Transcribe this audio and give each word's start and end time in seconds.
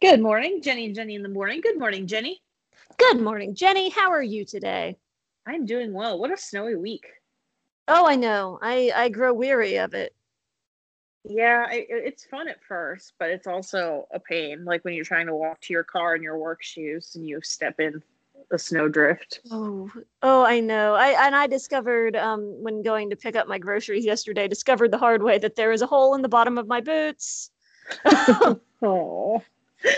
Good 0.00 0.20
morning, 0.20 0.62
Jenny 0.62 0.86
and 0.86 0.94
Jenny 0.94 1.16
in 1.16 1.24
the 1.24 1.28
morning. 1.28 1.60
Good 1.60 1.76
morning, 1.76 2.06
Jenny. 2.06 2.40
Good 2.98 3.20
morning, 3.20 3.56
Jenny. 3.56 3.88
How 3.88 4.12
are 4.12 4.22
you 4.22 4.44
today? 4.44 4.96
I'm 5.44 5.66
doing 5.66 5.92
well. 5.92 6.20
What 6.20 6.30
a 6.30 6.36
snowy 6.36 6.76
week. 6.76 7.04
Oh, 7.88 8.06
I 8.06 8.14
know. 8.14 8.60
I 8.62 8.92
I 8.94 9.08
grow 9.08 9.34
weary 9.34 9.76
of 9.76 9.94
it. 9.94 10.14
Yeah, 11.24 11.66
I, 11.68 11.84
it's 11.88 12.24
fun 12.24 12.46
at 12.46 12.62
first, 12.62 13.14
but 13.18 13.30
it's 13.30 13.48
also 13.48 14.06
a 14.12 14.20
pain. 14.20 14.64
Like 14.64 14.84
when 14.84 14.94
you're 14.94 15.04
trying 15.04 15.26
to 15.26 15.34
walk 15.34 15.60
to 15.62 15.72
your 15.72 15.82
car 15.82 16.14
in 16.14 16.22
your 16.22 16.38
work 16.38 16.62
shoes 16.62 17.16
and 17.16 17.26
you 17.26 17.40
step 17.42 17.80
in 17.80 18.00
the 18.52 18.58
snowdrift. 18.58 19.40
Oh, 19.50 19.90
oh, 20.22 20.44
I 20.44 20.60
know. 20.60 20.94
I 20.94 21.26
and 21.26 21.34
I 21.34 21.48
discovered 21.48 22.14
um, 22.14 22.62
when 22.62 22.82
going 22.82 23.10
to 23.10 23.16
pick 23.16 23.34
up 23.34 23.48
my 23.48 23.58
groceries 23.58 24.04
yesterday, 24.04 24.46
discovered 24.46 24.92
the 24.92 24.98
hard 24.98 25.24
way 25.24 25.38
that 25.38 25.56
there 25.56 25.72
is 25.72 25.82
a 25.82 25.88
hole 25.88 26.14
in 26.14 26.22
the 26.22 26.28
bottom 26.28 26.56
of 26.56 26.68
my 26.68 26.80
boots. 26.80 27.50
oh. 28.80 29.42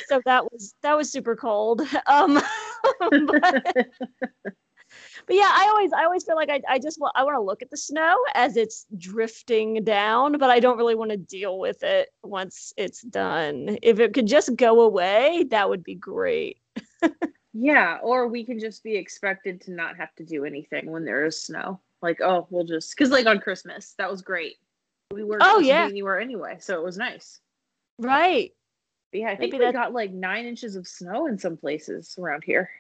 So 0.07 0.21
that 0.25 0.51
was 0.53 0.75
that 0.83 0.97
was 0.97 1.11
super 1.11 1.37
cold. 1.37 1.83
Um, 2.07 2.41
but, 2.99 3.63
but 5.27 5.37
yeah, 5.37 5.51
I 5.53 5.67
always 5.71 5.93
I 5.93 6.05
always 6.05 6.25
feel 6.25 6.35
like 6.35 6.51
I, 6.51 6.61
I 6.69 6.79
just 6.79 7.01
want 7.01 7.13
I 7.15 7.25
want 7.25 7.37
to 7.37 7.43
look 7.43 7.63
at 7.63 7.71
the 7.71 7.77
snow 7.77 8.17
as 8.35 8.57
it's 8.57 8.87
drifting 8.97 9.85
down, 9.85 10.39
but 10.39 10.51
I 10.51 10.61
don't 10.61 10.79
really 10.79 10.95
want 10.95 11.11
to 11.11 11.17
deal 11.17 11.59
with 11.59 11.83
it 11.83 12.09
once 12.23 12.73
it's 12.77 13.03
done. 13.03 13.79
If 13.83 14.01
it 14.01 14.15
could 14.15 14.27
just 14.27 14.57
go 14.57 14.81
away, 14.81 15.45
that 15.51 15.69
would 15.69 15.85
be 15.85 15.95
great. 15.95 16.59
yeah, 17.53 17.99
or 18.03 18.29
we 18.29 18.45
can 18.45 18.59
just 18.59 18.83
be 18.83 18.97
expected 18.97 19.61
to 19.63 19.73
not 19.73 19.97
have 19.97 20.15
to 20.17 20.25
do 20.25 20.45
anything 20.45 20.91
when 20.91 21.05
there 21.05 21.25
is 21.27 21.41
snow. 21.41 21.81
Like, 22.03 22.21
oh, 22.21 22.47
we'll 22.51 22.65
just 22.65 22.97
because 22.97 23.11
like 23.11 23.27
on 23.27 23.41
Christmas, 23.41 23.95
that 23.99 24.11
was 24.11 24.23
great. 24.23 24.57
We 25.13 25.25
weren't 25.25 25.43
oh, 25.45 25.59
yeah. 25.59 25.85
anywhere 25.85 26.21
anyway, 26.21 26.57
so 26.61 26.79
it 26.79 26.85
was 26.85 26.97
nice. 26.97 27.41
Right. 27.99 28.53
Yeah, 29.13 29.29
I 29.29 29.37
think 29.37 29.53
Maybe 29.53 29.67
we 29.67 29.73
got 29.73 29.93
like 29.93 30.13
nine 30.13 30.47
inches 30.47 30.77
of 30.77 30.87
snow 30.87 31.27
in 31.27 31.39
some 31.39 31.57
places 31.57 32.17
around 32.19 32.45
here. 32.45 32.71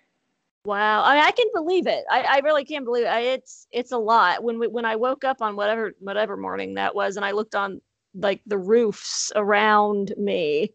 Wow, 0.64 1.03
I, 1.03 1.14
mean, 1.14 1.25
I 1.25 1.31
can 1.31 1.47
believe 1.55 1.87
it. 1.87 2.05
I, 2.11 2.20
I 2.20 2.39
really 2.41 2.64
can't 2.64 2.84
believe 2.84 3.05
it. 3.05 3.09
I, 3.09 3.20
it's 3.20 3.67
it's 3.72 3.92
a 3.92 3.98
lot. 3.98 4.45
When 4.45 4.59
we, 4.59 4.69
when 4.69 4.84
I 4.84 4.97
woke 4.97 5.25
up 5.25 5.41
on 5.41 5.56
whatever 5.56 5.92
whatever 6.00 6.37
morning 6.37 6.75
that 6.75 6.95
was, 6.95 7.17
and 7.17 7.25
I 7.25 7.33
looked 7.33 7.55
on 7.55 7.81
like 8.14 8.42
the 8.47 8.59
roofs 8.59 9.33
around 9.34 10.12
me, 10.19 10.72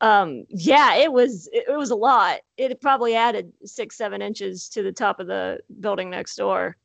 um, 0.00 0.44
yeah, 0.50 0.96
it 0.96 1.10
was 1.10 1.48
it, 1.52 1.64
it 1.68 1.76
was 1.76 1.90
a 1.90 1.96
lot. 1.96 2.40
It 2.58 2.80
probably 2.80 3.16
added 3.16 3.50
six 3.64 3.96
seven 3.96 4.20
inches 4.20 4.68
to 4.70 4.82
the 4.82 4.92
top 4.92 5.20
of 5.20 5.26
the 5.26 5.60
building 5.80 6.10
next 6.10 6.36
door. 6.36 6.76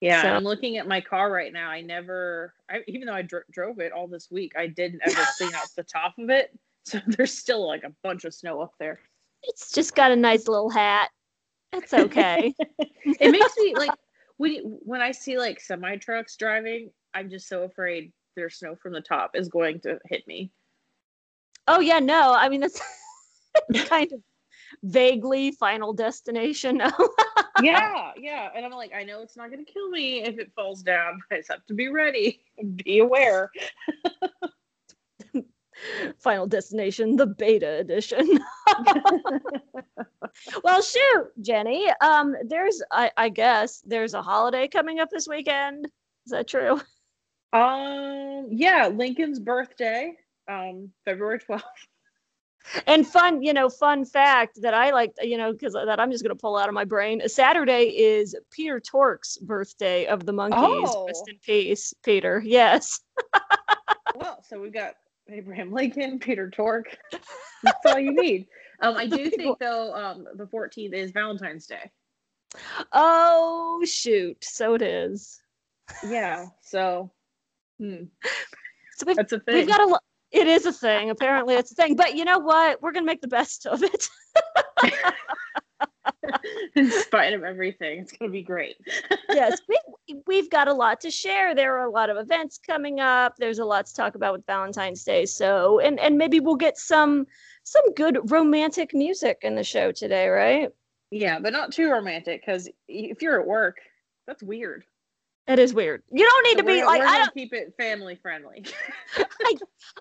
Yeah, 0.00 0.22
so. 0.22 0.28
I'm 0.28 0.44
looking 0.44 0.76
at 0.76 0.86
my 0.86 1.00
car 1.00 1.32
right 1.32 1.52
now. 1.52 1.70
I 1.70 1.80
never, 1.80 2.54
I, 2.70 2.80
even 2.86 3.06
though 3.06 3.14
I 3.14 3.22
dr- 3.22 3.46
drove 3.50 3.80
it 3.80 3.92
all 3.92 4.06
this 4.06 4.30
week, 4.30 4.52
I 4.56 4.66
didn't 4.66 5.00
ever 5.06 5.22
clean 5.38 5.54
out 5.54 5.68
the 5.74 5.84
top 5.84 6.18
of 6.18 6.28
it. 6.28 6.56
So 6.90 7.00
there's 7.08 7.36
still 7.36 7.66
like 7.66 7.82
a 7.82 7.92
bunch 8.04 8.24
of 8.24 8.32
snow 8.32 8.60
up 8.60 8.74
there. 8.78 9.00
It's 9.42 9.72
just 9.72 9.96
got 9.96 10.12
a 10.12 10.16
nice 10.16 10.46
little 10.46 10.70
hat. 10.70 11.10
It's 11.72 11.92
okay. 11.92 12.54
it 12.78 13.30
makes 13.32 13.56
me 13.58 13.74
like 13.74 13.90
when 14.36 14.78
when 14.84 15.00
I 15.00 15.10
see 15.10 15.36
like 15.36 15.60
semi 15.60 15.96
trucks 15.96 16.36
driving, 16.36 16.90
I'm 17.12 17.28
just 17.28 17.48
so 17.48 17.64
afraid 17.64 18.12
their 18.36 18.50
snow 18.50 18.76
from 18.76 18.92
the 18.92 19.00
top 19.00 19.32
is 19.34 19.48
going 19.48 19.80
to 19.80 19.98
hit 20.06 20.28
me. 20.28 20.52
Oh 21.66 21.80
yeah, 21.80 21.98
no. 21.98 22.32
I 22.32 22.48
mean 22.48 22.60
that's 22.60 22.80
kind 23.88 24.12
of 24.12 24.20
vaguely 24.84 25.50
final 25.50 25.92
destination. 25.92 26.80
yeah, 27.62 28.12
yeah. 28.16 28.50
And 28.54 28.64
I'm 28.64 28.70
like, 28.70 28.92
I 28.94 29.02
know 29.02 29.22
it's 29.22 29.36
not 29.36 29.50
gonna 29.50 29.64
kill 29.64 29.90
me 29.90 30.22
if 30.22 30.38
it 30.38 30.52
falls 30.54 30.82
down. 30.82 31.18
But 31.28 31.36
I 31.36 31.38
just 31.40 31.50
have 31.50 31.66
to 31.66 31.74
be 31.74 31.88
ready 31.88 32.42
and 32.58 32.76
be 32.76 33.00
aware. 33.00 33.50
Final 36.18 36.46
Destination, 36.46 37.16
the 37.16 37.26
beta 37.26 37.78
edition. 37.78 38.38
well, 40.64 40.82
shoot, 40.82 41.30
Jenny. 41.40 41.88
Um, 42.00 42.34
there's, 42.44 42.82
I, 42.90 43.10
I 43.16 43.28
guess, 43.28 43.82
there's 43.86 44.14
a 44.14 44.22
holiday 44.22 44.68
coming 44.68 45.00
up 45.00 45.10
this 45.10 45.28
weekend. 45.28 45.86
Is 46.26 46.32
that 46.32 46.48
true? 46.48 46.80
Um, 47.52 48.48
yeah, 48.50 48.88
Lincoln's 48.88 49.38
birthday, 49.38 50.12
um, 50.46 50.90
February 51.06 51.38
twelfth. 51.38 51.64
And 52.86 53.06
fun, 53.06 53.42
you 53.42 53.52
know, 53.52 53.70
fun 53.70 54.04
fact 54.04 54.60
that 54.62 54.74
I 54.74 54.90
like, 54.90 55.14
you 55.22 55.38
know, 55.38 55.52
because 55.52 55.72
that 55.72 56.00
I'm 56.00 56.10
just 56.10 56.24
going 56.24 56.36
to 56.36 56.40
pull 56.40 56.56
out 56.56 56.68
of 56.68 56.74
my 56.74 56.84
brain. 56.84 57.22
Saturday 57.28 57.84
is 57.96 58.36
Peter 58.50 58.80
Tork's 58.80 59.38
birthday 59.38 60.06
of 60.06 60.26
the 60.26 60.32
Monkees. 60.32 60.88
Oh. 60.88 61.06
Rest 61.06 61.24
in 61.28 61.38
peace, 61.38 61.94
Peter. 62.04 62.42
Yes. 62.44 63.00
well, 64.16 64.42
so 64.42 64.60
we've 64.60 64.72
got 64.72 64.94
Abraham 65.30 65.72
Lincoln, 65.72 66.18
Peter 66.18 66.50
Tork. 66.50 66.96
That's 67.62 67.86
all 67.86 67.98
you 67.98 68.12
need. 68.12 68.46
Um, 68.80 68.96
I 68.96 69.06
do 69.06 69.30
think 69.30 69.58
though, 69.60 69.94
um, 69.94 70.26
the 70.34 70.46
14th 70.46 70.92
is 70.92 71.10
Valentine's 71.10 71.66
Day. 71.66 71.90
Oh 72.92 73.84
shoot! 73.84 74.42
So 74.42 74.74
it 74.74 74.82
is. 74.82 75.40
Yeah. 76.06 76.46
So. 76.62 77.10
Hmm. 77.78 78.04
So 78.96 79.06
we've, 79.06 79.16
That's 79.16 79.32
a 79.32 79.40
thing. 79.40 79.54
We've 79.54 79.68
got 79.68 79.80
a. 79.80 80.00
It 80.30 80.46
is 80.46 80.64
a 80.64 80.72
thing. 80.72 81.10
Apparently, 81.10 81.54
it's 81.54 81.72
a 81.72 81.74
thing. 81.74 81.96
But 81.96 82.16
you 82.16 82.24
know 82.24 82.38
what? 82.38 82.80
We're 82.80 82.92
gonna 82.92 83.06
make 83.06 83.20
the 83.20 83.28
best 83.28 83.66
of 83.66 83.82
it. 83.82 84.08
in 86.76 86.90
spite 86.90 87.32
of 87.32 87.44
everything. 87.44 88.00
It's 88.00 88.12
going 88.12 88.30
to 88.30 88.32
be 88.32 88.42
great. 88.42 88.76
yes, 89.30 89.60
we, 89.68 90.20
we've 90.26 90.50
got 90.50 90.68
a 90.68 90.72
lot 90.72 91.00
to 91.00 91.10
share. 91.10 91.54
There 91.54 91.78
are 91.78 91.86
a 91.86 91.90
lot 91.90 92.10
of 92.10 92.16
events 92.16 92.58
coming 92.58 93.00
up. 93.00 93.36
There's 93.38 93.58
a 93.58 93.64
lot 93.64 93.86
to 93.86 93.94
talk 93.94 94.14
about 94.14 94.32
with 94.32 94.46
Valentine's 94.46 95.04
Day. 95.04 95.26
So, 95.26 95.80
and 95.80 95.98
and 96.00 96.18
maybe 96.18 96.40
we'll 96.40 96.56
get 96.56 96.78
some 96.78 97.26
some 97.64 97.92
good 97.94 98.30
romantic 98.30 98.94
music 98.94 99.38
in 99.42 99.54
the 99.54 99.64
show 99.64 99.92
today, 99.92 100.28
right? 100.28 100.70
Yeah, 101.10 101.38
but 101.38 101.52
not 101.52 101.72
too 101.72 101.90
romantic 101.90 102.42
because 102.44 102.68
if 102.88 103.22
you're 103.22 103.40
at 103.40 103.46
work, 103.46 103.78
that's 104.26 104.42
weird. 104.42 104.84
It 105.48 105.60
is 105.60 105.72
weird. 105.72 106.02
You 106.10 106.24
don't 106.24 106.44
need 106.44 106.58
so 106.58 106.58
to 106.58 106.64
be 106.64 106.84
like 106.84 107.02
I 107.02 107.18
don't 107.18 107.32
keep 107.32 107.52
it 107.52 107.72
family 107.76 108.16
friendly. 108.16 108.64
I, 109.16 109.54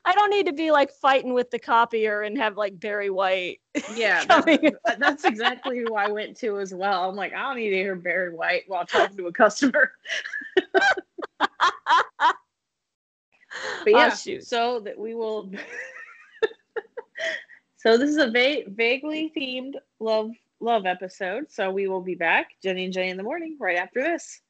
I 0.04 0.14
don't 0.14 0.32
need 0.32 0.48
to 0.48 0.54
be 0.54 0.72
like 0.72 0.92
fighting 0.92 1.36
with 1.36 1.52
the 1.52 1.60
copier 1.60 2.24
and 2.24 2.36
have 2.38 2.58
like 2.58 2.80
Barry 2.80 3.12
White. 3.12 3.60
Yeah, 3.96 4.26
that, 4.26 4.74
that's 5.00 5.26
exactly 5.26 5.80
who 5.80 5.96
I 5.96 6.10
went 6.10 6.38
to 6.38 6.60
as 6.60 6.74
well. 6.74 7.08
I'm 7.08 7.16
like, 7.16 7.34
I 7.34 7.42
don't 7.42 7.58
need 7.58 7.70
to 7.70 7.76
hear 7.76 7.96
Barry 7.96 8.34
White 8.34 8.64
while 8.68 8.86
talking 8.86 9.18
to 9.18 9.28
a 9.28 9.32
customer. 9.32 9.92
but 10.72 10.98
oh, 11.40 12.34
yeah, 13.86 14.16
oh, 14.16 14.40
so 14.40 14.80
that 14.80 14.98
we 14.98 15.14
will. 15.14 15.52
so 17.78 17.98
this 17.98 18.10
is 18.10 18.18
a 18.18 18.32
va- 18.32 18.70
vaguely 18.70 19.32
themed 19.38 19.76
love 20.00 20.32
love 20.60 20.86
episode. 20.86 21.52
So 21.52 21.70
we 21.70 21.88
will 21.88 22.02
be 22.02 22.16
back, 22.16 22.52
Jenny 22.64 22.86
and 22.86 22.94
Jenny 22.94 23.10
in 23.10 23.18
the 23.18 23.24
morning, 23.24 23.58
right 23.60 23.78
after 23.78 24.02
this. 24.02 24.42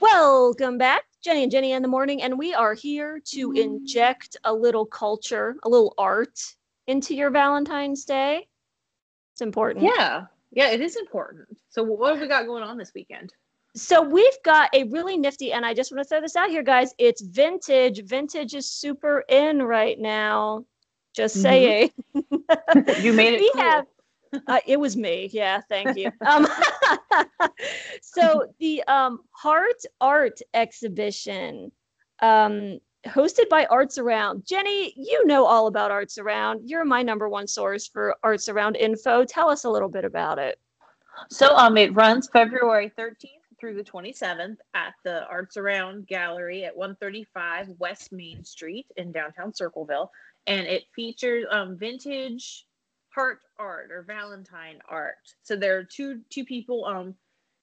Welcome 0.00 0.78
back, 0.78 1.02
Jenny 1.22 1.42
and 1.42 1.52
Jenny 1.52 1.72
in 1.72 1.82
the 1.82 1.88
morning, 1.88 2.22
and 2.22 2.38
we 2.38 2.54
are 2.54 2.72
here 2.72 3.20
to 3.32 3.52
inject 3.52 4.38
a 4.44 4.54
little 4.54 4.86
culture, 4.86 5.56
a 5.62 5.68
little 5.68 5.92
art 5.98 6.40
into 6.86 7.14
your 7.14 7.30
Valentine's 7.30 8.06
Day. 8.06 8.48
It's 9.34 9.42
important. 9.42 9.84
Yeah, 9.84 10.24
yeah, 10.52 10.70
it 10.70 10.80
is 10.80 10.96
important. 10.96 11.48
So, 11.68 11.82
what 11.82 12.12
have 12.12 12.20
we 12.20 12.28
got 12.28 12.46
going 12.46 12.62
on 12.62 12.78
this 12.78 12.92
weekend? 12.94 13.34
So 13.76 14.02
we've 14.02 14.42
got 14.42 14.70
a 14.74 14.84
really 14.84 15.18
nifty, 15.18 15.52
and 15.52 15.66
I 15.66 15.74
just 15.74 15.92
want 15.92 16.02
to 16.02 16.08
throw 16.08 16.22
this 16.22 16.34
out 16.34 16.48
here, 16.48 16.62
guys. 16.62 16.94
It's 16.98 17.20
vintage. 17.20 18.02
Vintage 18.04 18.54
is 18.54 18.68
super 18.70 19.22
in 19.28 19.62
right 19.62 19.98
now. 19.98 20.64
Just 21.14 21.36
mm-hmm. 21.36 21.42
saying. 21.42 21.90
you 23.04 23.12
made 23.12 23.34
it. 23.34 23.40
we 23.40 23.50
cool. 23.52 23.62
have 23.62 23.86
uh, 24.46 24.60
it 24.66 24.78
was 24.78 24.96
me. 24.96 25.28
Yeah, 25.32 25.60
thank 25.68 25.96
you. 25.96 26.10
Um, 26.26 26.46
so 28.02 28.52
the 28.58 28.82
um, 28.84 29.20
Heart 29.32 29.82
Art 30.00 30.40
exhibition, 30.54 31.72
um, 32.20 32.78
hosted 33.06 33.48
by 33.48 33.66
ArtsaRound. 33.66 34.44
Jenny, 34.44 34.92
you 34.96 35.26
know 35.26 35.44
all 35.44 35.66
about 35.66 35.90
ArtsaRound. 35.90 36.60
You're 36.64 36.84
my 36.84 37.02
number 37.02 37.28
one 37.28 37.46
source 37.46 37.86
for 37.86 38.14
ArtsaRound 38.24 38.76
info. 38.76 39.24
Tell 39.24 39.48
us 39.48 39.64
a 39.64 39.70
little 39.70 39.88
bit 39.88 40.04
about 40.04 40.38
it. 40.38 40.58
So 41.28 41.54
um, 41.56 41.76
it 41.76 41.94
runs 41.94 42.28
February 42.32 42.92
13th 42.98 43.40
through 43.58 43.74
the 43.74 43.84
27th 43.84 44.56
at 44.74 44.94
the 45.04 45.26
ArtsaRound 45.32 46.06
Gallery 46.06 46.64
at 46.64 46.76
135 46.76 47.68
West 47.78 48.10
Main 48.12 48.42
Street 48.44 48.86
in 48.96 49.12
downtown 49.12 49.54
Circleville, 49.54 50.10
and 50.46 50.66
it 50.66 50.84
features 50.94 51.44
um, 51.50 51.76
vintage 51.76 52.66
heart 53.14 53.40
art 53.58 53.90
or 53.90 54.02
Valentine 54.02 54.80
art. 54.88 55.16
So 55.42 55.56
there 55.56 55.78
are 55.78 55.84
two 55.84 56.20
two 56.30 56.44
people. 56.44 56.84
Um, 56.84 57.14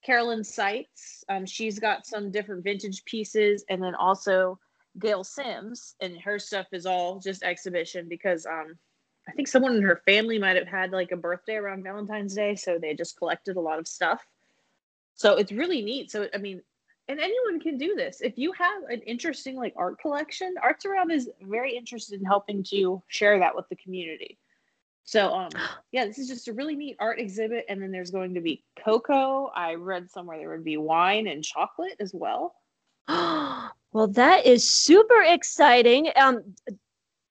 Carolyn 0.04 0.44
Seitz. 0.44 1.24
Um, 1.28 1.44
she's 1.44 1.78
got 1.78 2.06
some 2.06 2.30
different 2.30 2.64
vintage 2.64 3.04
pieces, 3.04 3.64
and 3.68 3.82
then 3.82 3.94
also 3.94 4.58
Gail 4.98 5.24
Sims, 5.24 5.94
and 6.00 6.20
her 6.20 6.38
stuff 6.38 6.66
is 6.72 6.86
all 6.86 7.18
just 7.18 7.42
exhibition 7.42 8.08
because 8.08 8.46
um, 8.46 8.78
I 9.28 9.32
think 9.32 9.48
someone 9.48 9.76
in 9.76 9.82
her 9.82 10.00
family 10.06 10.38
might 10.38 10.56
have 10.56 10.68
had 10.68 10.92
like 10.92 11.12
a 11.12 11.16
birthday 11.16 11.56
around 11.56 11.82
Valentine's 11.82 12.34
Day, 12.34 12.54
so 12.54 12.78
they 12.78 12.94
just 12.94 13.18
collected 13.18 13.56
a 13.56 13.60
lot 13.60 13.78
of 13.78 13.88
stuff. 13.88 14.24
So 15.14 15.36
it's 15.36 15.52
really 15.52 15.82
neat. 15.82 16.10
So 16.10 16.28
I 16.32 16.38
mean, 16.38 16.62
and 17.08 17.20
anyone 17.20 17.60
can 17.60 17.76
do 17.76 17.94
this. 17.96 18.20
If 18.20 18.38
you 18.38 18.52
have 18.52 18.84
an 18.88 19.00
interesting 19.02 19.56
like 19.56 19.74
art 19.76 19.98
collection, 19.98 20.54
ArtsaRound 20.62 21.12
is 21.12 21.28
very 21.42 21.76
interested 21.76 22.20
in 22.20 22.26
helping 22.26 22.62
to 22.64 23.02
share 23.08 23.38
that 23.38 23.56
with 23.56 23.68
the 23.68 23.76
community. 23.76 24.38
So 25.08 25.32
um 25.32 25.48
yeah, 25.90 26.04
this 26.04 26.18
is 26.18 26.28
just 26.28 26.48
a 26.48 26.52
really 26.52 26.76
neat 26.76 26.98
art 27.00 27.18
exhibit 27.18 27.64
and 27.70 27.80
then 27.80 27.90
there's 27.90 28.10
going 28.10 28.34
to 28.34 28.42
be 28.42 28.62
cocoa. 28.84 29.50
I 29.56 29.76
read 29.76 30.10
somewhere 30.10 30.36
there 30.36 30.50
would 30.50 30.64
be 30.64 30.76
wine 30.76 31.28
and 31.28 31.42
chocolate 31.42 31.96
as 31.98 32.12
well. 32.12 32.54
well, 33.08 33.72
that 34.08 34.44
is 34.44 34.70
super 34.70 35.22
exciting. 35.22 36.10
Um 36.14 36.54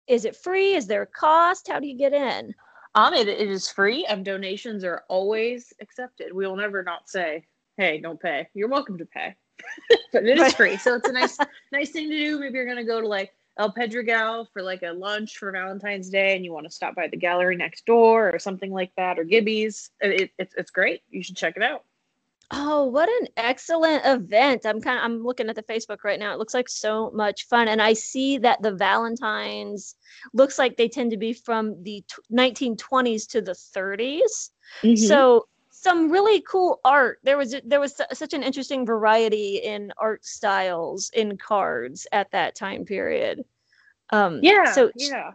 is 0.08 0.26
it 0.26 0.36
free? 0.36 0.74
Is 0.74 0.88
there 0.88 1.04
a 1.04 1.06
cost? 1.06 1.68
How 1.68 1.80
do 1.80 1.86
you 1.86 1.96
get 1.96 2.14
in? 2.14 2.56
Um 2.96 3.14
it, 3.14 3.28
it 3.28 3.48
is 3.48 3.70
free. 3.70 4.08
Um 4.08 4.24
donations 4.24 4.84
are 4.84 5.04
always 5.08 5.72
accepted. 5.80 6.34
We 6.34 6.48
will 6.48 6.56
never 6.56 6.82
not 6.82 7.08
say, 7.08 7.46
"Hey, 7.78 8.02
don't 8.02 8.20
pay." 8.20 8.48
You're 8.56 8.70
welcome 8.70 8.98
to 8.98 9.06
pay. 9.06 9.36
but 10.14 10.26
it 10.26 10.40
is 10.40 10.56
free. 10.56 10.78
So 10.78 10.96
it's 10.96 11.10
a 11.10 11.12
nice 11.12 11.38
nice 11.72 11.92
thing 11.92 12.10
to 12.10 12.18
do. 12.18 12.40
Maybe 12.40 12.56
you're 12.56 12.66
gonna 12.66 12.84
go 12.84 13.02
to 13.02 13.08
like 13.08 13.34
El 13.58 13.74
Pedregal 13.74 14.48
for 14.52 14.62
like 14.62 14.84
a 14.84 14.92
lunch 14.92 15.38
for 15.38 15.52
Valentine's 15.52 16.10
Day 16.10 16.36
and 16.36 16.46
you 16.46 16.54
want 16.54 16.66
to 16.66 16.72
stop 16.72 16.96
by 16.96 17.08
the 17.08 17.18
gallery 17.18 17.56
next 17.56 17.86
door 17.86 18.30
or 18.30 18.40
something 18.40 18.72
like 18.72 18.92
that 18.98 19.18
or 19.18 19.24
Gibby's. 19.24 19.90
It, 20.00 20.32
it's 20.38 20.54
it's 20.56 20.72
great. 20.72 21.02
You 21.10 21.24
should 21.24 21.38
check 21.38 21.56
it 21.58 21.64
out. 21.64 21.84
Oh, 22.50 22.86
what 22.86 23.10
an 23.10 23.28
excellent 23.36 24.06
event. 24.06 24.66
I'm 24.66 24.80
kind 24.80 25.00
of 25.00 25.04
I'm 25.04 25.24
looking 25.24 25.50
at 25.50 25.56
the 25.56 25.64
Facebook 25.64 26.04
right 26.04 26.20
now. 26.20 26.34
It 26.34 26.40
looks 26.40 26.54
like 26.54 26.70
so 26.70 27.12
much 27.12 27.48
fun 27.48 27.68
and 27.68 27.82
I 27.82 27.94
see 27.94 28.38
that 28.38 28.62
the 28.62 28.72
Valentines 28.72 29.96
looks 30.34 30.58
like 30.58 30.78
they 30.78 30.88
tend 30.88 31.12
to 31.12 31.18
be 31.18 31.34
from 31.34 31.84
the 31.84 32.04
t- 32.08 32.36
1920s 32.36 33.28
to 33.32 33.42
the 33.42 33.52
30s. 33.52 34.52
Mm-hmm. 34.82 34.96
So 34.96 35.48
some 35.88 36.12
really 36.12 36.42
cool 36.42 36.82
art. 36.84 37.20
There 37.24 37.38
was 37.38 37.56
there 37.64 37.80
was 37.80 38.00
such 38.12 38.34
an 38.34 38.44
interesting 38.44 38.86
variety 38.86 39.58
in 39.58 39.94
art 39.98 40.26
styles 40.26 41.10
in 41.14 41.38
cards 41.38 42.06
at 42.12 42.30
that 42.32 42.56
time 42.56 42.84
period. 42.84 43.46
Um, 44.10 44.42
yeah. 44.44 44.72
So 44.74 44.92
yeah, 44.96 45.32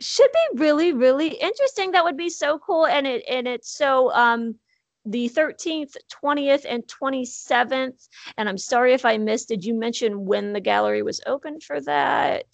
should 0.00 0.32
be 0.32 0.60
really 0.60 0.92
really 0.92 1.28
interesting. 1.28 1.92
That 1.92 2.02
would 2.04 2.16
be 2.16 2.28
so 2.28 2.58
cool, 2.58 2.86
and 2.86 3.06
it 3.06 3.22
and 3.28 3.46
it's 3.46 3.70
so 3.70 4.12
um 4.12 4.56
the 5.04 5.30
13th, 5.30 5.96
20th, 6.22 6.66
and 6.68 6.82
27th. 6.86 8.08
And 8.36 8.46
I'm 8.46 8.58
sorry 8.58 8.92
if 8.92 9.06
I 9.06 9.16
missed. 9.16 9.48
Did 9.48 9.64
you 9.64 9.72
mention 9.72 10.26
when 10.26 10.52
the 10.52 10.60
gallery 10.60 11.02
was 11.02 11.22
open 11.24 11.60
for 11.60 11.80
that? 11.82 12.44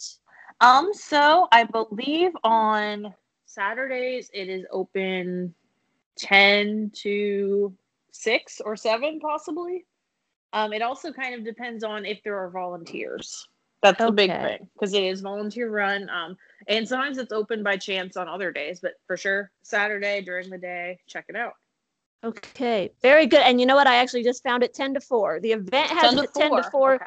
Um, 0.60 0.90
so 0.92 1.48
I 1.50 1.64
believe 1.64 2.30
on 2.44 3.12
Saturdays 3.46 4.30
it 4.32 4.48
is 4.48 4.64
open 4.70 5.54
10 6.18 6.92
to 6.94 7.74
6 8.12 8.60
or 8.64 8.76
7 8.76 9.20
possibly. 9.20 9.86
Um, 10.52 10.72
it 10.72 10.82
also 10.82 11.12
kind 11.12 11.34
of 11.34 11.44
depends 11.44 11.82
on 11.82 12.06
if 12.06 12.22
there 12.22 12.38
are 12.38 12.50
volunteers. 12.50 13.48
That's 13.84 14.00
okay. 14.00 14.06
the 14.06 14.12
big 14.12 14.30
thing 14.30 14.68
because 14.72 14.94
it 14.94 15.02
is 15.02 15.20
volunteer 15.20 15.68
run 15.68 16.08
um, 16.08 16.38
and 16.68 16.88
sometimes 16.88 17.18
it's 17.18 17.32
open 17.32 17.62
by 17.62 17.76
chance 17.76 18.16
on 18.16 18.28
other 18.28 18.50
days 18.50 18.80
but 18.80 18.92
for 19.06 19.14
sure 19.14 19.50
saturday 19.62 20.22
during 20.22 20.48
the 20.48 20.56
day 20.56 20.98
check 21.06 21.26
it 21.28 21.36
out. 21.36 21.52
Okay 22.24 22.90
very 23.02 23.26
good 23.26 23.42
and 23.42 23.60
you 23.60 23.66
know 23.66 23.74
what 23.74 23.86
i 23.86 23.96
actually 23.96 24.22
just 24.24 24.42
found 24.42 24.62
it 24.62 24.72
10 24.72 24.94
to 24.94 25.02
4 25.02 25.40
the 25.40 25.52
event 25.52 25.90
has 25.90 26.14
10 26.14 26.22
to 26.22 26.28
4, 26.32 26.42
10 26.42 26.50
to 26.62 26.70
4 26.70 26.94
okay. 26.94 27.04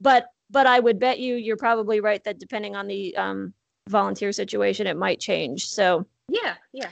but 0.00 0.26
but 0.50 0.68
i 0.68 0.78
would 0.78 1.00
bet 1.00 1.18
you 1.18 1.34
you're 1.34 1.56
probably 1.56 1.98
right 1.98 2.22
that 2.22 2.38
depending 2.38 2.76
on 2.76 2.86
the 2.86 3.16
um, 3.16 3.52
volunteer 3.88 4.30
situation 4.30 4.86
it 4.86 4.96
might 4.96 5.18
change 5.18 5.66
so. 5.66 6.06
Yeah 6.28 6.54
yeah 6.72 6.90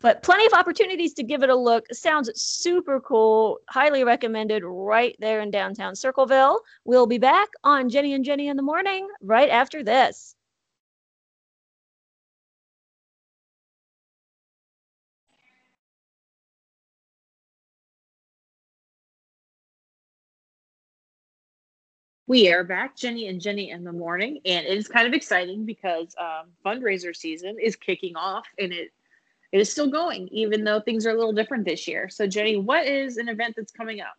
but 0.00 0.22
plenty 0.22 0.46
of 0.46 0.52
opportunities 0.54 1.12
to 1.14 1.22
give 1.22 1.42
it 1.42 1.50
a 1.50 1.56
look. 1.56 1.84
Sounds 1.92 2.30
super 2.34 3.00
cool. 3.00 3.58
Highly 3.68 4.02
recommended 4.02 4.62
right 4.64 5.14
there 5.18 5.40
in 5.40 5.50
downtown 5.50 5.94
Circleville. 5.94 6.60
We'll 6.84 7.06
be 7.06 7.18
back 7.18 7.48
on 7.64 7.88
Jenny 7.88 8.14
and 8.14 8.24
Jenny 8.24 8.48
in 8.48 8.56
the 8.56 8.62
morning 8.62 9.08
right 9.20 9.50
after 9.50 9.84
this. 9.84 10.34
We 22.26 22.52
are 22.52 22.62
back, 22.62 22.96
Jenny 22.96 23.26
and 23.26 23.40
Jenny 23.40 23.70
in 23.70 23.82
the 23.82 23.92
morning, 23.92 24.38
and 24.44 24.64
it 24.64 24.78
is 24.78 24.86
kind 24.86 25.08
of 25.08 25.14
exciting 25.14 25.66
because 25.66 26.14
um, 26.16 26.52
fundraiser 26.64 27.14
season 27.14 27.56
is 27.60 27.74
kicking 27.74 28.14
off, 28.14 28.46
and 28.56 28.72
it 28.72 28.92
it 29.52 29.60
is 29.60 29.70
still 29.70 29.88
going, 29.88 30.28
even 30.28 30.64
though 30.64 30.80
things 30.80 31.06
are 31.06 31.10
a 31.10 31.16
little 31.16 31.32
different 31.32 31.64
this 31.64 31.88
year. 31.88 32.08
So, 32.08 32.26
Jenny, 32.26 32.56
what 32.56 32.86
is 32.86 33.16
an 33.16 33.28
event 33.28 33.54
that's 33.56 33.72
coming 33.72 34.00
up? 34.00 34.14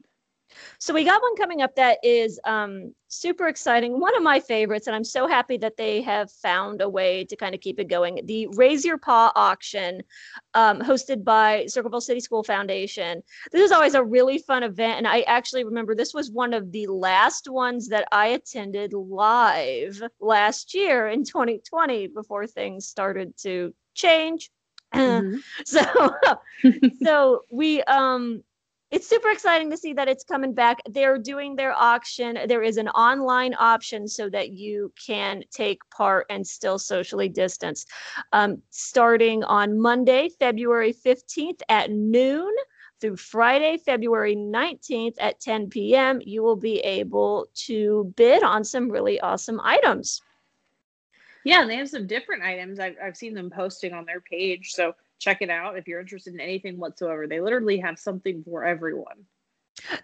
So 0.80 0.94
we 0.94 1.04
got 1.04 1.22
one 1.22 1.36
coming 1.36 1.62
up 1.62 1.76
that 1.76 2.00
is 2.04 2.40
um, 2.44 2.94
super 3.08 3.48
exciting. 3.48 4.00
One 4.00 4.16
of 4.16 4.24
my 4.24 4.40
favorites, 4.40 4.88
and 4.88 4.96
I'm 4.96 5.04
so 5.04 5.28
happy 5.28 5.58
that 5.58 5.78
they 5.78 6.02
have 6.02 6.32
found 6.32 6.82
a 6.82 6.90
way 6.90 7.24
to 7.26 7.36
kind 7.36 7.56
of 7.56 7.62
keep 7.62 7.80
it 7.80 7.88
going. 7.88 8.20
The 8.26 8.48
Raise 8.56 8.84
Your 8.84 8.98
Paw 8.98 9.32
auction, 9.36 10.04
um, 10.54 10.80
hosted 10.80 11.24
by 11.24 11.66
Circleville 11.68 12.02
City 12.02 12.20
School 12.20 12.44
Foundation. 12.44 13.24
This 13.52 13.62
is 13.62 13.72
always 13.72 13.94
a 13.94 14.04
really 14.04 14.40
fun 14.40 14.64
event, 14.64 14.98
and 14.98 15.08
I 15.08 15.22
actually 15.22 15.64
remember 15.64 15.96
this 15.96 16.14
was 16.14 16.32
one 16.32 16.54
of 16.54 16.72
the 16.72 16.88
last 16.88 17.50
ones 17.50 17.88
that 17.90 18.08
I 18.12 18.28
attended 18.28 18.94
live 18.94 20.02
last 20.20 20.74
year 20.74 21.08
in 21.08 21.24
2020 21.24 22.08
before 22.08 22.48
things 22.48 22.88
started 22.88 23.38
to 23.40 23.74
change 23.94 24.50
Mm-hmm. 25.02 25.38
so 25.66 26.14
so 27.04 27.44
we 27.50 27.82
um 27.84 28.44
it's 28.92 29.08
super 29.08 29.30
exciting 29.30 29.70
to 29.72 29.78
see 29.78 29.94
that 29.94 30.10
it's 30.10 30.26
coming 30.26 30.54
back. 30.54 30.82
They're 30.90 31.18
doing 31.18 31.56
their 31.56 31.74
auction. 31.74 32.38
There 32.48 32.62
is 32.62 32.76
an 32.76 32.90
online 32.90 33.54
option 33.58 34.06
so 34.06 34.30
that 34.30 34.50
you 34.52 34.92
can 35.08 35.44
take 35.50 35.80
part 35.92 36.26
and 36.30 36.46
still 36.46 36.78
socially 36.78 37.30
distance. 37.30 37.86
Um, 38.34 38.62
starting 38.70 39.46
on 39.46 39.80
Monday, 39.80 40.30
February 40.38 40.94
15th 40.94 41.62
at 41.70 41.90
noon 41.90 42.54
through 43.00 43.16
Friday, 43.16 43.78
February 43.78 44.36
19th 44.36 45.16
at 45.20 45.40
10 45.40 45.70
p.m., 45.70 46.20
you 46.24 46.44
will 46.44 46.58
be 46.58 46.80
able 46.80 47.48
to 47.54 48.14
bid 48.18 48.44
on 48.44 48.64
some 48.66 48.92
really 48.92 49.20
awesome 49.22 49.60
items. 49.62 50.22
Yeah, 51.44 51.62
and 51.62 51.70
they 51.70 51.78
have 51.78 51.90
some 51.90 52.08
different 52.08 52.44
items. 52.44 52.80
I've, 52.80 52.96
I've 53.04 53.18
seen 53.18 53.34
them 53.34 53.50
posting 53.50 53.94
on 53.94 54.06
their 54.06 54.22
page. 54.22 54.74
So 54.74 54.94
check 55.20 55.42
it 55.42 55.50
out 55.50 55.78
if 55.78 55.88
you're 55.88 56.00
interested 56.00 56.34
in 56.34 56.40
anything 56.40 56.78
whatsoever. 56.78 57.28
They 57.28 57.42
literally 57.42 57.78
have 57.80 57.98
something 58.00 58.44
for 58.44 58.64
everyone. 58.66 59.26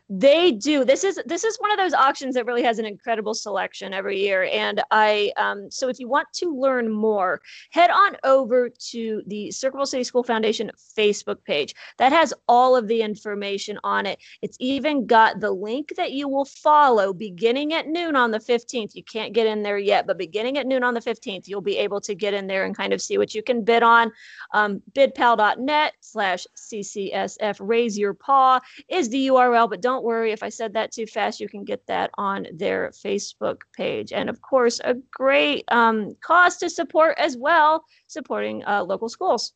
They 0.10 0.52
do. 0.52 0.86
This 0.86 1.04
is 1.04 1.20
this 1.26 1.44
is 1.44 1.58
one 1.58 1.72
of 1.72 1.78
those 1.78 1.94
auctions 1.94 2.36
that 2.36 2.46
really 2.46 2.64
has 2.64 2.80
an 2.80 2.86
incredible 2.86 3.34
selection 3.34 3.94
every 3.94 4.20
year. 4.20 4.50
And 4.52 4.82
I 4.92 5.32
um, 5.38 5.70
so 5.70 5.90
if 5.90 6.00
you 6.00 6.08
want 6.08 6.28
to 6.36 6.58
learn 6.58 6.92
more, 6.92 7.42
head 7.72 7.90
on 7.90 8.18
over 8.24 8.70
to 8.92 9.22
the 9.28 9.52
Circleville 9.52 9.86
City 9.86 10.04
School 10.04 10.24
Foundation 10.24 10.72
Facebook 10.98 11.44
page. 11.44 11.76
That 11.98 12.12
has 12.12 12.34
all 12.48 12.76
of 12.76 12.88
the 12.88 13.02
information 13.02 13.78
on 13.84 14.06
it. 14.06 14.20
It's 14.42 14.58
even 14.60 15.06
got 15.06 15.40
the 15.40 15.52
link 15.52 15.94
that 15.98 16.12
you 16.12 16.28
will 16.28 16.46
follow 16.46 17.14
beginning 17.14 17.74
at 17.74 17.88
noon 17.88 18.16
on 18.16 18.32
the 18.32 18.40
15th. 18.40 18.96
You 18.96 19.04
can't 19.04 19.34
get 19.34 19.48
in 19.48 19.62
there 19.62 19.78
yet, 19.78 20.08
but 20.08 20.18
beginning 20.18 20.58
at 20.58 20.68
noon 20.68 20.84
on 20.84 20.94
the 20.94 21.02
15th, 21.02 21.48
you'll 21.48 21.62
be 21.62 21.78
able 21.78 22.02
to 22.02 22.16
get 22.16 22.34
in 22.34 22.48
there 22.48 22.66
and 22.66 22.76
kind 22.76 22.94
of 22.94 23.02
see 23.02 23.18
what 23.18 23.36
you 23.36 23.44
can 23.44 23.64
bid 23.64 23.84
on. 23.84 24.12
Um, 24.54 24.82
bidpal.net 24.94 25.94
slash 26.00 26.48
CCSF 26.56 27.58
raise 27.60 27.98
your 27.98 28.14
paw 28.14 28.60
is 28.90 29.10
the 29.10 29.28
URL 29.28 29.57
but 29.66 29.82
don't 29.82 30.04
worry 30.04 30.34
if 30.34 30.44
I 30.44 30.50
said 30.50 30.74
that 30.74 30.92
too 30.92 31.08
fast, 31.08 31.40
you 31.40 31.48
can 31.48 31.64
get 31.64 31.88
that 31.88 32.12
on 32.18 32.48
their 32.54 32.90
Facebook 32.90 33.62
page. 33.74 34.12
And 34.12 34.30
of 34.30 34.42
course, 34.42 34.82
a 34.84 34.96
great 35.10 35.64
um, 35.70 36.16
cause 36.22 36.58
to 36.58 36.70
support 36.70 37.16
as 37.18 37.38
well, 37.38 37.86
supporting 38.08 38.64
uh, 38.66 38.84
local 38.84 39.08
schools. 39.08 39.54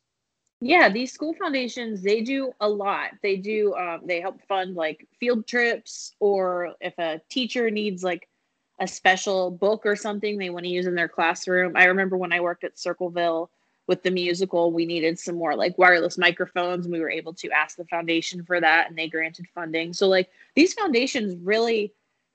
Yeah, 0.60 0.88
these 0.88 1.12
school 1.12 1.34
foundations, 1.34 2.02
they 2.02 2.22
do 2.22 2.52
a 2.60 2.68
lot. 2.68 3.10
They 3.22 3.36
do, 3.36 3.74
um, 3.74 4.00
they 4.06 4.20
help 4.20 4.40
fund 4.48 4.76
like 4.76 5.06
field 5.20 5.46
trips, 5.46 6.14
or 6.20 6.74
if 6.80 6.98
a 6.98 7.20
teacher 7.28 7.70
needs 7.70 8.02
like 8.02 8.28
a 8.80 8.86
special 8.86 9.50
book 9.50 9.82
or 9.84 9.94
something 9.94 10.38
they 10.38 10.50
want 10.50 10.64
to 10.64 10.70
use 10.70 10.86
in 10.86 10.94
their 10.94 11.08
classroom. 11.08 11.72
I 11.76 11.84
remember 11.84 12.16
when 12.16 12.32
I 12.32 12.40
worked 12.40 12.64
at 12.64 12.78
Circleville, 12.78 13.50
with 13.88 14.02
the 14.02 14.10
musical, 14.10 14.72
we 14.72 14.86
needed 14.86 15.18
some 15.18 15.36
more 15.36 15.56
like 15.56 15.76
wireless 15.78 16.16
microphones. 16.16 16.86
And 16.86 16.92
we 16.92 17.00
were 17.00 17.10
able 17.10 17.34
to 17.34 17.50
ask 17.50 17.76
the 17.76 17.84
foundation 17.86 18.44
for 18.44 18.60
that 18.60 18.88
and 18.88 18.96
they 18.96 19.08
granted 19.08 19.46
funding. 19.54 19.92
So 19.92 20.08
like 20.08 20.30
these 20.54 20.72
foundations 20.74 21.34
really 21.42 21.92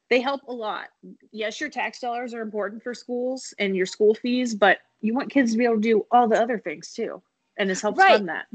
they 0.09 0.21
help 0.21 0.41
a 0.47 0.53
lot. 0.53 0.87
Yes, 1.31 1.59
your 1.59 1.69
tax 1.69 1.99
dollars 1.99 2.33
are 2.33 2.41
important 2.41 2.81
for 2.81 2.93
schools 2.93 3.53
and 3.59 3.75
your 3.75 3.85
school 3.85 4.13
fees, 4.13 4.55
but 4.55 4.79
you 5.01 5.13
want 5.13 5.29
kids 5.29 5.51
to 5.51 5.57
be 5.57 5.65
able 5.65 5.75
to 5.75 5.81
do 5.81 6.05
all 6.11 6.27
the 6.27 6.41
other 6.41 6.59
things 6.59 6.93
too. 6.93 7.21
And 7.57 7.69
this 7.69 7.81
helps 7.81 7.99
right. 7.99 8.15
fund 8.17 8.29
that. 8.29 8.45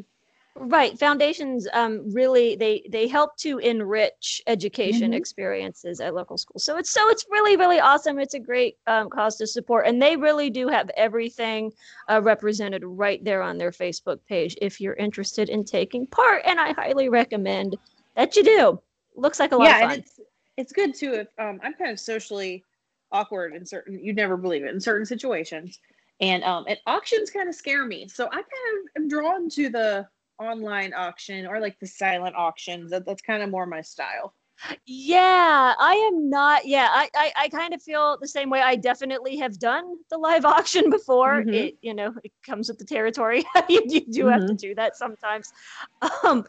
Right. 0.55 0.99
Foundations 0.99 1.67
um, 1.73 2.13
really 2.13 2.57
they 2.57 2.85
they 2.91 3.09
help 3.09 3.37
to 3.39 3.59
enrich 3.59 4.43
education 4.47 5.11
mm-hmm. 5.13 5.15
experiences 5.15 5.99
at 5.99 6.15
local 6.15 6.37
schools. 6.37 6.63
So 6.63 6.77
it's 6.77 6.91
so 6.91 7.09
it's 7.09 7.25
really 7.31 7.57
really 7.57 7.81
awesome. 7.81 8.19
It's 8.19 8.35
a 8.35 8.39
great 8.39 8.77
um, 8.87 9.09
cause 9.09 9.37
to 9.37 9.47
support, 9.47 9.87
and 9.87 10.01
they 10.01 10.15
really 10.15 10.51
do 10.51 10.69
have 10.69 10.91
everything 10.95 11.73
uh, 12.11 12.21
represented 12.23 12.85
right 12.85 13.25
there 13.25 13.41
on 13.41 13.57
their 13.57 13.71
Facebook 13.71 14.19
page. 14.29 14.55
If 14.61 14.79
you're 14.79 14.95
interested 14.95 15.49
in 15.49 15.65
taking 15.65 16.07
part, 16.07 16.43
and 16.45 16.61
I 16.61 16.73
highly 16.75 17.09
recommend 17.09 17.79
that 18.15 18.37
you 18.37 18.45
do. 18.45 18.81
Looks 19.17 19.41
like 19.41 19.53
a 19.53 19.57
lot 19.57 19.65
yeah, 19.65 19.77
of 19.77 19.83
fun. 19.83 19.91
And 19.93 20.03
it's, 20.03 20.21
it's 20.59 20.73
good 20.73 20.95
too 20.95 21.15
if 21.15 21.29
um, 21.39 21.61
I'm 21.63 21.73
kind 21.75 21.91
of 21.91 21.99
socially 21.99 22.63
awkward 23.11 23.55
in 23.55 23.65
certain 23.65 23.99
you'd 24.03 24.17
never 24.17 24.37
believe 24.37 24.65
it 24.65 24.75
in 24.75 24.81
certain 24.81 25.07
situations. 25.07 25.81
And 26.21 26.45
um 26.45 26.65
and 26.69 26.79
auctions 26.87 27.31
kind 27.31 27.49
of 27.49 27.55
scare 27.55 27.87
me. 27.87 28.07
So 28.09 28.27
I 28.27 28.31
kind 28.31 28.45
of 28.45 29.03
am 29.03 29.09
drawn 29.09 29.49
to 29.51 29.71
the 29.71 30.09
online 30.43 30.93
auction 30.95 31.47
or 31.47 31.61
like 31.61 31.79
the 31.81 31.87
silent 31.87 32.37
auctions. 32.37 32.91
That, 32.91 33.07
that's 33.07 33.23
kind 33.23 33.43
of 33.43 33.51
more 33.51 33.67
my 33.67 33.83
style. 33.83 34.35
Yeah, 34.87 35.75
I 35.79 35.95
am 36.13 36.31
not. 36.31 36.67
Yeah, 36.67 36.89
I, 36.91 37.09
I, 37.15 37.33
I 37.37 37.49
kind 37.49 37.75
of 37.75 37.83
feel 37.83 38.17
the 38.21 38.29
same 38.29 38.51
way. 38.51 38.61
I 38.61 38.77
definitely 38.77 39.37
have 39.39 39.59
done 39.59 39.97
the 40.11 40.19
live 40.19 40.45
auction 40.57 40.91
before. 40.91 41.45
Mhm. 41.45 41.55
It, 41.55 41.75
you 41.83 41.95
know, 41.95 42.15
it 42.25 42.33
comes 42.45 42.69
with 42.69 42.79
the 42.79 42.85
territory. 42.85 43.45
you, 43.69 43.83
you 43.87 44.01
do 44.11 44.27
have 44.29 44.45
to 44.47 44.55
do 44.55 44.75
that 44.75 44.97
sometimes. 44.97 45.53
Um, 46.25 46.45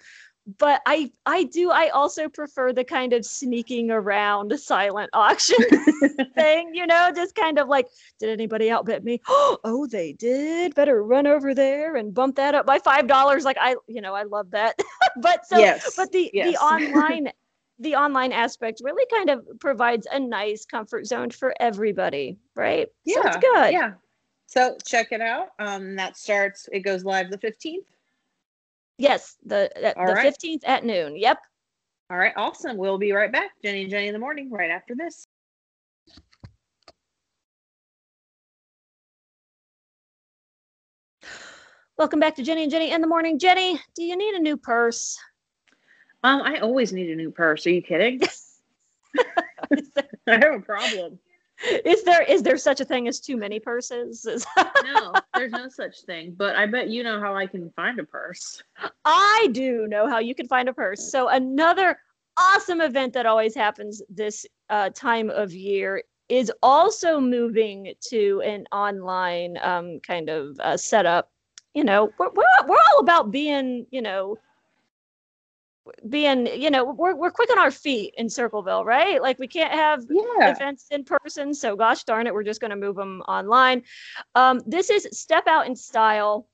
but 0.58 0.82
I, 0.86 1.12
I 1.26 1.44
do. 1.46 1.72
I 1.72 1.90
also 1.90 2.28
prefer 2.28 2.74
the 2.74 2.84
kind 2.84 3.14
of 3.14 3.26
sneaking 3.26 3.92
around 3.92 4.58
silent 4.60 5.10
auction 5.14 5.58
thing. 6.36 6.74
You 6.74 6.86
know, 6.86 7.12
just 7.16 7.36
kind 7.36 7.58
of 7.58 7.70
like, 7.70 7.88
did 8.20 8.30
anybody 8.30 8.70
outbid 8.70 9.04
me? 9.04 9.22
Oh, 9.66 9.88
they 9.88 10.14
did. 10.14 10.76
Better 10.76 11.04
run 11.04 11.26
over 11.26 11.54
there 11.54 11.96
and 11.96 12.14
bump 12.14 12.36
that 12.36 12.56
up 12.56 12.66
by 12.66 12.80
five 12.80 13.08
dollars. 13.08 13.46
Like 13.46 13.58
I, 13.60 13.76
you 13.88 14.02
know, 14.02 14.14
I 14.14 14.24
love 14.24 14.52
that. 14.52 14.78
but 15.18 15.46
so 15.46 15.58
yes. 15.58 15.96
but 15.96 16.12
the 16.12 16.30
yes. 16.34 16.52
the 16.52 16.58
online 16.62 17.32
the 17.80 17.96
online 17.96 18.32
aspect 18.32 18.82
really 18.84 19.06
kind 19.12 19.30
of 19.30 19.46
provides 19.60 20.08
a 20.12 20.20
nice 20.20 20.66
comfort 20.66 21.06
zone 21.06 21.30
for 21.30 21.54
everybody 21.60 22.38
right 22.56 22.88
Yeah, 23.06 23.22
so 23.22 23.28
it's 23.28 23.38
good 23.38 23.72
Yeah. 23.72 23.94
So 24.48 24.78
check 24.86 25.12
it 25.12 25.22
out. 25.22 25.50
Um, 25.60 25.96
that 25.96 26.18
starts. 26.18 26.70
It 26.72 26.82
goes 26.82 27.04
live 27.04 27.32
the 27.32 27.38
fifteenth. 27.38 27.88
Yes 28.98 29.38
the 29.46 29.70
uh, 29.78 30.06
the 30.06 30.14
right. 30.14 30.34
15th 30.34 30.62
at 30.66 30.86
noon 30.86 31.16
yep 31.16 31.40
All 32.10 32.18
right. 32.18 32.34
Awesome. 32.36 32.78
We'll 32.78 32.98
be 33.00 33.12
right 33.12 33.32
back. 33.32 33.52
Jenny 33.64 33.82
and 33.84 33.90
Jenny 33.90 34.08
in 34.08 34.14
the 34.14 34.20
morning. 34.20 34.52
Right 34.52 34.70
after 34.70 34.94
this. 34.96 35.26
welcome 41.98 42.20
back 42.20 42.36
to 42.36 42.44
jenny 42.44 42.64
and 42.64 42.72
jenny 42.72 42.92
in 42.92 43.02
the 43.02 43.08
morning 43.08 43.38
jenny 43.38 43.80
do 43.96 44.04
you 44.04 44.18
need 44.18 44.34
a 44.34 44.40
new 44.40 44.58
purse 44.58 45.18
Um, 46.24 46.42
I 46.42 46.60
always 46.60 46.94
need 46.94 47.10
a 47.10 47.16
new 47.16 47.32
purse. 47.32 47.68
Are 47.68 47.70
you 47.70 47.82
kidding? 47.82 48.22
I 50.28 50.38
have 50.38 50.54
a 50.56 50.60
problem. 50.60 51.20
Is 51.86 52.04
there 52.04 52.24
is 52.24 52.44
there 52.44 52.58
such 52.58 52.82
a 52.82 52.86
thing 52.86 53.08
as 53.08 53.20
too 53.20 53.38
many 53.38 53.60
purses 53.60 54.26
No, 54.84 55.14
there's 55.36 55.52
no 55.52 55.70
such 55.70 56.02
thing. 56.02 56.36
But 56.38 56.56
I 56.56 56.66
bet 56.66 56.90
you 56.90 57.04
know 57.04 57.20
how 57.20 57.36
I 57.36 57.48
can 57.48 57.70
find 57.72 58.00
a 58.00 58.04
purse. 58.04 58.62
I 59.06 59.50
do 59.52 59.88
know 59.88 60.08
how 60.08 60.20
you 60.20 60.36
can 60.36 60.48
find 60.48 60.70
a 60.70 60.74
purse. 60.74 61.12
So 61.12 61.30
another 61.30 61.98
awesome 62.38 62.82
event 62.82 63.14
that 63.14 63.26
always 63.26 63.56
happens 63.56 64.02
this 64.10 64.46
uh, 64.70 64.90
time 64.90 65.30
of 65.30 65.54
year 65.54 66.04
is 66.30 66.52
also 66.62 67.20
moving 67.20 67.94
to 68.10 68.42
an 68.46 68.66
online 68.72 69.58
um, 69.62 70.00
kind 70.00 70.30
of 70.30 70.60
uh, 70.60 70.78
setup. 70.78 71.32
You 71.74 71.84
know, 71.84 72.12
we're, 72.18 72.30
we're 72.34 72.68
we're 72.68 72.78
all 72.94 73.00
about 73.00 73.32
being, 73.32 73.86
you 73.92 74.02
know, 74.02 74.38
being, 76.10 76.48
you 76.48 76.70
know, 76.70 76.86
we're 76.86 77.16
we're 77.16 77.32
quick 77.32 77.52
on 77.52 77.60
our 77.60 77.72
feet 77.72 78.13
in 78.18 78.30
Circleville, 78.30 78.86
right? 78.86 79.22
Like 79.22 79.40
we 79.40 79.48
can't 79.48 79.74
have 79.74 80.04
Yeah. 80.10 80.52
events 80.52 80.88
in 80.92 81.04
person. 81.04 81.54
So 81.54 81.75
gosh 81.75 82.04
darn 82.06 82.28
it, 82.28 82.34
we're 82.34 82.44
just 82.44 82.62
going 82.62 82.72
to 82.72 82.78
move 82.78 82.96
them 82.96 83.22
online. 83.28 83.84
Um, 84.36 84.62
this 84.66 84.90
is 84.90 85.08
Step 85.12 85.46
Out 85.48 85.68
in 85.68 85.75
Style, 85.75 86.48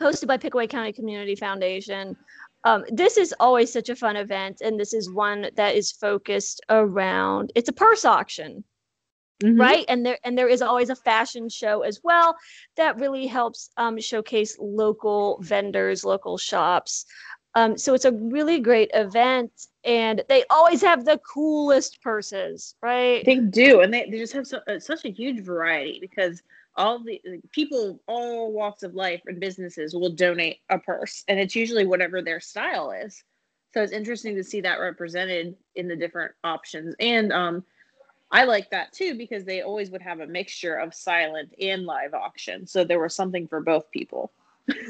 hosted 0.00 0.26
by 0.26 0.36
Pickaway 0.36 0.66
County 0.66 0.92
Community 0.92 1.34
Foundation. 1.36 2.16
Um, 2.64 2.84
this 2.88 3.16
is 3.16 3.32
always 3.38 3.72
such 3.72 3.88
a 3.88 3.96
fun 3.96 4.16
event, 4.16 4.60
and 4.60 4.78
this 4.78 4.92
is 4.92 5.10
one 5.10 5.48
that 5.54 5.74
is 5.76 5.92
focused 5.92 6.60
around. 6.68 7.52
It's 7.54 7.68
a 7.68 7.72
purse 7.72 8.04
auction, 8.04 8.64
Mhm. 9.42 9.60
right? 9.60 9.84
And 9.88 10.04
there 10.04 10.18
and 10.24 10.36
there 10.36 10.48
is 10.48 10.62
always 10.62 10.90
a 10.90 10.96
fashion 10.96 11.48
show 11.48 11.82
as 11.82 12.00
well 12.02 12.36
that 12.76 12.98
really 12.98 13.26
helps 13.26 13.70
um, 13.76 13.98
showcase 14.00 14.56
local 14.58 15.38
vendors, 15.42 16.04
local 16.04 16.36
shops. 16.36 17.06
Um, 17.56 17.78
so 17.78 17.94
it's 17.94 18.04
a 18.04 18.12
really 18.12 18.60
great 18.60 18.90
event, 18.92 19.50
and 19.82 20.22
they 20.28 20.44
always 20.50 20.82
have 20.82 21.06
the 21.06 21.18
coolest 21.18 22.02
purses, 22.02 22.74
right? 22.82 23.24
They 23.24 23.36
do, 23.36 23.80
and 23.80 23.92
they, 23.92 24.10
they 24.10 24.18
just 24.18 24.34
have 24.34 24.46
so, 24.46 24.60
uh, 24.68 24.78
such 24.78 25.06
a 25.06 25.08
huge 25.08 25.40
variety 25.40 25.96
because 25.98 26.42
all 26.76 27.02
the 27.02 27.18
people, 27.52 27.98
all 28.06 28.52
walks 28.52 28.82
of 28.82 28.94
life 28.94 29.22
and 29.24 29.40
businesses 29.40 29.94
will 29.94 30.10
donate 30.10 30.58
a 30.68 30.78
purse, 30.78 31.24
and 31.28 31.40
it's 31.40 31.56
usually 31.56 31.86
whatever 31.86 32.20
their 32.20 32.40
style 32.40 32.90
is. 32.90 33.24
So 33.72 33.82
it's 33.82 33.92
interesting 33.92 34.36
to 34.36 34.44
see 34.44 34.60
that 34.60 34.78
represented 34.78 35.56
in 35.76 35.88
the 35.88 35.96
different 35.96 36.32
options, 36.44 36.94
and 37.00 37.32
um, 37.32 37.64
I 38.30 38.44
like 38.44 38.68
that 38.68 38.92
too 38.92 39.16
because 39.16 39.44
they 39.44 39.62
always 39.62 39.90
would 39.90 40.02
have 40.02 40.20
a 40.20 40.26
mixture 40.26 40.74
of 40.74 40.92
silent 40.92 41.54
and 41.58 41.86
live 41.86 42.12
auction, 42.12 42.66
so 42.66 42.84
there 42.84 43.00
was 43.00 43.14
something 43.14 43.48
for 43.48 43.62
both 43.62 43.90
people. 43.92 44.30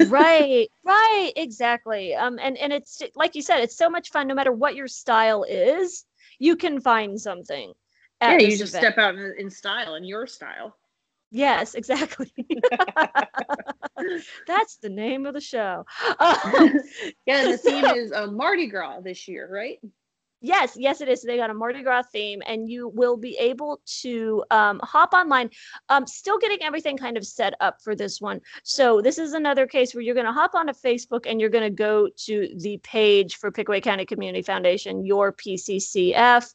Right 0.08 0.68
right 0.84 1.32
exactly 1.36 2.14
um 2.14 2.38
and 2.40 2.56
and 2.56 2.72
it's 2.72 3.02
like 3.14 3.34
you 3.34 3.42
said 3.42 3.60
it's 3.60 3.76
so 3.76 3.90
much 3.90 4.10
fun 4.10 4.26
no 4.26 4.34
matter 4.34 4.52
what 4.52 4.74
your 4.74 4.88
style 4.88 5.44
is 5.44 6.04
you 6.38 6.56
can 6.56 6.80
find 6.80 7.20
something 7.20 7.72
yeah, 8.22 8.38
you 8.38 8.56
just 8.56 8.74
event. 8.74 8.94
step 8.94 8.98
out 8.98 9.14
in, 9.14 9.34
in 9.38 9.50
style, 9.50 9.94
in 9.94 10.04
your 10.04 10.26
style. 10.26 10.74
yes 11.30 11.74
exactly 11.74 12.32
that's 14.46 14.76
the 14.76 14.88
name 14.88 15.26
of 15.26 15.34
the 15.34 15.40
show 15.40 15.84
Um, 16.20 16.80
yeah, 17.26 17.44
the 17.44 17.58
theme 17.58 17.84
is 17.84 18.12
um, 18.12 18.36
Mardi 18.36 18.68
Gras 18.68 19.00
this 19.00 19.28
year, 19.28 19.48
right? 19.50 19.78
Yes, 20.42 20.76
yes, 20.76 21.00
it 21.00 21.08
is. 21.08 21.22
They 21.22 21.38
got 21.38 21.48
a 21.48 21.54
Mardi 21.54 21.82
Gras 21.82 22.02
theme, 22.12 22.42
and 22.46 22.68
you 22.68 22.88
will 22.88 23.16
be 23.16 23.36
able 23.38 23.80
to 24.02 24.44
um, 24.50 24.80
hop 24.82 25.14
online. 25.14 25.50
Um, 25.88 26.06
still 26.06 26.38
getting 26.38 26.62
everything 26.62 26.98
kind 26.98 27.16
of 27.16 27.26
set 27.26 27.54
up 27.60 27.80
for 27.82 27.96
this 27.96 28.20
one. 28.20 28.40
So 28.62 29.00
this 29.00 29.18
is 29.18 29.32
another 29.32 29.66
case 29.66 29.94
where 29.94 30.02
you're 30.02 30.14
going 30.14 30.26
to 30.26 30.32
hop 30.32 30.54
onto 30.54 30.74
Facebook 30.74 31.24
and 31.26 31.40
you're 31.40 31.50
going 31.50 31.64
to 31.64 31.70
go 31.70 32.08
to 32.26 32.54
the 32.58 32.78
page 32.78 33.36
for 33.36 33.50
Pickaway 33.50 33.80
County 33.80 34.04
Community 34.04 34.42
Foundation, 34.42 35.06
your 35.06 35.32
PCCF 35.32 36.52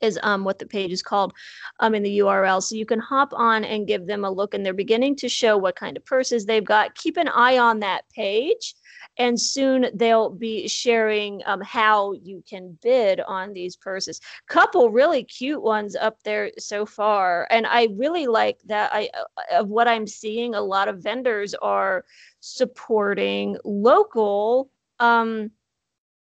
is 0.00 0.18
um, 0.22 0.44
what 0.44 0.58
the 0.58 0.66
page 0.66 0.92
is 0.92 1.02
called 1.02 1.32
um, 1.80 1.94
in 1.94 2.02
the 2.02 2.18
URL. 2.18 2.62
So 2.62 2.74
you 2.74 2.86
can 2.86 2.98
hop 2.98 3.32
on 3.32 3.64
and 3.64 3.86
give 3.86 4.06
them 4.06 4.24
a 4.24 4.30
look, 4.30 4.54
and 4.54 4.64
they're 4.64 4.74
beginning 4.74 5.16
to 5.16 5.28
show 5.28 5.56
what 5.56 5.76
kind 5.76 5.96
of 5.96 6.04
purses 6.04 6.44
they've 6.44 6.64
got. 6.64 6.94
Keep 6.94 7.16
an 7.16 7.28
eye 7.28 7.58
on 7.58 7.80
that 7.80 8.02
page 8.14 8.74
and 9.16 9.40
soon 9.40 9.86
they'll 9.94 10.30
be 10.30 10.68
sharing 10.68 11.42
um, 11.46 11.60
how 11.60 12.12
you 12.12 12.42
can 12.48 12.78
bid 12.82 13.20
on 13.20 13.52
these 13.52 13.76
purses. 13.76 14.20
Couple 14.46 14.90
really 14.90 15.24
cute 15.24 15.62
ones 15.62 15.96
up 15.96 16.22
there 16.22 16.50
so 16.58 16.84
far 16.86 17.46
and 17.50 17.66
i 17.66 17.88
really 17.96 18.26
like 18.26 18.60
that 18.64 18.90
i 18.92 19.08
uh, 19.14 19.60
of 19.60 19.68
what 19.68 19.88
i'm 19.88 20.06
seeing 20.06 20.54
a 20.54 20.60
lot 20.60 20.88
of 20.88 21.02
vendors 21.02 21.54
are 21.54 22.04
supporting 22.40 23.56
local 23.64 24.70
um 24.98 25.50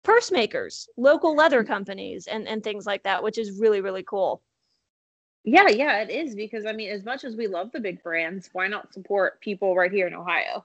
purse 0.04 0.32
makers 0.32 0.88
local 0.98 1.36
leather 1.36 1.63
companies 1.63 2.28
and 2.28 2.48
and 2.48 2.63
things 2.63 2.86
like 2.86 3.04
that 3.04 3.24
which 3.24 3.38
is 3.38 3.60
really 3.60 3.82
really 3.82 4.04
cool. 4.04 4.42
Yeah, 5.44 5.70
yeah, 5.70 6.04
it 6.04 6.12
is 6.12 6.36
because 6.36 6.68
I 6.68 6.72
mean, 6.72 6.92
as 6.92 7.04
much 7.04 7.24
as 7.24 7.36
we 7.36 7.48
love 7.48 7.72
the 7.72 7.80
big 7.80 8.04
brands, 8.04 8.51
why 8.54 8.68
not 8.68 8.94
support 8.94 9.42
people 9.42 9.75
right 9.75 9.92
here 9.92 10.06
in 10.06 10.13
Ohio? 10.13 10.63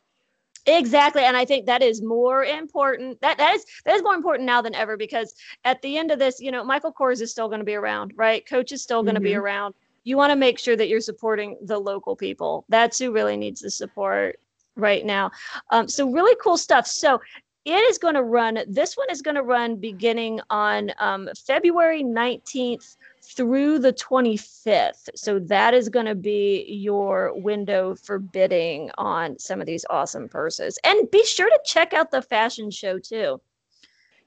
Exactly, 0.66 1.22
and 1.22 1.36
I 1.36 1.44
think 1.44 1.66
that 1.66 1.82
is 1.82 2.02
more 2.02 2.44
important. 2.44 3.20
That 3.20 3.38
that 3.38 3.54
is 3.54 3.64
that 3.84 3.94
is 3.94 4.02
more 4.02 4.14
important 4.14 4.46
now 4.46 4.60
than 4.60 4.74
ever 4.74 4.96
because 4.96 5.34
at 5.64 5.80
the 5.82 5.96
end 5.96 6.10
of 6.10 6.18
this, 6.18 6.40
you 6.40 6.50
know, 6.50 6.64
Michael 6.64 6.92
Kors 6.92 7.20
is 7.20 7.30
still 7.30 7.48
going 7.48 7.60
to 7.60 7.64
be 7.64 7.74
around, 7.76 8.12
right? 8.16 8.44
Coach 8.48 8.72
is 8.72 8.82
still 8.82 9.02
going 9.02 9.14
to 9.14 9.20
be 9.20 9.32
Mhm. 9.32 9.40
around. 9.40 9.74
You 10.04 10.16
want 10.16 10.30
to 10.30 10.36
make 10.36 10.58
sure 10.58 10.76
that 10.76 10.88
you're 10.88 11.00
supporting 11.00 11.56
the 11.62 11.78
local 11.78 12.16
people. 12.16 12.64
That's 12.68 12.98
who 12.98 13.12
really 13.12 13.36
needs 13.36 13.60
the 13.60 13.70
support 13.70 14.40
right 14.76 15.04
now. 15.04 15.30
Um, 15.70 15.88
so 15.88 16.10
really 16.10 16.36
cool 16.42 16.56
stuff. 16.56 16.86
So 16.86 17.20
it 17.64 17.78
is 17.90 17.98
going 17.98 18.14
to 18.14 18.22
run. 18.22 18.58
This 18.68 18.96
one 18.96 19.08
is 19.10 19.22
going 19.22 19.34
to 19.34 19.42
run 19.42 19.76
beginning 19.76 20.40
on 20.50 20.92
um, 20.98 21.28
February 21.46 22.02
19th 22.04 22.96
through 23.34 23.78
the 23.78 23.92
25th. 23.92 25.08
So 25.14 25.38
that 25.40 25.74
is 25.74 25.88
going 25.88 26.06
to 26.06 26.14
be 26.14 26.64
your 26.68 27.32
window 27.34 27.94
for 27.94 28.18
bidding 28.18 28.90
on 28.98 29.38
some 29.38 29.60
of 29.60 29.66
these 29.66 29.84
awesome 29.90 30.28
purses. 30.28 30.78
And 30.84 31.10
be 31.10 31.24
sure 31.24 31.48
to 31.48 31.60
check 31.64 31.92
out 31.92 32.10
the 32.10 32.22
fashion 32.22 32.70
show 32.70 32.98
too. 32.98 33.40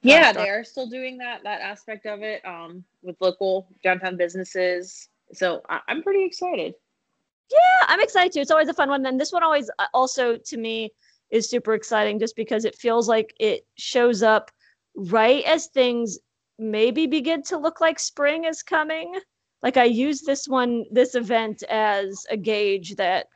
Yeah, 0.02 0.32
they 0.32 0.50
are 0.50 0.64
still 0.64 0.88
doing 0.88 1.18
that 1.18 1.44
that 1.44 1.60
aspect 1.60 2.06
of 2.06 2.22
it 2.22 2.46
um, 2.46 2.86
with 3.02 3.18
local 3.20 3.68
downtown 3.84 4.16
businesses. 4.16 5.10
So 5.34 5.62
I, 5.70 5.82
I'm 5.90 6.02
pretty 6.02 6.24
excited. 6.24 6.74
Yeah, 7.52 7.86
I'm 7.88 8.00
excited 8.00 8.32
too. 8.32 8.40
It's 8.40 8.52
always 8.52 8.70
a 8.70 8.74
fun 8.74 8.90
one. 8.90 9.06
And 9.06 9.20
this 9.20 9.34
one 9.34 9.44
always 9.44 9.70
uh, 9.78 9.88
also 9.94 10.38
to 10.38 10.58
me 10.58 10.92
is 11.32 11.50
super 11.50 11.74
exciting 11.74 12.20
just 12.20 12.36
because 12.36 12.64
it 12.64 12.76
feels 12.76 13.10
like 13.10 13.34
it 13.40 13.66
shows 13.76 14.24
up 14.24 14.52
right 14.96 15.44
as 15.44 15.68
things 15.68 16.20
maybe 16.60 17.08
begin 17.08 17.42
to 17.44 17.58
look 17.58 17.82
like 17.82 18.00
spring 18.00 18.46
is 18.46 18.62
coming. 18.64 19.14
Like 19.64 19.78
I 19.78 19.86
use 19.86 20.22
this 20.22 20.48
one, 20.48 20.86
this 20.92 21.16
event 21.16 21.64
as 21.70 22.26
a 22.30 22.38
gauge 22.38 22.96
that, 22.96 23.28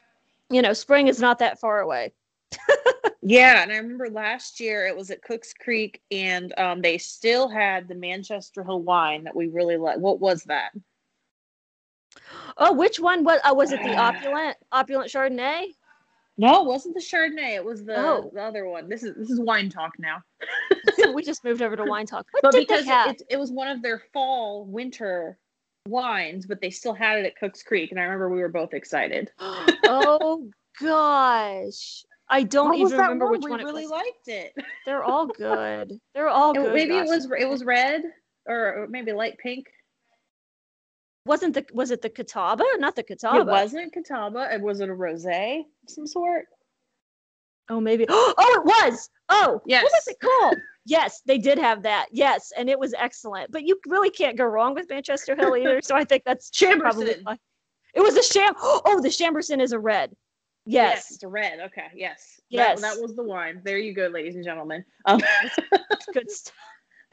you 0.49 0.61
know, 0.61 0.73
spring 0.73 1.07
is 1.07 1.19
not 1.19 1.39
that 1.39 1.59
far 1.59 1.79
away. 1.79 2.13
Yeah, 3.25 3.63
and 3.63 3.71
I 3.71 3.77
remember 3.77 4.09
last 4.09 4.59
year 4.59 4.85
it 4.85 4.97
was 4.97 5.09
at 5.09 5.21
Cooks 5.21 5.53
Creek, 5.53 6.01
and 6.11 6.53
um, 6.59 6.81
they 6.81 6.97
still 6.97 7.47
had 7.47 7.87
the 7.87 7.95
Manchester 7.95 8.65
Hill 8.65 8.81
wine 8.81 9.23
that 9.23 9.35
we 9.35 9.47
really 9.47 9.77
like. 9.77 9.97
What 9.97 10.19
was 10.19 10.43
that? 10.43 10.71
Oh, 12.57 12.73
which 12.73 12.99
one 12.99 13.23
was? 13.23 13.39
Uh, 13.49 13.53
was 13.55 13.71
it 13.71 13.81
the 13.81 13.95
opulent 13.95 14.57
opulent 14.73 15.09
Chardonnay? 15.09 15.67
No, 16.37 16.61
it 16.61 16.67
wasn't 16.67 16.95
the 16.95 17.01
Chardonnay. 17.01 17.55
It 17.55 17.63
was 17.63 17.85
the, 17.85 17.95
Oh. 17.95 18.31
the 18.33 18.41
other 18.41 18.67
one. 18.67 18.89
This 18.89 19.03
is 19.03 19.15
this 19.15 19.29
is 19.29 19.39
wine 19.39 19.69
talk 19.69 19.93
now. 19.99 20.23
we 21.13 21.21
just 21.23 21.43
moved 21.43 21.61
over 21.61 21.75
to 21.75 21.83
wine 21.85 22.05
talk. 22.05 22.25
What 22.31 22.43
but 22.43 22.53
because 22.55 22.85
it, 22.87 23.21
it 23.29 23.39
was 23.39 23.51
one 23.51 23.67
of 23.67 23.81
their 23.81 24.01
fall 24.11 24.65
winter 24.65 25.37
wines, 25.87 26.45
but 26.47 26.59
they 26.61 26.69
still 26.71 26.93
had 26.93 27.19
it 27.19 27.25
at 27.25 27.35
Cooks 27.37 27.61
Creek, 27.61 27.91
and 27.91 27.99
I 27.99 28.03
remember 28.03 28.29
we 28.29 28.39
were 28.39 28.49
both 28.49 28.73
excited. 28.73 29.29
oh 29.39 30.49
gosh, 30.81 32.03
I 32.29 32.43
don't 32.43 32.69
What 32.69 32.79
even 32.79 32.91
remember 32.99 33.27
which 33.27 33.41
we 33.43 33.51
one 33.51 33.59
it 33.59 33.65
really 33.65 33.83
was. 33.83 33.91
liked 33.91 34.27
it. 34.27 34.53
They're 34.85 35.03
all 35.03 35.27
good. 35.27 35.99
They're 36.15 36.29
all 36.29 36.53
good. 36.53 36.73
maybe 36.73 36.97
it 36.97 37.05
was 37.05 37.29
it 37.37 37.47
was 37.47 37.63
red 37.63 38.01
or 38.47 38.87
maybe 38.89 39.11
light 39.13 39.37
pink. 39.37 39.67
Wasn't 41.25 41.53
the 41.53 41.65
was 41.73 41.91
it 41.91 42.01
the 42.01 42.09
Catawba? 42.09 42.63
Not 42.79 42.95
the 42.95 43.03
Catawba. 43.03 43.39
It 43.39 43.45
wasn't 43.47 43.93
Catawba. 43.93 44.53
It 44.53 44.61
was 44.61 44.81
it 44.81 44.89
a 44.89 44.93
rosé 44.93 45.59
of 45.61 45.65
some 45.89 46.05
sort. 46.07 46.45
Oh, 47.69 47.79
maybe. 47.79 48.05
Oh, 48.09 48.33
it 48.37 48.65
was. 48.65 49.09
Oh, 49.29 49.61
Yes. 49.65 49.83
What 49.83 49.91
was 49.93 50.07
it 50.07 50.19
called? 50.19 50.57
yes, 50.85 51.21
they 51.25 51.37
did 51.37 51.57
have 51.57 51.83
that. 51.83 52.07
Yes, 52.11 52.51
and 52.57 52.69
it 52.69 52.77
was 52.77 52.93
excellent. 52.93 53.51
But 53.53 53.63
you 53.63 53.79
really 53.87 54.09
can't 54.09 54.37
go 54.37 54.43
wrong 54.43 54.73
with 54.73 54.89
Manchester 54.89 55.33
Hill 55.35 55.55
either. 55.55 55.79
so 55.81 55.95
I 55.95 56.03
think 56.03 56.23
that's 56.25 56.49
probably. 56.59 57.05
Chambourcin. 57.05 57.23
why. 57.23 57.37
It 57.93 58.01
was 58.01 58.17
a 58.17 58.23
sham. 58.23 58.53
Oh, 58.59 58.99
the 59.01 59.07
Chambourcin 59.07 59.61
is 59.61 59.71
a 59.71 59.79
red. 59.79 60.11
Yes. 60.65 61.11
it's 61.11 61.23
a 61.23 61.27
red. 61.27 61.59
Okay, 61.67 61.87
yes. 61.93 62.39
Yes. 62.49 62.81
That, 62.81 62.95
that 62.95 63.01
was 63.01 63.15
the 63.15 63.23
wine. 63.23 63.61
There 63.63 63.77
you 63.77 63.93
go, 63.93 64.07
ladies 64.07 64.35
and 64.35 64.43
gentlemen. 64.43 64.83
Um, 65.05 65.19
good 66.13 66.29
stuff. 66.39 66.53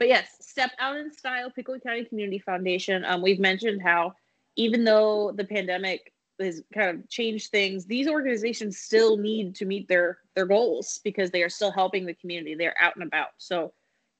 But 0.01 0.07
yes, 0.07 0.37
Step 0.39 0.71
Out 0.79 0.97
in 0.97 1.13
Style, 1.13 1.51
Pickaway 1.51 1.79
County 1.79 2.03
Community 2.05 2.39
Foundation. 2.39 3.05
Um, 3.05 3.21
we've 3.21 3.39
mentioned 3.39 3.83
how 3.83 4.15
even 4.55 4.83
though 4.83 5.31
the 5.31 5.43
pandemic 5.43 6.11
has 6.39 6.63
kind 6.73 6.97
of 6.97 7.07
changed 7.07 7.51
things, 7.51 7.85
these 7.85 8.07
organizations 8.07 8.79
still 8.79 9.15
need 9.15 9.53
to 9.57 9.65
meet 9.65 9.87
their 9.87 10.17
their 10.35 10.47
goals 10.47 11.01
because 11.03 11.29
they 11.29 11.43
are 11.43 11.49
still 11.49 11.71
helping 11.71 12.07
the 12.07 12.15
community. 12.15 12.55
They're 12.55 12.73
out 12.81 12.95
and 12.95 13.03
about. 13.03 13.27
So 13.37 13.73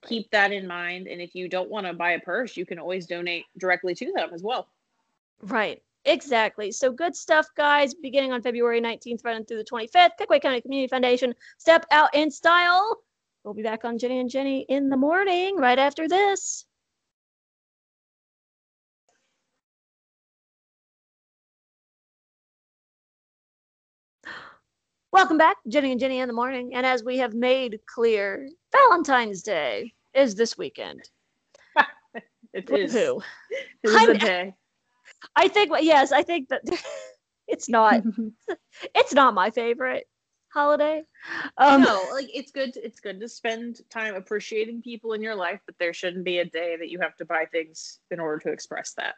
keep 0.05 0.29
that 0.29 0.51
in 0.51 0.67
mind. 0.67 1.07
And 1.07 1.19
if 1.19 1.33
you 1.33 1.49
don't 1.49 1.71
want 1.71 1.87
to 1.87 1.93
buy 1.93 2.11
a 2.11 2.19
purse, 2.19 2.55
you 2.55 2.63
can 2.67 2.77
always 2.77 3.07
donate 3.07 3.45
directly 3.57 3.95
to 3.95 4.13
them 4.15 4.29
as 4.35 4.43
well. 4.43 4.67
Right. 5.41 5.81
Exactly. 6.05 6.71
So 6.71 6.91
good 6.91 7.15
stuff, 7.15 7.47
guys. 7.57 7.95
Beginning 7.95 8.33
on 8.33 8.43
February 8.43 8.81
19th, 8.81 9.25
running 9.25 9.45
through 9.45 9.57
the 9.57 9.63
25th. 9.63 10.11
Pickaway 10.19 10.41
County 10.41 10.61
Community 10.61 10.87
Foundation. 10.87 11.33
Step 11.57 11.87
out 11.89 12.13
in 12.13 12.29
style. 12.29 12.99
We'll 13.43 13.55
be 13.55 13.63
back 13.63 13.85
on 13.85 13.97
Jenny 13.97 14.19
and 14.19 14.29
Jenny 14.29 14.65
in 14.69 14.89
the 14.89 14.97
morning 14.97 15.57
right 15.57 15.79
after 15.79 16.07
this. 16.07 16.65
Welcome 25.11 25.37
back, 25.39 25.57
Jenny 25.67 25.91
and 25.91 25.99
Jenny 25.99 26.19
in 26.19 26.27
the 26.27 26.33
morning. 26.33 26.75
And 26.75 26.85
as 26.85 27.03
we 27.03 27.17
have 27.17 27.33
made 27.33 27.79
clear, 27.87 28.47
Valentine's 28.71 29.41
Day 29.41 29.93
is 30.13 30.35
this 30.35 30.57
weekend. 30.57 31.09
It 32.53 32.69
is. 32.69 32.93
Woohoo. 32.93 33.23
It 33.49 33.89
is 33.89 34.09
a 34.09 34.13
day. 34.13 34.53
I 35.37 35.47
think 35.47 35.71
yes, 35.79 36.11
I 36.11 36.21
think 36.23 36.49
that 36.49 36.61
it's 37.47 37.69
not 37.69 38.01
it's 38.95 39.13
not 39.13 39.33
my 39.33 39.51
favorite 39.51 40.05
holiday. 40.53 41.03
Um 41.57 41.81
no, 41.81 42.07
like 42.11 42.29
it's 42.33 42.51
good. 42.51 42.73
To, 42.73 42.85
it's 42.85 42.99
good 42.99 43.19
to 43.19 43.27
spend 43.27 43.81
time 43.89 44.15
appreciating 44.15 44.81
people 44.81 45.13
in 45.13 45.21
your 45.21 45.35
life, 45.35 45.61
but 45.65 45.75
there 45.79 45.93
shouldn't 45.93 46.25
be 46.25 46.39
a 46.39 46.45
day 46.45 46.75
that 46.77 46.89
you 46.89 46.99
have 46.99 47.15
to 47.17 47.25
buy 47.25 47.45
things 47.51 47.99
in 48.11 48.19
order 48.19 48.39
to 48.39 48.51
express 48.51 48.93
that. 48.93 49.15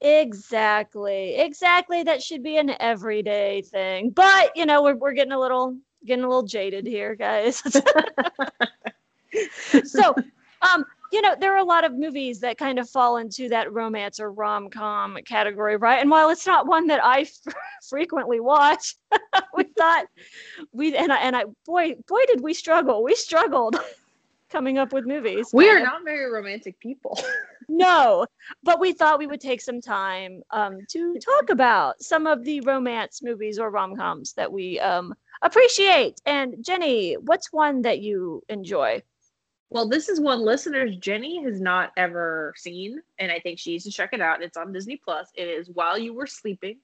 exactly. 0.00 1.36
Exactly. 1.36 2.02
That 2.02 2.22
should 2.22 2.42
be 2.42 2.56
an 2.56 2.74
everyday 2.80 3.62
thing. 3.62 4.10
But 4.10 4.56
you 4.56 4.66
know, 4.66 4.82
we're 4.82 4.96
we're 4.96 5.12
getting 5.12 5.32
a 5.32 5.40
little 5.40 5.76
getting 6.04 6.24
a 6.24 6.28
little 6.28 6.46
jaded 6.46 6.86
here, 6.86 7.14
guys. 7.14 7.62
so 9.84 10.14
um 10.62 10.84
you 11.14 11.22
know 11.22 11.36
there 11.38 11.54
are 11.54 11.58
a 11.58 11.64
lot 11.64 11.84
of 11.84 11.96
movies 11.96 12.40
that 12.40 12.58
kind 12.58 12.76
of 12.76 12.90
fall 12.90 13.18
into 13.18 13.48
that 13.48 13.72
romance 13.72 14.18
or 14.18 14.32
rom-com 14.32 15.16
category 15.24 15.76
right? 15.76 16.00
And 16.00 16.10
while 16.10 16.28
it's 16.28 16.46
not 16.46 16.66
one 16.66 16.88
that 16.88 17.02
i 17.04 17.20
f- 17.20 17.54
frequently 17.88 18.40
watch 18.40 18.96
we 19.56 19.64
thought 19.78 20.06
we 20.72 20.96
and 20.96 21.12
I, 21.12 21.18
and 21.18 21.36
I 21.36 21.44
boy 21.64 21.94
boy 22.08 22.20
did 22.26 22.40
we 22.40 22.52
struggle. 22.52 23.04
We 23.04 23.14
struggled 23.14 23.76
coming 24.50 24.76
up 24.78 24.92
with 24.92 25.06
movies. 25.06 25.50
We 25.52 25.70
are 25.70 25.80
not 25.80 26.04
very 26.04 26.30
romantic 26.30 26.78
people. 26.80 27.18
no 27.68 28.26
but 28.64 28.80
we 28.80 28.92
thought 28.92 29.20
we 29.20 29.28
would 29.28 29.40
take 29.40 29.60
some 29.60 29.80
time 29.80 30.42
um, 30.50 30.78
to 30.90 31.16
talk 31.18 31.50
about 31.50 32.02
some 32.02 32.26
of 32.26 32.44
the 32.44 32.60
romance 32.62 33.22
movies 33.22 33.60
or 33.60 33.70
rom-coms 33.70 34.32
that 34.32 34.52
we 34.52 34.80
um, 34.80 35.14
appreciate. 35.42 36.20
And 36.26 36.56
jenny 36.60 37.14
what's 37.14 37.52
one 37.52 37.82
that 37.82 38.00
you 38.00 38.42
enjoy 38.48 39.00
Well, 39.70 39.88
this 39.88 40.08
is 40.08 40.20
one 40.20 40.44
listeners 40.44 40.96
Jenny 40.96 41.42
has 41.42 41.60
not 41.60 41.92
ever 41.96 42.54
seen, 42.56 43.02
and 43.18 43.32
I 43.32 43.40
think 43.40 43.58
she 43.58 43.72
needs 43.72 43.84
to 43.84 43.90
check 43.90 44.10
it 44.12 44.20
out. 44.20 44.42
It's 44.42 44.56
on 44.56 44.72
Disney 44.72 44.96
Plus. 44.96 45.30
It 45.34 45.48
is 45.48 45.68
While 45.68 45.98
You 45.98 46.14
Were 46.14 46.26
Sleeping. 46.26 46.76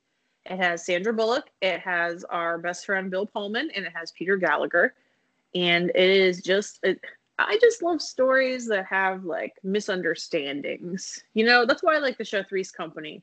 It 0.47 0.57
has 0.57 0.85
Sandra 0.85 1.13
Bullock. 1.13 1.51
It 1.61 1.81
has 1.81 2.25
our 2.25 2.59
best 2.59 2.87
friend 2.87 3.11
Bill 3.11 3.27
Pullman, 3.27 3.71
and 3.75 3.85
it 3.85 3.93
has 3.95 4.13
Peter 4.13 4.37
Gallagher. 4.37 4.95
And 5.55 5.91
it 5.91 6.11
is 6.11 6.43
just, 6.43 6.81
it, 6.83 7.01
I 7.39 7.59
just 7.61 7.83
love 7.83 8.01
stories 8.03 8.67
that 8.69 8.87
have 8.87 9.25
like 9.25 9.55
misunderstandings. 9.63 11.23
You 11.35 11.45
know, 11.45 11.67
that's 11.67 11.83
why 11.83 11.97
I 11.97 11.99
like 11.99 12.19
the 12.19 12.25
show 12.25 12.43
Three's 12.43 12.71
Company. 12.71 13.23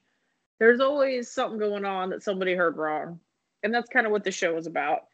There's 0.60 0.80
always 0.80 1.30
something 1.30 1.60
going 1.60 1.86
on 1.86 2.10
that 2.10 2.24
somebody 2.24 2.56
heard 2.56 2.78
wrong, 2.78 3.20
and 3.64 3.74
that's 3.74 3.90
kind 3.90 4.06
of 4.06 4.12
what 4.12 4.24
the 4.24 4.32
show 4.32 4.56
is 4.58 4.68
about. 4.68 5.08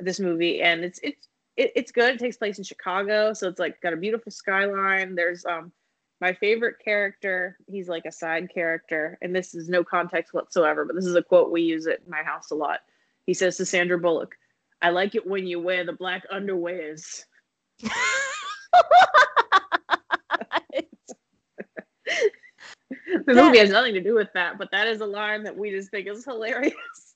This 0.00 0.20
movie, 0.20 0.62
and 0.62 0.84
it's 0.84 1.00
it's 1.02 1.28
it, 1.58 1.72
it's 1.74 1.92
good. 1.92 2.14
It 2.14 2.18
takes 2.20 2.38
place 2.38 2.56
in 2.56 2.64
Chicago, 2.64 3.34
so 3.34 3.48
it's 3.48 3.58
like 3.58 3.80
got 3.82 3.92
a 3.92 3.96
beautiful 3.96 4.32
skyline. 4.32 5.14
There's 5.14 5.44
um 5.44 5.72
my 6.20 6.32
favorite 6.32 6.76
character. 6.82 7.58
He's 7.66 7.88
like 7.88 8.04
a 8.06 8.12
side 8.12 8.48
character, 8.52 9.18
and 9.20 9.34
this 9.34 9.54
is 9.54 9.68
no 9.68 9.84
context 9.84 10.32
whatsoever, 10.32 10.84
but 10.84 10.94
this 10.94 11.06
is 11.06 11.16
a 11.16 11.22
quote 11.22 11.50
we 11.50 11.62
use 11.62 11.86
at 11.86 12.08
my 12.08 12.22
house 12.22 12.50
a 12.50 12.54
lot. 12.54 12.80
He 13.26 13.34
says 13.34 13.56
to 13.58 13.66
Sandra 13.66 13.98
Bullock, 13.98 14.36
"I 14.80 14.90
like 14.90 15.14
it 15.14 15.26
when 15.26 15.46
you 15.46 15.60
wear 15.60 15.84
the 15.84 15.92
black 15.92 16.22
underwears." 16.30 17.24
The 23.26 23.34
movie 23.34 23.58
has 23.58 23.68
nothing 23.68 23.92
to 23.92 24.00
do 24.00 24.14
with 24.14 24.32
that, 24.32 24.56
but 24.56 24.70
that 24.70 24.86
is 24.86 25.02
a 25.02 25.06
line 25.06 25.42
that 25.42 25.56
we 25.56 25.70
just 25.70 25.90
think 25.90 26.08
is 26.08 26.24
hilarious. 26.24 27.07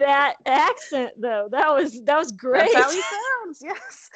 That 0.00 0.34
accent 0.46 1.12
though 1.18 1.48
that 1.50 1.72
was 1.74 2.02
that 2.02 2.18
was 2.18 2.32
great 2.32 2.70
That's 2.74 2.84
how 2.84 2.90
he 2.90 3.00
sounds. 3.44 3.62
Yes. 3.62 4.10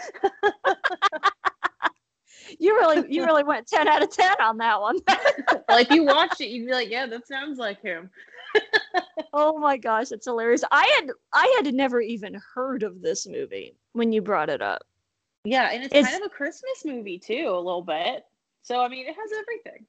you 2.59 2.75
really 2.75 3.05
you 3.12 3.25
really 3.25 3.42
went 3.44 3.66
10 3.66 3.87
out 3.88 4.03
of 4.03 4.11
10 4.11 4.35
on 4.40 4.59
that 4.59 4.81
one 4.81 4.99
like 5.68 5.90
you 5.90 6.05
watch 6.05 6.40
it, 6.40 6.49
you'd 6.49 6.66
be 6.66 6.73
like, 6.73 6.90
"Yeah, 6.90 7.07
that 7.07 7.27
sounds 7.27 7.59
like 7.59 7.81
him." 7.81 8.11
oh 9.33 9.59
my 9.59 9.77
gosh 9.77 10.12
it's 10.12 10.27
hilarious 10.27 10.62
i 10.70 10.85
had 11.01 11.11
i 11.33 11.61
had 11.62 11.75
never 11.75 12.01
even 12.01 12.40
heard 12.55 12.83
of 12.85 13.01
this 13.03 13.27
movie 13.27 13.75
when 13.92 14.12
you 14.12 14.23
brought 14.23 14.49
it 14.49 14.62
up 14.62 14.83
Yeah, 15.44 15.70
and 15.73 15.83
it's, 15.85 15.92
It's- 15.94 16.09
kind 16.11 16.23
of 16.23 16.27
a 16.27 16.35
Christmas 16.35 16.85
movie 16.85 17.18
too, 17.18 17.49
a 17.51 17.59
little 17.59 17.83
bit. 17.83 18.25
So 18.62 18.81
I 18.81 18.88
mean, 18.88 19.07
it 19.07 19.14
has 19.14 19.31
everything. 19.38 19.85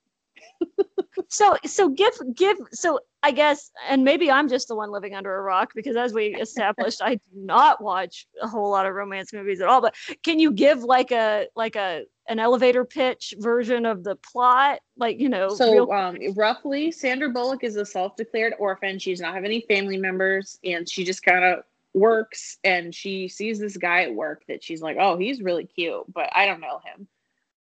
So 1.30 1.56
so 1.66 1.90
give 1.90 2.14
give 2.34 2.58
so 2.72 3.00
i 3.24 3.32
guess 3.32 3.72
and 3.88 4.04
maybe 4.04 4.30
i'm 4.30 4.48
just 4.48 4.68
the 4.68 4.76
one 4.76 4.92
living 4.92 5.16
under 5.16 5.36
a 5.36 5.42
rock 5.42 5.72
because 5.76 5.96
as 5.96 6.14
we 6.14 6.36
established 6.36 7.02
i 7.02 7.16
do 7.16 7.22
not 7.34 7.82
watch 7.82 8.28
a 8.42 8.48
whole 8.48 8.70
lot 8.70 8.86
of 8.86 8.94
romance 8.94 9.34
movies 9.34 9.62
at 9.62 9.68
all 9.68 9.82
but 9.82 9.96
can 10.24 10.40
you 10.40 10.52
give 10.52 10.84
like 10.84 11.12
a 11.12 11.48
like 11.56 11.76
a 11.76 12.04
an 12.28 12.40
elevator 12.40 12.86
pitch 12.86 13.34
version 13.38 13.86
of 13.86 14.04
the 14.04 14.16
plot 14.16 14.80
like 14.98 15.20
you 15.20 15.30
know 15.30 15.50
So 15.50 15.72
real 15.72 15.92
um, 15.92 16.18
roughly, 16.36 16.92
Sandra 16.92 17.30
Bullock 17.30 17.64
is 17.64 17.76
a 17.76 17.86
self-declared 17.86 18.54
orphan. 18.60 19.00
She 19.00 19.12
does 19.12 19.22
not 19.22 19.36
have 19.36 19.44
any 19.44 19.62
family 19.62 19.98
members, 19.98 20.58
and 20.64 20.90
she 20.90 21.04
just 21.04 21.24
kind 21.24 21.44
of 21.44 21.64
works. 21.94 22.58
And 22.64 22.94
she 22.94 23.28
sees 23.28 23.60
this 23.60 23.78
guy 23.78 24.04
at 24.04 24.16
work 24.16 24.44
that 24.48 24.64
she's 24.64 24.82
like, 24.82 24.98
"Oh, 25.00 25.18
he's 25.18 25.42
really 25.42 25.66
cute," 25.66 26.04
but 26.12 26.30
I 26.34 26.46
don't 26.46 26.62
know 26.62 26.82
him. 26.84 27.08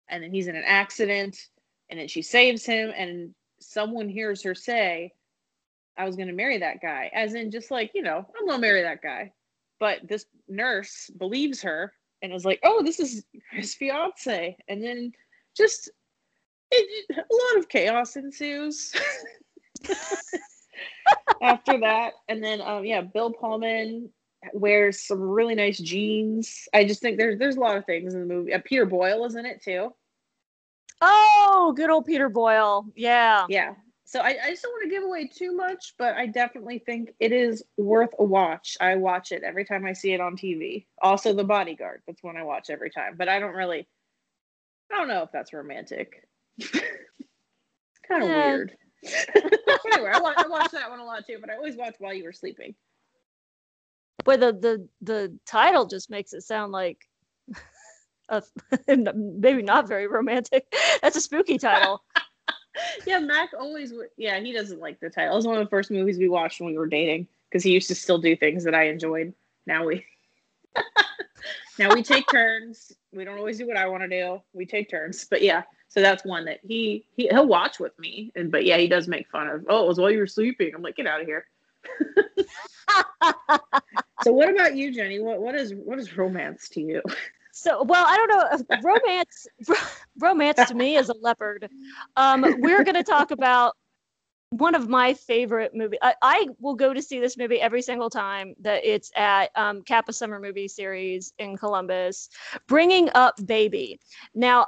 And 0.09 0.23
then 0.23 0.33
he's 0.33 0.49
in 0.49 0.57
an 0.57 0.65
accident, 0.67 1.49
and 1.91 1.99
then 1.99 2.09
she 2.09 2.23
saves 2.23 2.65
him, 2.65 2.93
and 2.97 3.35
someone 3.61 4.09
hears 4.09 4.43
her 4.43 4.55
say, 4.55 5.13
"I 5.97 6.05
was 6.05 6.17
going 6.17 6.29
to 6.29 6.35
marry 6.35 6.59
that 6.59 6.81
guy," 6.81 7.11
as 7.15 7.35
in 7.35 7.51
just 7.51 7.71
like 7.71 7.93
you 7.95 8.03
know, 8.03 8.19
I'm 8.19 8.47
going 8.47 8.59
to 8.59 8.67
marry 8.67 8.83
that 8.83 9.03
guy. 9.03 9.33
But 9.81 10.07
this 10.09 10.27
nurse 10.49 11.11
believes 11.19 11.63
her 11.63 11.93
and 12.23 12.33
is 12.33 12.45
like, 12.45 12.61
"Oh, 12.63 12.83
this 12.83 13.01
is 13.01 13.25
his 13.53 13.75
fiance," 13.75 14.57
and 14.69 14.83
then 14.83 15.13
just 15.57 15.91
it, 16.71 17.07
a 17.11 17.15
lot 17.15 17.59
of 17.59 17.69
chaos 17.69 18.17
ensues 18.17 18.93
after 21.43 21.79
that 21.79 22.15
and 22.29 22.43
then 22.43 22.61
um 22.61 22.85
yeah 22.85 23.01
bill 23.01 23.31
pullman 23.31 24.11
wears 24.53 25.01
some 25.07 25.21
really 25.21 25.55
nice 25.55 25.79
jeans. 25.79 26.69
I 26.75 26.85
just 26.85 27.01
think 27.01 27.19
there's 27.19 27.39
there's 27.39 27.57
a 27.57 27.61
lot 27.61 27.77
of 27.77 27.87
things 27.87 28.15
in 28.15 28.21
the 28.21 28.27
movie. 28.27 28.53
Uh, 28.53 28.61
Peter 28.65 28.87
Boyle 28.87 29.25
is 29.25 29.37
in 29.37 29.47
it 29.47 29.63
too. 29.63 29.95
Oh, 31.01 31.73
good 31.77 31.91
old 31.91 32.07
Peter 32.07 32.29
Boyle. 32.29 32.87
Yeah. 32.95 33.47
Yeah. 33.49 33.75
So 34.05 34.21
I, 34.21 34.37
I 34.45 34.51
just 34.51 34.63
don't 34.63 34.73
want 34.73 34.85
to 34.85 34.91
give 34.91 35.03
away 35.03 35.27
too 35.27 35.55
much, 35.55 35.95
but 35.99 36.15
I 36.15 36.27
definitely 36.27 36.79
think 36.79 37.15
it 37.21 37.33
is 37.33 37.65
worth 37.77 38.11
a 38.19 38.25
watch. 38.25 38.77
I 38.81 38.95
watch 38.97 39.33
it 39.33 39.43
every 39.43 39.65
time 39.65 39.85
I 39.87 39.93
see 39.93 40.13
it 40.13 40.21
on 40.21 40.37
TV. 40.37 40.87
Also, 41.03 41.33
The 41.33 41.45
Bodyguard. 41.45 42.03
That's 42.07 42.23
one 42.23 42.37
I 42.37 42.43
watch 42.43 42.71
every 42.71 42.91
time. 42.91 43.15
But 43.17 43.29
I 43.29 43.39
don't 43.39 43.55
really. 43.55 43.89
I 44.93 44.99
don't 44.99 45.09
know 45.09 45.23
if 45.23 45.33
that's 45.33 45.53
romantic. 45.53 46.29
kind 48.07 48.23
of 48.23 48.29
Yeah. 48.29 48.37
weird. 48.37 48.77
anyway, 49.87 50.11
I, 50.13 50.21
wa- 50.21 50.35
I 50.37 50.47
watched 50.47 50.73
that 50.73 50.91
one 50.91 51.01
a 51.01 51.05
lot 51.05 51.27
too, 51.27 51.39
but 51.41 51.51
I 51.51 51.57
always 51.57 51.77
watch 51.77 51.97
while 51.99 52.15
you 52.15 52.25
were 52.25 52.33
sleeping. 52.33 52.75
But 54.25 54.41
the 54.41 54.53
the 54.53 54.89
the 55.03 55.39
title 55.45 55.87
just 55.87 56.09
makes 56.09 56.33
it 56.33 56.43
sound 56.43 56.73
like 56.73 57.09
a, 58.29 58.43
maybe 59.15 59.63
not 59.63 59.89
very 59.89 60.07
romantic. 60.07 60.73
That's 61.03 61.17
a 61.17 61.21
spooky 61.21 61.59
title. 61.59 62.03
Yeah, 63.07 63.21
Mac 63.21 63.51
always. 63.57 63.91
w- 63.91 64.09
Yeah, 64.17 64.41
he 64.41 64.53
doesn't 64.53 64.81
like 64.81 64.99
the 64.99 65.09
title. 65.09 65.33
It 65.35 65.37
was 65.37 65.47
one 65.47 65.57
of 65.57 65.65
the 65.65 65.71
first 65.71 65.93
movies 65.93 66.19
we 66.19 66.29
watched 66.29 66.61
when 66.61 66.71
we 66.71 66.77
were 66.77 66.89
dating 66.89 67.29
because 67.49 67.63
he 67.63 67.71
used 67.71 67.87
to 67.87 67.95
still 67.95 68.19
do 68.19 68.35
things 68.35 68.65
that 68.65 68.75
I 68.75 68.89
enjoyed. 68.89 69.33
Now 69.65 69.85
we. 69.87 70.05
now 71.79 71.95
we 71.95 72.03
take 72.03 72.29
turns. 72.29 72.93
We 73.13 73.25
don't 73.25 73.39
always 73.39 73.59
do 73.59 73.67
what 73.69 73.77
I 73.77 73.87
want 73.87 74.03
to 74.03 74.09
do. 74.09 74.43
We 74.55 74.67
take 74.67 74.91
turns, 74.91 75.25
but 75.25 75.41
yeah. 75.41 75.63
So 75.89 76.01
that's 76.01 76.25
one 76.25 76.45
that 76.47 76.59
he, 76.67 77.07
he 77.17 77.29
he'll 77.29 77.47
watch 77.47 77.79
with 77.79 77.97
me, 77.97 78.33
and 78.35 78.51
but 78.51 78.65
yeah, 78.65 78.77
he 78.79 78.89
does 78.89 79.07
make 79.07 79.29
fun 79.29 79.47
of. 79.47 79.65
Oh, 79.69 79.85
it 79.85 79.89
was 79.89 79.99
while 79.99 80.11
you 80.11 80.19
were 80.19 80.27
sleeping. 80.27 80.73
I'm 80.75 80.83
like, 80.83 80.97
get 80.97 81.07
out 81.07 81.21
of 81.21 81.27
here. 81.29 81.47
so 84.21 84.33
what 84.33 84.49
about 84.49 84.75
you, 84.75 84.93
Jenny? 84.93 85.21
What 85.21 85.41
what 85.41 85.55
is 85.55 85.73
what 85.75 85.99
is 86.01 86.17
romance 86.17 86.69
to 86.71 86.81
you? 86.81 87.03
So, 87.57 87.85
well, 87.85 88.05
I 88.07 88.17
don't 88.17 88.69
know. 88.71 88.79
Romance, 88.83 89.47
romance 90.19 90.69
to 90.69 90.75
me 90.75 90.97
is 90.97 91.09
a 91.09 91.15
leopard. 91.15 91.71
Um, 92.17 92.45
we're 92.59 92.83
going 92.83 92.97
to 92.97 93.05
talk 93.05 93.31
about 93.31 93.77
one 94.51 94.75
of 94.75 94.89
my 94.89 95.15
favorite 95.15 95.73
movie. 95.73 95.97
I, 96.03 96.15
I 96.21 96.49
will 96.59 96.75
go 96.75 96.93
to 96.93 97.01
see 97.01 97.21
this 97.21 97.37
movie 97.37 97.61
every 97.61 97.81
single 97.81 98.11
time 98.11 98.55
that 98.61 98.85
it's 98.85 99.13
at 99.15 99.51
um, 99.55 99.83
CAPA 99.83 100.13
Summer 100.13 100.41
Movie 100.41 100.67
Series 100.67 101.33
in 101.39 101.57
Columbus. 101.57 102.29
Bringing 102.67 103.09
Up 103.15 103.35
Baby. 103.47 104.01
Now, 104.35 104.67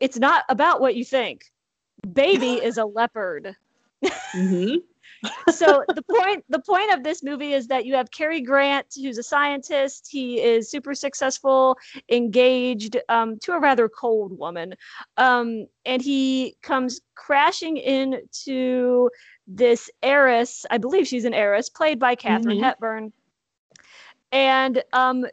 it's 0.00 0.18
not 0.18 0.42
about 0.48 0.80
what 0.80 0.96
you 0.96 1.04
think. 1.04 1.44
Baby 2.12 2.54
is 2.64 2.78
a 2.78 2.84
leopard. 2.84 3.54
Mm-hmm. 4.04 4.78
So 5.50 5.84
the 5.94 6.02
point 6.02 6.44
the 6.48 6.58
point 6.58 6.92
of 6.92 7.02
this 7.02 7.22
movie 7.22 7.52
is 7.52 7.68
that 7.68 7.86
you 7.86 7.94
have 7.94 8.10
Cary 8.10 8.40
Grant, 8.40 8.86
who's 8.94 9.18
a 9.18 9.22
scientist. 9.22 10.08
He 10.10 10.40
is 10.40 10.70
super 10.70 10.94
successful, 10.94 11.78
engaged 12.10 12.96
um, 13.08 13.38
to 13.40 13.52
a 13.52 13.60
rather 13.60 13.88
cold 13.88 14.38
woman, 14.38 14.74
um, 15.16 15.66
and 15.84 16.02
he 16.02 16.56
comes 16.62 17.00
crashing 17.14 17.76
into 17.76 19.10
this 19.46 19.90
heiress. 20.02 20.66
I 20.70 20.78
believe 20.78 21.06
she's 21.06 21.24
an 21.24 21.34
heiress, 21.34 21.68
played 21.68 21.98
by 21.98 22.14
Katharine 22.14 22.58
Mhm. 22.58 22.62
Hepburn, 22.62 23.12
and 24.32 24.82
um, 24.92 25.26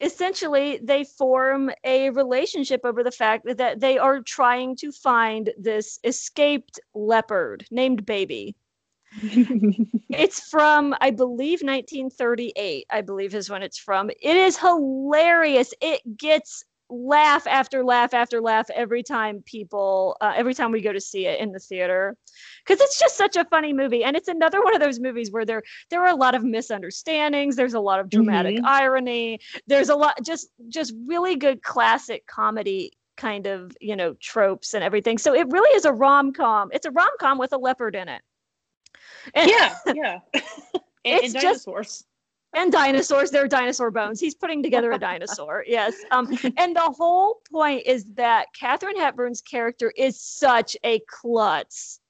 essentially 0.00 0.78
they 0.82 1.04
form 1.04 1.70
a 1.84 2.10
relationship 2.10 2.80
over 2.84 3.02
the 3.02 3.10
fact 3.10 3.46
that 3.56 3.80
they 3.80 3.98
are 3.98 4.20
trying 4.22 4.76
to 4.76 4.92
find 4.92 5.50
this 5.58 5.98
escaped 6.04 6.80
leopard 6.94 7.66
named 7.70 8.06
Baby. 8.06 8.54
It's 10.10 10.40
from, 10.48 10.94
I 11.00 11.10
believe, 11.10 11.60
1938. 11.62 12.86
I 12.90 13.00
believe 13.02 13.34
is 13.34 13.50
when 13.50 13.62
it's 13.62 13.78
from. 13.78 14.10
It 14.10 14.36
is 14.36 14.58
hilarious. 14.58 15.72
It 15.80 16.00
gets 16.16 16.64
laugh 16.90 17.46
after 17.46 17.84
laugh 17.84 18.14
after 18.14 18.40
laugh 18.40 18.70
every 18.74 19.02
time 19.02 19.42
people, 19.44 20.16
uh, 20.22 20.32
every 20.34 20.54
time 20.54 20.72
we 20.72 20.80
go 20.80 20.92
to 20.92 21.00
see 21.00 21.26
it 21.26 21.38
in 21.40 21.52
the 21.52 21.58
theater, 21.58 22.16
because 22.64 22.80
it's 22.80 22.98
just 22.98 23.16
such 23.16 23.36
a 23.36 23.44
funny 23.44 23.72
movie. 23.74 24.02
And 24.02 24.16
it's 24.16 24.28
another 24.28 24.62
one 24.64 24.74
of 24.74 24.80
those 24.80 24.98
movies 24.98 25.30
where 25.30 25.44
there 25.44 25.62
there 25.90 26.00
are 26.02 26.08
a 26.08 26.16
lot 26.16 26.34
of 26.34 26.42
misunderstandings. 26.42 27.56
There's 27.56 27.74
a 27.74 27.80
lot 27.80 28.00
of 28.00 28.08
dramatic 28.08 28.56
Mhm. 28.56 28.64
irony. 28.64 29.40
There's 29.66 29.90
a 29.90 29.96
lot 29.96 30.18
just 30.24 30.48
just 30.68 30.94
really 31.06 31.36
good 31.36 31.62
classic 31.62 32.26
comedy 32.26 32.92
kind 33.18 33.46
of 33.46 33.76
you 33.80 33.94
know 33.96 34.14
tropes 34.20 34.72
and 34.74 34.82
everything. 34.82 35.18
So 35.18 35.34
it 35.34 35.46
really 35.50 35.74
is 35.76 35.84
a 35.84 35.92
rom 35.92 36.32
com. 36.32 36.70
It's 36.72 36.86
a 36.86 36.90
rom 36.90 37.10
com 37.20 37.36
with 37.38 37.52
a 37.52 37.58
leopard 37.58 37.94
in 37.94 38.08
it. 38.08 38.22
And, 39.34 39.50
yeah, 39.50 39.74
yeah. 39.94 40.18
and, 40.34 40.42
It's 41.04 41.34
and 41.34 41.42
just- 41.42 41.64
dinosaurs. 41.66 42.04
and 42.54 42.72
dinosaurs 42.72 43.30
they're 43.30 43.48
dinosaur 43.48 43.90
bones. 43.90 44.20
He's 44.20 44.34
putting 44.34 44.62
together 44.62 44.92
a 44.92 44.98
dinosaur 44.98 45.64
yes. 45.68 45.94
Um 46.10 46.26
and 46.56 46.74
the 46.74 46.80
whole 46.98 47.40
point 47.52 47.82
is 47.86 48.04
that 48.14 48.46
katharine 48.58 48.96
hepburn's 48.96 49.40
character 49.42 49.92
is 49.96 50.20
such 50.20 50.76
a 50.84 51.00
klutz. 51.08 52.00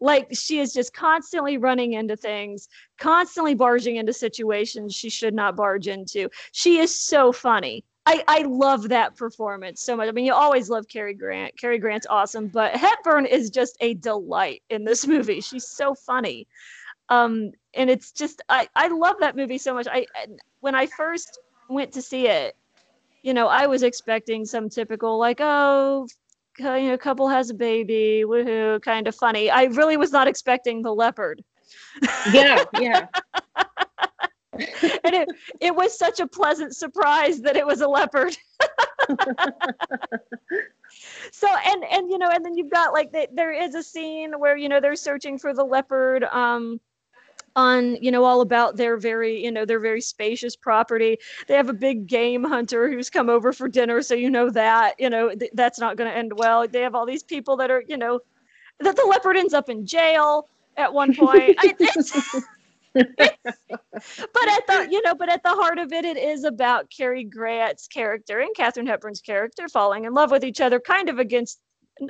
Like 0.00 0.28
she 0.32 0.60
is 0.60 0.72
just 0.72 0.94
constantly 0.94 1.58
running 1.58 1.92
into 1.94 2.16
things 2.16 2.68
constantly 2.98 3.54
barging 3.54 3.96
into 3.96 4.12
situations 4.12 4.94
she 4.94 5.10
should 5.10 5.34
not 5.34 5.56
barge 5.56 5.88
into. 5.88 6.30
She 6.52 6.78
is 6.78 6.98
so 6.98 7.32
funny 7.32 7.84
I, 8.04 8.24
I 8.26 8.42
love 8.42 8.88
that 8.88 9.16
performance 9.16 9.80
so 9.80 9.96
much. 9.96 10.08
I 10.08 10.12
mean, 10.12 10.24
you 10.24 10.34
always 10.34 10.68
love 10.68 10.88
Cary 10.88 11.14
Grant. 11.14 11.56
Cary 11.56 11.78
Grant's 11.78 12.06
awesome, 12.10 12.48
but 12.48 12.74
Hepburn 12.74 13.26
is 13.26 13.48
just 13.48 13.76
a 13.80 13.94
delight 13.94 14.62
in 14.70 14.84
this 14.84 15.06
movie. 15.14 15.40
She's 15.40 15.68
so 15.68 15.94
funny 15.94 16.46
um 17.08 17.50
and 17.74 17.90
it's 17.90 18.10
just 18.12 18.42
i 18.48 18.66
i 18.74 18.88
love 18.88 19.16
that 19.20 19.36
movie 19.36 19.58
so 19.58 19.74
much 19.74 19.86
i 19.90 20.06
when 20.60 20.74
i 20.74 20.86
first 20.86 21.38
went 21.68 21.92
to 21.92 22.00
see 22.00 22.26
it 22.26 22.56
you 23.22 23.34
know 23.34 23.48
i 23.48 23.66
was 23.66 23.82
expecting 23.82 24.44
some 24.44 24.68
typical 24.68 25.18
like 25.18 25.40
oh 25.40 26.06
you 26.58 26.88
know 26.88 26.98
couple 26.98 27.28
has 27.28 27.50
a 27.50 27.54
baby 27.54 28.22
woohoo 28.26 28.80
kind 28.82 29.06
of 29.06 29.14
funny 29.14 29.50
i 29.50 29.64
really 29.64 29.96
was 29.96 30.12
not 30.12 30.26
expecting 30.26 30.82
the 30.82 30.94
leopard 30.94 31.42
Yeah, 32.32 32.64
yeah. 32.78 33.06
and 35.04 35.14
it 35.14 35.28
it 35.60 35.74
was 35.74 35.98
such 35.98 36.20
a 36.20 36.26
pleasant 36.26 36.76
surprise 36.76 37.40
that 37.40 37.56
it 37.56 37.66
was 37.66 37.80
a 37.80 37.88
leopard. 37.88 38.36
So 41.30 41.48
and 41.48 41.84
and 41.84 42.10
you 42.10 42.18
know 42.18 42.28
and 42.30 42.44
then 42.44 42.56
you've 42.56 42.70
got 42.70 42.92
like 42.92 43.12
the, 43.12 43.28
there 43.32 43.52
is 43.52 43.74
a 43.74 43.82
scene 43.82 44.38
where 44.38 44.56
you 44.56 44.68
know 44.68 44.80
they're 44.80 44.96
searching 44.96 45.38
for 45.38 45.54
the 45.54 45.64
leopard 45.64 46.24
um 46.24 46.80
on 47.54 47.96
you 47.96 48.10
know 48.10 48.24
all 48.24 48.40
about 48.40 48.76
their 48.76 48.96
very 48.96 49.42
you 49.42 49.50
know 49.50 49.64
their 49.64 49.80
very 49.80 50.00
spacious 50.00 50.56
property. 50.56 51.18
They 51.46 51.54
have 51.54 51.68
a 51.68 51.74
big 51.74 52.06
game 52.06 52.44
hunter 52.44 52.90
who's 52.90 53.10
come 53.10 53.28
over 53.28 53.52
for 53.52 53.68
dinner 53.68 54.02
so 54.02 54.14
you 54.14 54.30
know 54.30 54.50
that 54.50 54.94
you 54.98 55.10
know 55.10 55.34
th- 55.34 55.50
that's 55.54 55.78
not 55.78 55.96
going 55.96 56.10
to 56.10 56.16
end 56.16 56.32
well. 56.36 56.66
They 56.66 56.82
have 56.82 56.94
all 56.94 57.06
these 57.06 57.22
people 57.22 57.56
that 57.56 57.70
are 57.70 57.82
you 57.86 57.96
know 57.96 58.20
that 58.80 58.96
the 58.96 59.06
leopard 59.06 59.36
ends 59.36 59.54
up 59.54 59.68
in 59.68 59.86
jail 59.86 60.48
at 60.76 60.92
one 60.92 61.14
point. 61.14 61.56
I, 61.58 61.74
but 62.94 64.48
at 64.48 64.66
the 64.66 64.88
you 64.90 65.00
know 65.02 65.14
but 65.14 65.28
at 65.30 65.42
the 65.42 65.48
heart 65.50 65.78
of 65.78 65.92
it 65.92 66.04
it 66.04 66.16
is 66.16 66.44
about 66.44 66.90
Cary 66.90 67.24
Grant's 67.24 67.86
character 67.88 68.40
and 68.40 68.54
Katharine 68.54 68.86
Hepburn's 68.86 69.20
character 69.20 69.68
falling 69.68 70.04
in 70.04 70.12
love 70.14 70.30
with 70.30 70.44
each 70.44 70.60
other 70.60 70.80
kind 70.80 71.08
of 71.08 71.18
against 71.18 71.60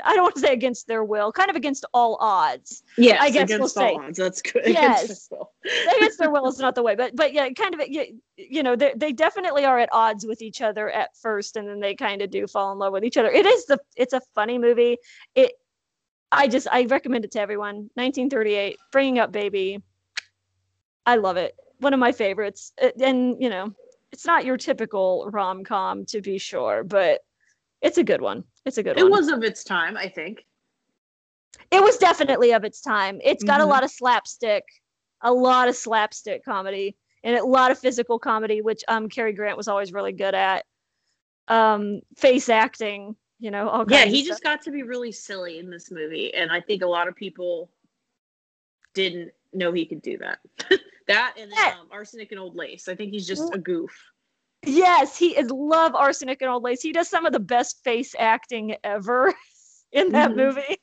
I 0.04 0.14
don't 0.14 0.22
want 0.22 0.36
to 0.36 0.40
say 0.40 0.52
against 0.52 0.86
their 0.86 1.02
will 1.04 1.32
kind 1.32 1.50
of 1.50 1.56
against 1.56 1.84
all 1.92 2.16
odds 2.20 2.82
Yes, 2.96 3.18
I 3.20 3.30
guess 3.30 3.48
we'll 3.48 3.56
against 3.56 3.74
say- 3.74 3.92
all 3.94 4.00
odds. 4.02 4.16
That's 4.18 4.40
good. 4.42 4.62
Yes. 4.66 5.02
Against 5.12 5.30
their 5.30 5.38
will. 5.38 5.50
against 5.96 6.18
their 6.18 6.30
will 6.30 6.48
is 6.48 6.58
not 6.58 6.74
the 6.74 6.82
way 6.82 6.94
but 6.96 7.14
but 7.16 7.32
yeah 7.32 7.48
kind 7.50 7.74
of 7.74 7.80
you, 7.88 8.18
you 8.36 8.62
know 8.62 8.74
they, 8.76 8.92
they 8.96 9.12
definitely 9.12 9.64
are 9.64 9.78
at 9.78 9.88
odds 9.92 10.24
with 10.26 10.40
each 10.42 10.60
other 10.60 10.88
at 10.90 11.10
first 11.20 11.56
and 11.56 11.68
then 11.68 11.80
they 11.80 11.94
kind 11.94 12.22
of 12.22 12.30
do 12.30 12.46
fall 12.46 12.72
in 12.72 12.78
love 12.78 12.92
with 12.92 13.04
each 13.04 13.16
other 13.16 13.30
it 13.30 13.46
is 13.46 13.66
the 13.66 13.78
it's 13.96 14.12
a 14.12 14.20
funny 14.34 14.58
movie 14.58 14.96
it 15.34 15.52
i 16.32 16.48
just 16.48 16.66
i 16.72 16.84
recommend 16.84 17.24
it 17.24 17.30
to 17.32 17.40
everyone 17.40 17.88
1938 17.94 18.76
bringing 18.90 19.18
up 19.20 19.30
baby 19.32 19.80
i 21.06 21.16
love 21.16 21.36
it 21.36 21.54
one 21.78 21.92
of 21.94 22.00
my 22.00 22.12
favorites 22.12 22.72
Uh, 22.80 22.90
and 23.02 23.42
you 23.42 23.48
know 23.50 23.72
it's 24.12 24.26
not 24.26 24.44
your 24.44 24.56
typical 24.56 25.28
rom-com 25.32 26.04
to 26.06 26.20
be 26.20 26.38
sure 26.38 26.84
but 26.84 27.20
it's 27.80 27.98
a 27.98 28.04
good 28.04 28.20
one 28.20 28.44
it's 28.64 28.78
a 28.78 28.82
good 28.82 28.96
It 28.96 29.02
one 29.02 29.12
It 29.12 29.14
was 29.16 29.28
of 29.28 29.42
its 29.42 29.64
time, 29.64 29.96
I 29.96 30.08
think. 30.08 30.46
it 31.70 31.82
was 31.82 31.96
definitely 31.98 32.52
of 32.52 32.64
its 32.64 32.80
time. 32.80 33.20
It's 33.24 33.42
got 33.44 33.60
Mhm. 33.60 33.64
a 33.64 33.66
lot 33.66 33.82
of 33.84 33.90
slapstick, 33.90 34.64
a 35.22 35.32
lot 35.32 35.68
of 35.68 35.74
slapstick 35.76 36.44
comedy, 36.44 36.96
and 37.24 37.36
a 37.36 37.44
lot 37.44 37.70
of 37.70 37.78
physical 37.78 38.18
comedy, 38.18 38.60
which 38.60 38.82
um 38.88 39.08
Cary 39.08 39.32
Grant 39.32 39.56
was 39.56 39.68
always 39.68 39.92
really 39.92 40.12
good 40.12 40.34
at. 40.34 40.64
Um, 41.48 42.00
face 42.16 42.48
acting, 42.48 43.16
you 43.40 43.50
know, 43.50 43.68
all 43.68 43.84
Yeah, 43.88 44.04
he 44.04 44.24
just 44.24 44.42
got 44.42 44.62
to 44.62 44.70
be 44.70 44.82
really 44.84 45.12
silly 45.12 45.58
in 45.58 45.70
this 45.70 45.90
movie, 45.90 46.32
and 46.34 46.52
I 46.52 46.60
think 46.60 46.82
a 46.82 46.86
lot 46.86 47.08
of 47.08 47.16
people 47.16 47.68
didn't 48.94 49.32
know 49.52 49.72
he 49.72 49.86
could 49.86 50.02
do 50.02 50.18
that. 50.18 50.38
that 51.06 51.34
and 51.38 51.50
Yeah. 51.52 51.74
um, 51.80 51.88
arsenic 51.90 52.30
and 52.32 52.40
old 52.40 52.56
lace. 52.56 52.88
I 52.88 52.94
think 52.94 53.12
he's 53.12 53.26
just 53.26 53.52
a 53.52 53.58
goof. 53.58 53.90
Yes, 54.64 55.18
he 55.18 55.36
is 55.36 55.50
love 55.50 55.94
arsenic 55.94 56.40
and 56.40 56.50
old 56.50 56.62
lace. 56.62 56.82
He 56.82 56.92
does 56.92 57.08
some 57.08 57.26
of 57.26 57.32
the 57.32 57.40
best 57.40 57.82
face 57.84 58.14
acting 58.18 58.76
ever 58.84 59.34
in 59.92 60.10
that 60.12 60.30
Mhm. 60.32 60.36
movie. 60.36 60.78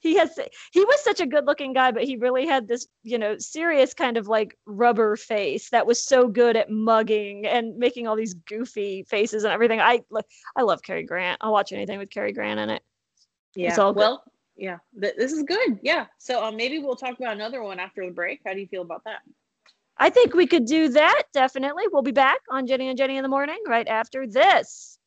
he 0.00 0.16
has 0.16 0.38
he 0.72 0.84
was 0.84 1.02
such 1.02 1.20
a 1.20 1.26
good 1.26 1.46
looking 1.46 1.72
guy 1.72 1.90
but 1.90 2.04
he 2.04 2.16
really 2.16 2.46
had 2.46 2.68
this 2.68 2.86
you 3.02 3.18
know 3.18 3.36
serious 3.38 3.92
kind 3.92 4.16
of 4.16 4.28
like 4.28 4.56
rubber 4.66 5.16
face 5.16 5.70
that 5.70 5.86
was 5.86 6.02
so 6.02 6.28
good 6.28 6.56
at 6.56 6.70
mugging 6.70 7.44
and 7.44 7.76
making 7.76 8.06
all 8.06 8.16
these 8.16 8.34
goofy 8.34 9.02
faces 9.02 9.44
and 9.44 9.52
everything 9.52 9.80
i 9.80 10.00
i 10.56 10.62
love 10.62 10.80
Cary 10.82 11.02
grant 11.04 11.38
i'll 11.40 11.52
watch 11.52 11.72
anything 11.72 11.98
with 11.98 12.08
Cary 12.10 12.32
grant 12.32 12.60
in 12.60 12.70
it 12.70 12.82
yeah 13.56 13.76
well 13.90 14.22
yeah 14.56 14.78
th- 15.00 15.16
this 15.16 15.32
is 15.32 15.42
good 15.42 15.78
yeah 15.82 16.06
so 16.18 16.42
um, 16.44 16.56
maybe 16.56 16.78
we'll 16.78 16.96
talk 16.96 17.18
about 17.18 17.34
another 17.34 17.62
one 17.62 17.78
after 17.80 18.06
the 18.06 18.12
break 18.12 18.40
how 18.46 18.54
do 18.54 18.60
you 18.60 18.68
feel 18.68 18.82
about 18.82 19.02
that 19.04 19.20
i 19.98 20.10
think 20.10 20.34
we 20.34 20.46
could 20.46 20.64
do 20.66 20.88
that 20.88 21.22
definitely 21.32 21.84
we'll 21.92 22.02
be 22.02 22.12
back 22.12 22.40
on 22.50 22.66
jenny 22.66 22.88
and 22.88 22.98
jenny 22.98 23.16
in 23.16 23.22
the 23.22 23.28
morning 23.28 23.58
right 23.66 23.88
after 23.88 24.26
this 24.26 24.98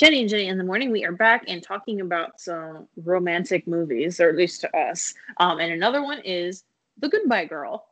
Jenny 0.00 0.20
and 0.22 0.30
Jenny 0.30 0.46
in 0.46 0.56
the 0.56 0.64
morning, 0.64 0.90
we 0.90 1.04
are 1.04 1.12
back 1.12 1.44
and 1.46 1.62
talking 1.62 2.00
about 2.00 2.40
some 2.40 2.88
romantic 3.04 3.66
movies, 3.66 4.18
or 4.18 4.30
at 4.30 4.34
least 4.34 4.62
to 4.62 4.74
us. 4.74 5.12
Um, 5.36 5.60
and 5.60 5.70
another 5.70 6.02
one 6.02 6.20
is 6.20 6.64
The 6.96 7.10
Goodbye 7.10 7.44
Girl. 7.44 7.84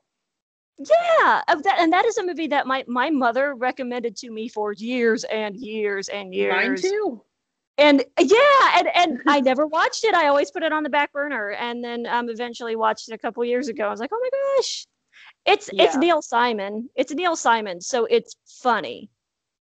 Yeah, 0.79 1.43
that, 1.47 1.77
and 1.79 1.93
that 1.93 2.07
is 2.07 2.17
a 2.17 2.25
movie 2.25 2.47
that 2.47 2.67
my 2.67 2.83
my 2.89 3.11
mother 3.11 3.55
recommended 3.55 4.17
to 4.19 4.31
me 4.31 4.49
for 4.49 4.73
years 4.73 5.25
and 5.25 5.55
years 5.55 6.09
and 6.09 6.33
years. 6.33 6.83
Mine 6.83 6.91
too. 6.91 7.21
And 7.79 8.05
yeah, 8.19 8.77
and 8.77 8.89
and 8.95 9.21
I 9.29 9.41
never 9.41 9.67
watched 9.67 10.05
it. 10.05 10.13
I 10.13 10.27
always 10.27 10.51
put 10.51 10.65
it 10.65 10.73
on 10.73 10.83
the 10.83 10.91
back 10.91 11.13
burner, 11.13 11.51
and 11.51 11.83
then 11.83 12.07
um, 12.07 12.29
eventually 12.29 12.75
watched 12.75 13.09
it 13.09 13.15
a 13.15 13.19
couple 13.19 13.45
years 13.45 13.69
ago. 13.69 13.87
I 13.87 13.91
was 13.91 14.01
like, 14.01 14.11
oh 14.13 14.21
my 14.21 14.57
gosh, 14.57 14.87
it's 15.47 15.71
yeah. 15.73 15.85
it's 15.85 15.97
Neil 15.97 16.21
Simon. 16.21 16.91
It's 16.97 17.13
Neil 17.13 17.37
Simon, 17.37 17.81
so 17.81 18.05
it's 18.07 18.35
funny. 18.47 19.11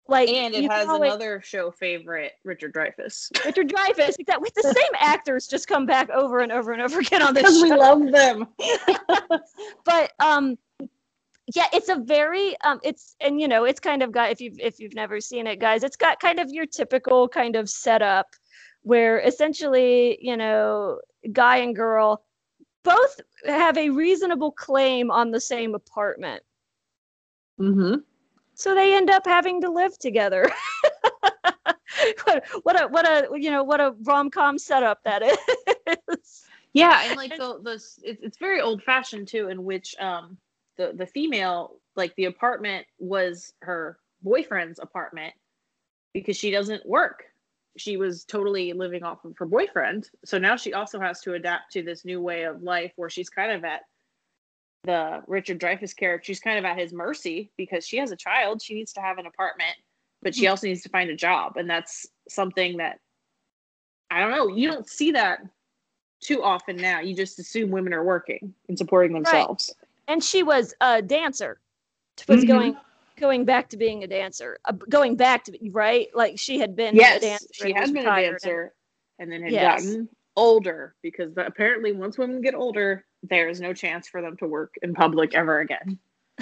Like, 0.09 0.29
and 0.29 0.53
it 0.55 0.69
has 0.69 0.89
always, 0.89 1.13
another 1.13 1.41
show 1.45 1.71
favorite, 1.71 2.33
Richard 2.43 2.75
Dreyfuss. 2.75 3.31
Richard 3.45 3.69
Dreyfuss, 3.69 4.19
exactly. 4.19 4.39
With 4.41 4.55
the 4.55 4.63
same 4.75 4.93
actors 4.99 5.47
just 5.47 5.69
come 5.69 5.87
back 5.87 6.11
over 6.11 6.41
and 6.41 6.51
over 6.51 6.73
and 6.73 6.83
over 6.83 6.99
again 6.99 7.23
on 7.23 7.33
this 7.33 7.43
because 7.43 7.63
we 7.63 7.71
love 7.71 8.11
them. 8.11 8.49
but 9.85 10.13
um, 10.19 10.59
yeah, 11.55 11.67
it's 11.73 11.89
a 11.89 11.97
very 11.97 12.59
um, 12.63 12.81
it's 12.83 13.17
and 13.21 13.41
you 13.41 13.49
know 13.49 13.65
it's 13.65 13.81
kind 13.81 14.03
of 14.03 14.13
got 14.13 14.31
if 14.31 14.41
you've 14.41 14.59
if 14.59 14.79
you've 14.79 14.95
never 14.95 15.21
seen 15.21 15.47
it, 15.47 15.61
guys, 15.61 15.85
it's 15.85 15.97
got 15.97 16.21
kind 16.21 16.39
of 16.39 16.51
your 16.51 16.67
typical 16.67 17.29
kind 17.29 17.57
of 17.57 17.69
setup 17.69 18.27
where 18.83 19.21
essentially 19.21 20.19
you 20.21 20.37
know 20.37 20.99
guy 21.33 21.59
and 21.59 21.77
girl 21.77 22.25
both 22.83 23.21
have 23.47 23.77
a 23.77 23.91
reasonable 23.91 24.53
claim 24.53 25.11
on 25.11 25.31
the 25.31 25.41
same 25.41 25.75
apartment. 25.75 26.43
Mm-hmm 27.61 27.97
so 28.61 28.75
they 28.75 28.95
end 28.95 29.09
up 29.09 29.27
having 29.27 29.63
to 29.63 29.71
live 29.71 29.99
together. 29.99 30.47
what, 32.25 32.45
what 32.63 32.81
a 32.81 32.89
what 32.89 33.09
a 33.09 33.29
you 33.39 33.51
know 33.51 33.65
what 33.65 33.81
a 33.81 33.95
rom 34.03 34.31
com 34.31 34.59
setup 34.59 35.03
that 35.05 35.23
is. 35.23 36.45
Yeah, 36.75 37.03
and 37.07 37.17
like 37.17 37.31
the 37.39 37.59
the 37.63 37.73
it's, 37.73 37.99
it's 38.23 38.37
very 38.37 38.61
old 38.61 38.83
fashioned 38.83 39.29
too, 39.29 39.49
in 39.49 39.65
which 39.65 39.97
um 39.99 40.37
the 40.77 40.93
the 40.95 41.07
female 41.07 41.77
like 41.97 42.15
the 42.17 42.27
apartment 42.27 42.87
was 42.99 43.53
her 43.63 43.99
boyfriend's 44.23 44.79
apartment 44.79 45.35
because 46.15 46.37
she 46.37 46.51
doesn't 46.51 46.87
work. 46.87 47.25
She 47.77 47.97
was 47.97 48.25
totally 48.25 48.73
living 48.73 49.03
off 49.03 49.25
of 49.25 49.37
her 49.39 49.47
boyfriend. 49.47 50.11
So 50.25 50.39
now 50.39 50.57
she 50.57 50.73
also 50.73 51.01
has 51.01 51.21
to 51.21 51.35
adapt 51.35 51.73
to 51.73 51.83
this 51.83 52.05
new 52.05 52.21
way 52.21 52.43
of 52.45 52.63
life 52.63 52.93
where 52.97 53.11
she's 53.11 53.31
kind 53.31 53.53
of 53.53 53.65
at 53.65 53.83
the 54.85 55.23
Richard 55.27 55.61
Dreyfuss 55.61 55.95
character, 55.95 56.25
she's 56.25 56.41
kind 56.41 56.59
of 56.59 56.65
at 56.65 56.79
his 56.79 56.93
mercy 56.93 57.51
because 57.57 57.87
she 57.87 57.99
has 57.99 58.11
a 58.11 58.17
child. 58.17 58.63
She 58.63 58.75
needs 58.75 58.93
to 58.95 59.01
have 59.01 59.19
an 59.19 59.27
apartment, 59.27 59.77
but 60.23 60.35
she 60.35 60.47
hmm. 60.47 60.51
also 60.51 60.67
needs 60.67 60.83
to 60.83 60.89
find 60.89 61.11
a 61.11 61.17
job. 61.17 61.57
And 61.57 61.69
that's 61.69 62.07
something 62.29 62.79
that 62.79 62.99
I 64.11 64.21
don't 64.21 64.33
know, 64.33 64.49
you 64.49 64.69
don't 64.69 64.89
see 64.89 65.13
that 65.13 65.41
too 66.21 66.43
often 66.43 66.77
now. 66.77 67.01
You 67.01 67.15
just 67.15 67.39
assume 67.39 67.71
women 67.71 67.93
are 67.93 68.05
working 68.05 68.55
and 68.69 68.77
supporting 68.77 69.13
themselves. 69.13 69.73
Right. 69.79 69.89
And 70.11 70.25
she 70.25 70.43
was 70.43 70.75
a 70.81 71.01
dancer. 71.01 71.61
Was 72.27 72.41
mm-hmm. 72.41 72.49
going 72.49 72.77
going 73.17 73.45
back 73.45 73.69
to 73.69 73.77
being 73.77 74.03
a 74.03 74.09
dancer. 74.09 74.59
Uh, 74.65 74.73
going 74.73 75.15
back 75.15 75.45
to 75.45 75.57
right? 75.71 76.09
Like 76.13 76.37
she 76.37 76.59
had 76.59 76.75
been 76.75 76.97
yes, 76.97 77.19
a 77.19 77.21
dancer. 77.21 77.47
She 77.53 77.73
had 77.73 77.93
been 77.93 78.09
a 78.09 78.23
dancer 78.23 78.75
and, 79.21 79.33
and 79.33 79.33
then 79.33 79.43
had 79.43 79.53
yes. 79.53 79.85
gotten 79.85 80.09
older 80.35 80.97
because 81.01 81.33
apparently 81.37 81.93
once 81.93 82.19
women 82.19 82.41
get 82.41 82.55
older, 82.55 83.05
there 83.23 83.49
is 83.49 83.61
no 83.61 83.73
chance 83.73 84.09
for 84.09 84.21
them 84.21 84.37
to 84.39 84.49
work 84.49 84.75
in 84.83 84.95
public 84.95 85.33
ever 85.35 85.61
again. 85.61 85.97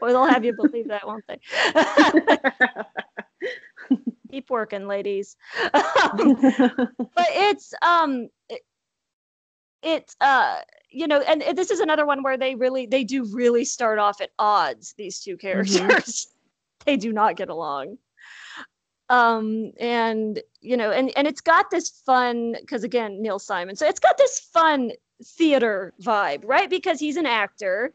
well, 0.00 0.12
they'll 0.12 0.26
have 0.26 0.44
you 0.44 0.54
believe 0.54 0.88
that, 0.88 1.06
won't 1.06 1.24
they? 1.28 1.40
Keep 4.30 4.48
working, 4.48 4.86
ladies. 4.86 5.36
Um, 5.62 5.72
but 6.40 7.26
it's 7.28 7.74
um, 7.82 8.30
it, 9.82 10.14
uh, 10.20 10.60
you 10.90 11.06
know, 11.06 11.20
and 11.20 11.42
this 11.56 11.70
is 11.70 11.80
another 11.80 12.06
one 12.06 12.22
where 12.22 12.36
they 12.36 12.54
really 12.54 12.86
they 12.86 13.04
do 13.04 13.24
really 13.24 13.64
start 13.64 13.98
off 13.98 14.20
at 14.20 14.30
odds. 14.38 14.94
These 14.96 15.20
two 15.20 15.36
mm-hmm. 15.36 15.46
characters, 15.46 16.26
mm-hmm. 16.26 16.32
they 16.86 16.96
do 16.96 17.12
not 17.12 17.36
get 17.36 17.48
along 17.48 17.98
um 19.12 19.72
and 19.78 20.40
you 20.60 20.76
know 20.76 20.90
and 20.90 21.12
and 21.16 21.28
it's 21.28 21.42
got 21.42 21.70
this 21.70 21.90
fun 22.06 22.56
because 22.60 22.82
again 22.82 23.20
neil 23.20 23.38
simon 23.38 23.76
so 23.76 23.86
it's 23.86 24.00
got 24.00 24.16
this 24.16 24.40
fun 24.40 24.90
theater 25.22 25.92
vibe 26.02 26.40
right 26.44 26.70
because 26.70 26.98
he's 26.98 27.16
an 27.16 27.26
actor 27.26 27.92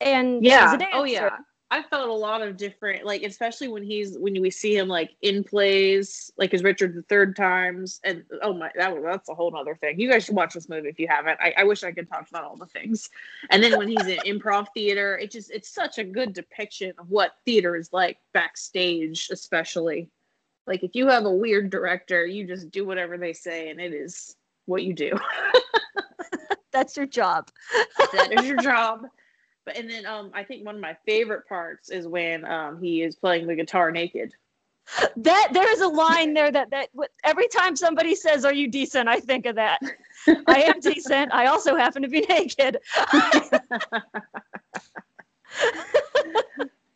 and 0.00 0.44
yeah 0.44 0.78
oh 0.92 1.04
yeah 1.04 1.36
i 1.70 1.82
felt 1.82 2.08
a 2.08 2.12
lot 2.12 2.42
of 2.42 2.56
different 2.56 3.04
like 3.04 3.22
especially 3.22 3.68
when 3.68 3.82
he's 3.82 4.18
when 4.18 4.40
we 4.40 4.50
see 4.50 4.76
him 4.76 4.88
like 4.88 5.10
in 5.22 5.44
plays 5.44 6.30
like 6.36 6.52
as 6.54 6.62
richard 6.62 6.94
the 6.94 7.02
third 7.02 7.36
times 7.36 8.00
and 8.04 8.24
oh 8.42 8.52
my 8.52 8.70
that 8.76 8.94
that's 9.02 9.28
a 9.28 9.34
whole 9.34 9.54
other 9.56 9.74
thing 9.76 9.98
you 9.98 10.10
guys 10.10 10.24
should 10.24 10.34
watch 10.34 10.54
this 10.54 10.68
movie 10.68 10.88
if 10.88 10.98
you 10.98 11.08
haven't 11.08 11.38
I, 11.40 11.54
I 11.58 11.64
wish 11.64 11.82
i 11.84 11.92
could 11.92 12.08
talk 12.08 12.28
about 12.28 12.44
all 12.44 12.56
the 12.56 12.66
things 12.66 13.08
and 13.50 13.62
then 13.62 13.78
when 13.78 13.88
he's 13.88 14.06
in 14.06 14.18
improv 14.20 14.66
theater 14.74 15.18
it 15.18 15.30
just 15.30 15.50
it's 15.50 15.68
such 15.68 15.98
a 15.98 16.04
good 16.04 16.32
depiction 16.32 16.92
of 16.98 17.10
what 17.10 17.32
theater 17.44 17.76
is 17.76 17.92
like 17.92 18.18
backstage 18.32 19.28
especially 19.30 20.10
like 20.70 20.84
if 20.84 20.94
you 20.94 21.08
have 21.08 21.24
a 21.24 21.32
weird 21.32 21.68
director, 21.68 22.24
you 22.24 22.46
just 22.46 22.70
do 22.70 22.86
whatever 22.86 23.18
they 23.18 23.32
say 23.32 23.70
and 23.70 23.80
it 23.80 23.92
is 23.92 24.36
what 24.66 24.84
you 24.84 24.94
do. 24.94 25.18
That's 26.72 26.96
your 26.96 27.06
job. 27.06 27.50
that 28.12 28.32
is 28.38 28.46
your 28.46 28.58
job. 28.58 29.06
But 29.64 29.76
and 29.76 29.90
then 29.90 30.06
um 30.06 30.30
I 30.34 30.44
think 30.44 30.64
one 30.64 30.74
of 30.74 30.80
my 30.80 30.96
favorite 31.06 31.48
parts 31.48 31.90
is 31.90 32.06
when 32.06 32.44
um 32.44 32.80
he 32.82 33.02
is 33.02 33.16
playing 33.16 33.46
the 33.46 33.54
guitar 33.54 33.90
naked. 33.90 34.32
That 35.16 35.50
there 35.52 35.70
is 35.72 35.80
a 35.80 35.88
line 35.88 36.34
there 36.34 36.50
that 36.50 36.70
that 36.70 36.88
every 37.24 37.48
time 37.48 37.76
somebody 37.76 38.14
says 38.14 38.44
are 38.44 38.54
you 38.54 38.68
decent 38.68 39.08
I 39.08 39.20
think 39.20 39.46
of 39.46 39.56
that. 39.56 39.80
I 40.46 40.62
am 40.62 40.80
decent. 40.80 41.32
I 41.32 41.46
also 41.46 41.76
happen 41.76 42.02
to 42.02 42.08
be 42.08 42.20
naked. 42.22 42.78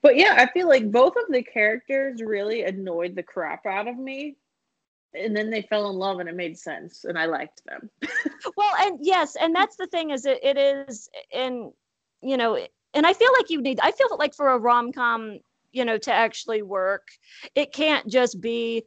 But 0.05 0.18
yeah, 0.18 0.35
I 0.37 0.53
feel 0.53 0.68
like 0.68 0.92
both 0.92 1.14
of 1.16 1.33
the 1.33 1.42
characters 1.42 2.20
really 2.20 2.64
annoyed 2.64 3.16
the 3.16 3.22
crap 3.22 3.64
out 3.64 3.88
of 3.88 3.96
me. 3.96 4.37
And 5.14 5.35
then 5.35 5.48
they 5.48 5.62
fell 5.62 5.88
in 5.88 5.96
love 5.96 6.20
and 6.20 6.29
it 6.29 6.37
made 6.37 6.59
sense 6.59 7.05
and 7.05 7.18
I 7.18 7.24
liked 7.24 7.62
them. 7.64 7.88
well, 8.57 8.74
and 8.81 8.98
yes, 9.00 9.35
and 9.35 9.55
that's 9.55 9.77
the 9.77 9.87
thing 9.87 10.11
is 10.11 10.27
it, 10.27 10.40
it 10.44 10.59
is 10.59 11.09
in 11.33 11.72
you 12.25 12.37
know, 12.37 12.59
and 12.95 13.07
I 13.07 13.13
feel 13.13 13.31
like 13.37 13.51
you 13.51 13.61
need 13.61 13.81
I 13.81 13.93
feel 13.93 14.17
like 14.19 14.35
for 14.35 14.49
a 14.49 14.59
rom-com, 14.59 15.39
you 15.73 15.85
know, 15.85 15.99
to 15.99 16.13
actually 16.13 16.63
work, 16.63 17.09
it 17.55 17.73
can't 17.73 18.09
just 18.09 18.41
be 18.41 18.85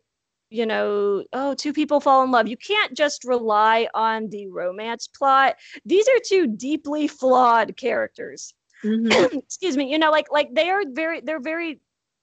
you 0.49 0.65
know, 0.65 1.25
oh, 1.33 1.53
two 1.55 1.73
people 1.73 1.99
fall 1.99 2.23
in 2.23 2.31
love. 2.31 2.47
You 2.47 2.55
can't 2.55 2.95
just 2.95 3.25
rely 3.25 3.89
on 3.93 4.29
the 4.29 4.47
romance 4.47 5.05
plot. 5.05 5.57
These 5.85 6.07
are 6.07 6.19
two 6.25 6.47
deeply 6.47 7.09
flawed 7.09 7.75
characters. 7.75 8.53
Mm-hmm. 8.83 9.37
excuse 9.39 9.75
me 9.75 9.91
you 9.91 9.97
know 9.97 10.11
like 10.11 10.27
like 10.31 10.53
they 10.53 10.69
are 10.69 10.83
very 10.87 11.19
they're 11.21 11.39
very 11.39 11.79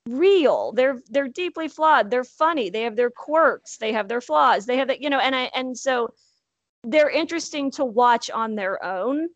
real 0.06 0.70
they're 0.72 1.00
they're 1.10 1.26
deeply 1.26 1.66
flawed 1.66 2.10
they're 2.10 2.22
funny 2.22 2.70
they 2.70 2.82
have 2.82 2.94
their 2.94 3.10
quirks 3.10 3.78
they 3.78 3.92
have 3.92 4.06
their 4.06 4.20
flaws 4.20 4.64
they 4.64 4.76
have 4.76 4.88
that 4.88 5.02
you 5.02 5.10
know 5.10 5.18
and 5.18 5.34
i 5.34 5.50
and 5.54 5.76
so 5.76 6.12
they're 6.84 7.10
interesting 7.10 7.72
to 7.72 7.84
watch 7.84 8.30
on 8.30 8.54
their 8.54 8.84
own 8.84 9.28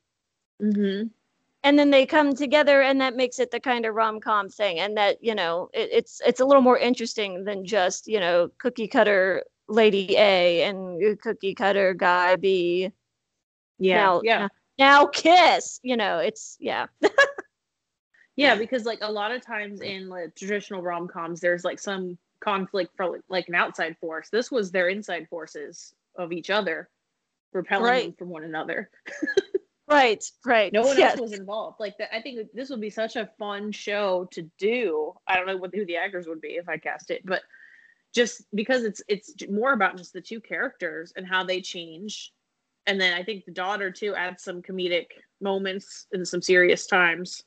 mm-hmm. 0.63 1.09
And 1.63 1.79
then 1.79 1.91
they 1.91 2.07
come 2.07 2.35
together 2.35 2.83
and 2.83 3.01
that 3.01 3.17
makes 3.17 3.39
it 3.39 3.51
the 3.51 3.61
kind 3.61 3.85
of 3.85 3.95
rom-com 3.95 4.49
thing 4.49 4.79
and 4.79 4.97
that 4.97 5.19
you 5.21 5.35
know 5.35 5.69
it, 5.73 5.89
it's 5.93 6.21
it's 6.27 6.41
a 6.41 6.45
little 6.45 6.63
more 6.63 6.79
interesting 6.79 7.45
than 7.45 7.65
just 7.65 8.07
you 8.07 8.21
know 8.21 8.49
cookie 8.59 8.89
cutter 8.89 9.43
lady 9.69 10.17
a 10.17 10.63
and 10.63 11.21
cookie 11.21 11.55
cutter 11.55 11.95
guy 11.95 12.37
b. 12.37 12.91
Yeah 13.79 13.97
now, 13.97 14.21
yeah. 14.25 14.49
now 14.79 15.07
kiss 15.07 15.81
you 15.83 15.97
know 15.97 16.19
it's 16.19 16.57
yeah. 16.61 16.87
Yeah 18.37 18.55
because 18.55 18.85
like 18.85 19.01
a 19.03 19.11
lot 19.11 19.33
of 19.33 19.45
times 19.45 19.81
in 19.81 20.09
like, 20.09 20.33
traditional 20.37 20.81
rom-coms 20.81 21.41
there's 21.41 21.65
like 21.65 21.81
some 21.81 22.17
conflict 22.41 22.93
for 22.97 23.19
like 23.29 23.49
an 23.49 23.57
outside 23.57 23.97
force. 24.01 24.29
This 24.31 24.51
was 24.51 24.71
their 24.71 24.89
inside 24.89 25.29
forces 25.29 25.93
of 26.17 26.31
each 26.31 26.49
other 26.49 26.89
repelling 27.53 27.85
right. 27.85 28.19
from 28.19 28.29
one 28.29 28.45
another 28.45 28.91
Right, 29.89 30.23
right. 30.45 30.73
No 30.73 30.83
one 30.83 30.99
yes. 30.99 31.13
else 31.13 31.21
was 31.21 31.33
involved. 31.33 31.81
Like 31.81 31.97
that, 31.99 32.15
I 32.15 32.21
think 32.21 32.53
this 32.53 32.69
would 32.69 32.81
be 32.81 32.91
such 32.91 33.17
a 33.17 33.31
fun 33.39 33.73
show 33.73 34.29
to 34.33 34.43
do. 34.59 35.15
I 35.27 35.37
don't 35.37 35.47
know 35.47 35.57
what 35.57 35.75
who 35.75 35.87
the 35.87 35.97
actors 35.97 36.27
would 36.29 36.43
be 36.43 36.57
if 36.57 36.69
I 36.69 36.77
cast 36.77 37.11
it, 37.11 37.25
but 37.25 37.43
just 38.15 38.45
because 38.55 38.85
it's 38.85 39.03
it's 39.09 39.33
more 39.49 39.73
about 39.73 39.97
just 39.97 40.13
the 40.13 40.21
two 40.21 40.41
characters 40.41 41.13
and 41.17 41.27
how 41.27 41.43
they 41.43 41.63
change, 41.63 42.33
and 42.87 43.01
then 43.01 43.15
I 43.15 43.23
think 43.23 43.47
the 43.47 43.53
daughter 43.53 43.91
too 43.91 44.15
adds 44.15 44.43
some 44.43 44.61
comedic 44.61 45.07
moments 45.41 46.07
and 46.13 46.27
some 46.27 46.43
serious 46.43 46.87
times. 46.87 47.45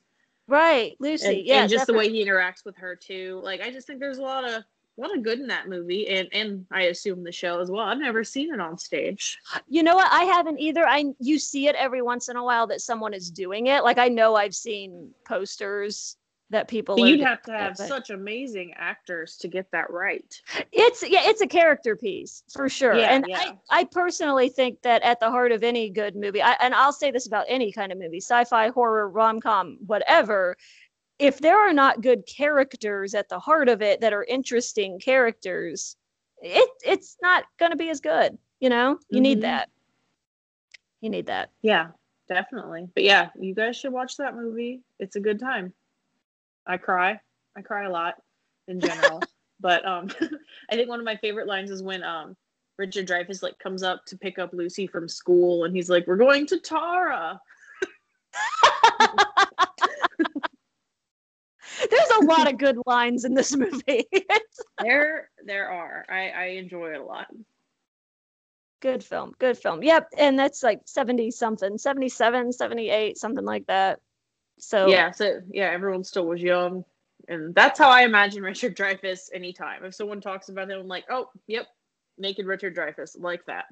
Right, 0.47 0.95
Lucy. 0.99 1.27
and, 1.27 1.47
yeah, 1.47 1.61
and 1.61 1.69
just 1.69 1.85
the 1.85 1.93
way 1.93 2.09
he 2.09 2.25
interacts 2.25 2.65
with 2.65 2.75
her 2.77 2.95
too. 2.95 3.39
Like 3.43 3.61
I 3.61 3.71
just 3.71 3.85
think 3.85 3.99
there's 3.99 4.17
a 4.17 4.23
lot 4.23 4.49
of 4.49 4.63
lot 4.97 5.15
of 5.15 5.23
good 5.23 5.39
in 5.39 5.47
that 5.47 5.69
movie, 5.69 6.07
and 6.07 6.27
and 6.31 6.65
I 6.71 6.83
assume 6.83 7.23
the 7.23 7.31
show 7.31 7.59
as 7.59 7.71
well. 7.71 7.81
I've 7.81 7.97
never 7.97 8.23
seen 8.23 8.53
it 8.53 8.59
on 8.59 8.77
stage. 8.77 9.39
You 9.67 9.83
know 9.83 9.95
what? 9.95 10.11
I 10.11 10.23
haven't 10.23 10.59
either. 10.59 10.85
I 10.87 11.05
you 11.19 11.39
see 11.39 11.67
it 11.67 11.75
every 11.75 12.01
once 12.01 12.29
in 12.29 12.35
a 12.35 12.43
while 12.43 12.67
that 12.67 12.81
someone 12.81 13.13
is 13.13 13.31
doing 13.31 13.67
it. 13.67 13.83
Like 13.83 13.97
I 13.97 14.07
know 14.07 14.35
I've 14.35 14.55
seen 14.55 15.11
posters 15.25 16.17
that 16.51 16.67
people. 16.67 16.99
You'd 16.99 17.21
have 17.21 17.41
to 17.43 17.51
have 17.53 17.77
but- 17.77 17.87
such 17.87 18.09
amazing 18.09 18.73
actors 18.77 19.37
to 19.37 19.47
get 19.47 19.71
that 19.71 19.89
right. 19.89 20.35
It's 20.71 21.01
yeah, 21.01 21.21
it's 21.23 21.41
a 21.41 21.47
character 21.47 21.95
piece 21.95 22.43
for 22.53 22.69
sure. 22.69 22.93
Yeah, 22.93 23.15
and 23.15 23.25
yeah. 23.27 23.53
I, 23.69 23.79
I 23.79 23.83
personally 23.85 24.49
think 24.49 24.81
that 24.81 25.01
at 25.01 25.19
the 25.19 25.29
heart 25.29 25.51
of 25.51 25.63
any 25.63 25.89
good 25.89 26.15
movie, 26.15 26.41
I, 26.41 26.55
and 26.61 26.75
I'll 26.75 26.93
say 26.93 27.09
this 27.11 27.25
about 27.25 27.45
any 27.47 27.71
kind 27.71 27.91
of 27.91 27.97
movie, 27.97 28.21
sci-fi, 28.21 28.69
horror, 28.69 29.09
rom-com, 29.09 29.77
whatever, 29.85 30.57
if 31.21 31.39
there 31.39 31.59
are 31.59 31.71
not 31.71 32.01
good 32.01 32.25
characters 32.25 33.13
at 33.13 33.29
the 33.29 33.37
heart 33.37 33.69
of 33.69 33.83
it 33.83 34.01
that 34.01 34.11
are 34.11 34.23
interesting 34.23 34.99
characters, 34.99 35.95
it 36.41 36.67
it's 36.83 37.15
not 37.21 37.43
going 37.59 37.71
to 37.71 37.77
be 37.77 37.89
as 37.89 38.01
good. 38.01 38.37
You 38.59 38.69
know, 38.69 38.97
you 39.09 39.19
Mhm. 39.19 39.23
need 39.23 39.41
that. 39.41 39.69
You 40.99 41.11
need 41.11 41.27
that. 41.27 41.51
Yeah, 41.61 41.89
definitely. 42.27 42.89
But 42.95 43.03
yeah, 43.03 43.29
you 43.39 43.53
guys 43.53 43.77
should 43.77 43.93
watch 43.93 44.17
that 44.17 44.35
movie. 44.35 44.81
It's 44.99 45.15
a 45.15 45.19
good 45.19 45.39
time. 45.39 45.73
I 46.65 46.77
cry. 46.77 47.19
I 47.55 47.61
cry 47.61 47.83
a 47.85 47.91
lot 47.91 48.15
in 48.67 48.79
general. 48.79 49.21
but 49.59 49.85
um 49.85 50.09
I 50.71 50.75
think 50.75 50.89
one 50.89 50.99
of 50.99 51.05
my 51.05 51.17
favorite 51.17 51.45
lines 51.45 51.69
is 51.69 51.83
when 51.83 52.01
um 52.03 52.35
Richard 52.77 53.07
Dreyfuss 53.07 53.43
like 53.43 53.59
comes 53.59 53.83
up 53.83 54.05
to 54.05 54.17
pick 54.17 54.39
up 54.39 54.53
Lucy 54.53 54.87
from 54.87 55.07
school 55.07 55.65
and 55.65 55.75
he's 55.75 55.89
like, 55.89 56.07
We're 56.07 56.17
going 56.17 56.47
to 56.47 56.59
Tara. 56.59 57.39
There's 61.89 62.09
a 62.21 62.25
lot 62.25 62.51
of 62.51 62.57
good 62.59 62.77
lines 62.85 63.25
in 63.25 63.33
this 63.33 63.55
movie. 63.55 64.05
There 64.81 65.29
there 65.45 65.69
are. 65.69 66.05
I, 66.09 66.29
I 66.29 66.45
enjoy 66.57 66.93
it 66.93 66.99
a 66.99 67.03
lot. 67.03 67.27
good 68.81 69.03
film. 69.03 69.33
Good 69.39 69.57
film. 69.57 69.83
Yep. 69.83 70.09
And 70.17 70.37
that's 70.37 70.63
like 70.63 70.81
70 70.85 71.31
something, 71.31 71.77
77, 71.77 72.51
78, 72.51 73.17
something 73.17 73.45
like 73.45 73.65
that. 73.67 73.99
So 74.59 74.87
Yeah, 74.87 75.11
so 75.11 75.41
yeah, 75.51 75.69
everyone 75.71 76.03
still 76.03 76.25
was 76.25 76.41
young. 76.41 76.83
And 77.27 77.53
that's 77.53 77.77
how 77.79 77.89
I 77.89 78.03
imagine 78.03 78.41
Richard 78.51 78.75
Dreyfuss 78.75 79.29
anytime. 79.33 79.85
If 79.85 79.93
someone 79.95 80.19
talks 80.19 80.49
about 80.49 80.69
him, 80.69 80.79
I'm 80.79 80.87
like, 80.87 81.05
oh, 81.09 81.29
yep, 81.47 81.67
naked 82.17 82.45
Richard 82.47 82.75
Dreyfuss, 82.75 83.19
like 83.19 83.45
that. 83.45 83.65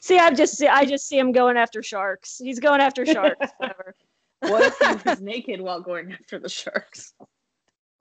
See, 0.00 0.18
I 0.18 0.30
just 0.30 0.56
see 0.56 0.68
I 0.68 0.84
just 0.84 1.08
see 1.08 1.18
him 1.18 1.32
going 1.32 1.56
after 1.56 1.82
sharks. 1.82 2.38
He's 2.38 2.60
going 2.60 2.80
after 2.80 3.06
sharks. 3.06 3.48
Whatever. 3.56 3.94
What 4.42 4.64
if 4.64 4.78
he 5.04 5.08
was 5.10 5.20
naked 5.20 5.60
while 5.60 5.80
going 5.80 6.12
after 6.12 6.38
the 6.38 6.48
sharks? 6.48 7.14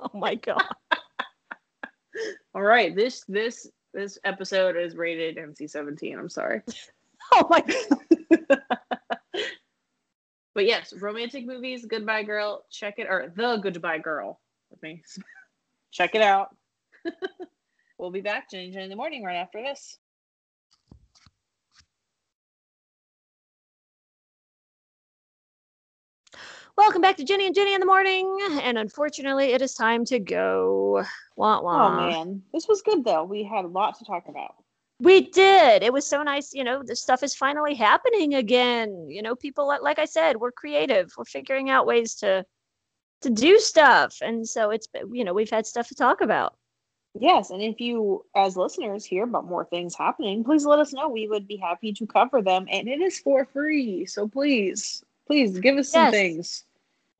Oh 0.03 0.17
my 0.17 0.33
god. 0.33 0.63
All 2.55 2.63
right, 2.63 2.95
this 2.95 3.23
this 3.27 3.69
this 3.93 4.17
episode 4.23 4.75
is 4.75 4.95
rated 4.95 5.37
NC-17. 5.37 6.17
I'm 6.17 6.27
sorry, 6.27 6.63
Oh 7.33 7.45
my 7.47 7.61
god. 7.61 8.61
but 10.55 10.65
yes, 10.65 10.91
romantic 10.99 11.45
movies. 11.45 11.85
Goodbye 11.87 12.23
Girl, 12.23 12.63
check 12.71 12.95
it 12.97 13.05
or 13.07 13.31
the 13.35 13.57
Goodbye 13.57 13.99
Girl 13.99 14.39
with 14.71 14.81
me. 14.81 15.03
check 15.91 16.15
it 16.15 16.23
out. 16.23 16.55
we'll 17.99 18.09
be 18.09 18.21
back, 18.21 18.49
Jenny 18.49 18.75
in 18.75 18.89
the 18.89 18.95
morning 18.95 19.23
right 19.23 19.35
after 19.37 19.61
this. 19.61 19.99
Welcome 26.81 27.03
back 27.03 27.17
to 27.17 27.23
Jenny 27.23 27.45
and 27.45 27.53
Jenny 27.53 27.75
in 27.75 27.79
the 27.79 27.85
morning. 27.85 28.39
And 28.63 28.75
unfortunately, 28.75 29.53
it 29.53 29.61
is 29.61 29.75
time 29.75 30.03
to 30.05 30.17
go. 30.17 31.05
Wah 31.35 31.61
Oh 31.63 31.91
man, 31.91 32.41
this 32.51 32.67
was 32.67 32.81
good 32.81 33.05
though. 33.05 33.23
We 33.23 33.43
had 33.43 33.65
a 33.65 33.67
lot 33.67 33.99
to 33.99 34.03
talk 34.03 34.27
about. 34.27 34.55
We 34.99 35.29
did. 35.29 35.83
It 35.83 35.93
was 35.93 36.07
so 36.07 36.23
nice. 36.23 36.55
You 36.55 36.63
know, 36.63 36.81
this 36.83 36.99
stuff 36.99 37.21
is 37.21 37.35
finally 37.35 37.75
happening 37.75 38.33
again. 38.33 39.05
You 39.07 39.21
know, 39.21 39.35
people 39.35 39.67
like, 39.67 39.99
I 39.99 40.05
said, 40.05 40.37
we're 40.37 40.51
creative. 40.51 41.11
We're 41.15 41.25
figuring 41.25 41.69
out 41.69 41.85
ways 41.85 42.15
to 42.15 42.43
to 43.21 43.29
do 43.29 43.59
stuff, 43.59 44.17
and 44.19 44.49
so 44.49 44.71
it's 44.71 44.87
you 45.13 45.23
know 45.23 45.35
we've 45.35 45.51
had 45.51 45.67
stuff 45.67 45.87
to 45.89 45.95
talk 45.95 46.19
about. 46.21 46.55
Yes, 47.13 47.51
and 47.51 47.61
if 47.61 47.79
you, 47.79 48.25
as 48.35 48.57
listeners, 48.57 49.05
hear 49.05 49.25
about 49.25 49.45
more 49.45 49.65
things 49.65 49.95
happening, 49.95 50.43
please 50.43 50.65
let 50.65 50.79
us 50.79 50.93
know. 50.93 51.09
We 51.09 51.27
would 51.27 51.47
be 51.47 51.57
happy 51.57 51.93
to 51.93 52.07
cover 52.07 52.41
them, 52.41 52.65
and 52.71 52.87
it 52.87 53.01
is 53.01 53.19
for 53.19 53.45
free. 53.45 54.07
So 54.07 54.27
please, 54.27 55.03
please 55.27 55.59
give 55.59 55.77
us 55.77 55.89
some 55.89 56.05
Yes. 56.05 56.11
things. 56.11 56.65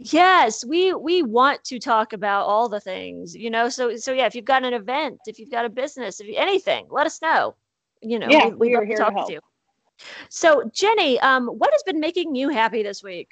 Yes, 0.03 0.65
we 0.65 0.93
we 0.93 1.21
want 1.21 1.63
to 1.65 1.77
talk 1.77 2.11
about 2.11 2.47
all 2.47 2.67
the 2.67 2.79
things. 2.79 3.35
You 3.35 3.51
know, 3.51 3.69
so 3.69 3.95
so 3.97 4.11
yeah. 4.13 4.25
If 4.25 4.33
you've 4.33 4.45
got 4.45 4.63
an 4.63 4.73
event, 4.73 5.19
if 5.27 5.37
you've 5.37 5.51
got 5.51 5.65
a 5.65 5.69
business, 5.69 6.19
if 6.19 6.27
you, 6.27 6.35
anything, 6.37 6.87
let 6.89 7.05
us 7.05 7.21
know. 7.21 7.55
You 8.01 8.17
know, 8.17 8.31
Yeah, 8.31 8.47
we, 8.49 8.69
we 8.69 8.75
are 8.75 8.83
here 8.83 8.97
to 8.97 9.11
help. 9.11 9.27
to 9.27 9.33
you. 9.33 9.39
So 10.29 10.69
Jenny, 10.73 11.19
um, 11.19 11.47
what 11.47 11.71
has 11.71 11.83
been 11.83 11.99
making 11.99 12.33
you 12.33 12.49
happy 12.49 12.81
this 12.81 13.03
week? 13.03 13.29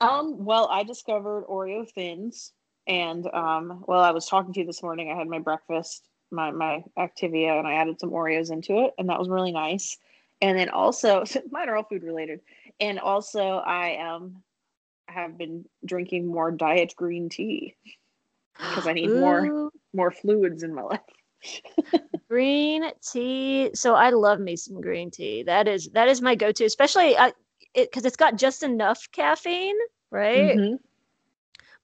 Um, 0.00 0.44
well, 0.44 0.68
I 0.70 0.82
discovered 0.82 1.44
Oreo 1.48 1.88
thins, 1.88 2.52
and 2.88 3.28
um, 3.32 3.84
well, 3.86 4.00
I 4.00 4.10
was 4.10 4.26
talking 4.26 4.52
to 4.54 4.60
you 4.60 4.66
this 4.66 4.82
morning. 4.82 5.12
I 5.12 5.16
had 5.16 5.28
my 5.28 5.38
breakfast, 5.38 6.08
my 6.32 6.50
my 6.50 6.82
Activia, 6.98 7.56
and 7.56 7.68
I 7.68 7.74
added 7.74 8.00
some 8.00 8.10
Oreos 8.10 8.50
into 8.50 8.84
it, 8.84 8.94
and 8.98 9.08
that 9.10 9.18
was 9.20 9.28
really 9.28 9.52
nice. 9.52 9.96
And 10.42 10.58
then 10.58 10.70
also, 10.70 11.22
mine 11.52 11.68
are 11.68 11.76
all 11.76 11.84
food 11.84 12.02
related, 12.02 12.40
and 12.80 12.98
also 12.98 13.58
I 13.58 13.98
um 13.98 14.42
have 15.08 15.38
been 15.38 15.64
drinking 15.84 16.26
more 16.26 16.50
diet 16.50 16.94
green 16.96 17.28
tea 17.28 17.76
because 18.70 18.86
I 18.86 18.92
need 18.92 19.14
more 19.14 19.52
Ooh, 19.54 19.70
more 19.92 20.10
fluids 20.10 20.62
in 20.62 20.74
my 20.74 20.82
life. 20.82 21.00
green 22.30 22.84
tea. 23.02 23.70
So 23.74 23.94
I 23.94 24.10
love 24.10 24.38
me 24.40 24.56
some 24.56 24.80
green 24.80 25.10
tea. 25.10 25.42
That 25.44 25.68
is 25.68 25.88
that 25.94 26.08
is 26.08 26.20
my 26.22 26.34
go-to, 26.34 26.64
especially 26.64 27.16
I, 27.16 27.28
it 27.74 27.90
because 27.90 28.04
it's 28.04 28.16
got 28.16 28.36
just 28.36 28.62
enough 28.62 29.08
caffeine, 29.12 29.76
right? 30.10 30.58
Mhm. 30.58 30.78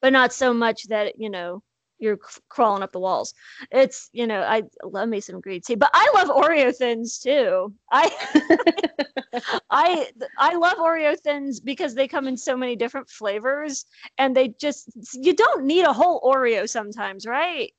But 0.00 0.12
not 0.12 0.32
so 0.32 0.52
much 0.52 0.84
that 0.88 1.18
you 1.18 1.30
know 1.30 1.62
you're 2.02 2.18
crawling 2.48 2.82
up 2.82 2.92
the 2.92 3.00
walls. 3.00 3.32
It's 3.70 4.10
you 4.12 4.26
know 4.26 4.42
I 4.42 4.64
love 4.84 5.08
me 5.08 5.20
some 5.20 5.40
green 5.40 5.60
tea, 5.62 5.76
but 5.76 5.90
I 5.94 6.10
love 6.14 6.28
Oreo 6.28 6.76
thins 6.76 7.18
too. 7.18 7.72
I 7.90 8.10
I 9.70 10.08
I 10.38 10.54
love 10.56 10.76
Oreo 10.78 11.18
thins 11.18 11.60
because 11.60 11.94
they 11.94 12.08
come 12.08 12.26
in 12.26 12.36
so 12.36 12.56
many 12.56 12.76
different 12.76 13.08
flavors, 13.08 13.86
and 14.18 14.36
they 14.36 14.48
just 14.48 14.90
you 15.14 15.34
don't 15.34 15.64
need 15.64 15.84
a 15.84 15.92
whole 15.92 16.20
Oreo 16.20 16.68
sometimes, 16.68 17.26
right? 17.26 17.72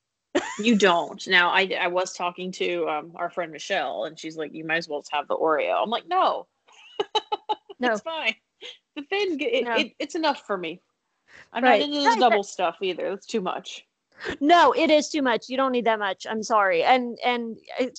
You 0.62 0.76
don't. 0.76 1.26
Now, 1.26 1.50
I, 1.50 1.68
I 1.80 1.86
was 1.88 2.12
talking 2.12 2.52
to 2.52 2.88
um, 2.88 3.12
our 3.16 3.30
friend 3.30 3.52
Michelle, 3.52 4.04
and 4.04 4.18
she's 4.18 4.36
like, 4.36 4.54
"You 4.54 4.64
might 4.64 4.78
as 4.78 4.88
well 4.88 5.00
just 5.00 5.12
have 5.12 5.28
the 5.28 5.36
Oreo." 5.36 5.82
I'm 5.82 5.90
like, 5.90 6.06
"No, 6.08 6.46
No. 7.80 7.92
it's 7.92 8.00
fine. 8.00 8.34
The 8.96 9.02
thin, 9.02 9.38
it, 9.40 9.64
No. 9.64 9.76
it, 9.76 9.92
it's 9.98 10.14
enough 10.14 10.46
for 10.46 10.56
me. 10.56 10.80
I'm 11.52 11.62
Right. 11.64 11.80
not 11.80 11.86
into 11.88 11.96
this 11.98 12.06
Right, 12.06 12.20
double 12.20 12.42
stuff 12.42 12.76
either. 12.82 13.10
That's 13.10 13.26
too 13.26 13.40
much." 13.40 13.84
No, 14.40 14.72
it 14.72 14.90
is 14.90 15.08
too 15.08 15.22
much. 15.22 15.48
You 15.48 15.56
don't 15.56 15.72
need 15.72 15.84
that 15.86 15.98
much. 15.98 16.26
I'm 16.28 16.42
sorry. 16.42 16.82
And 16.82 17.18
and 17.24 17.58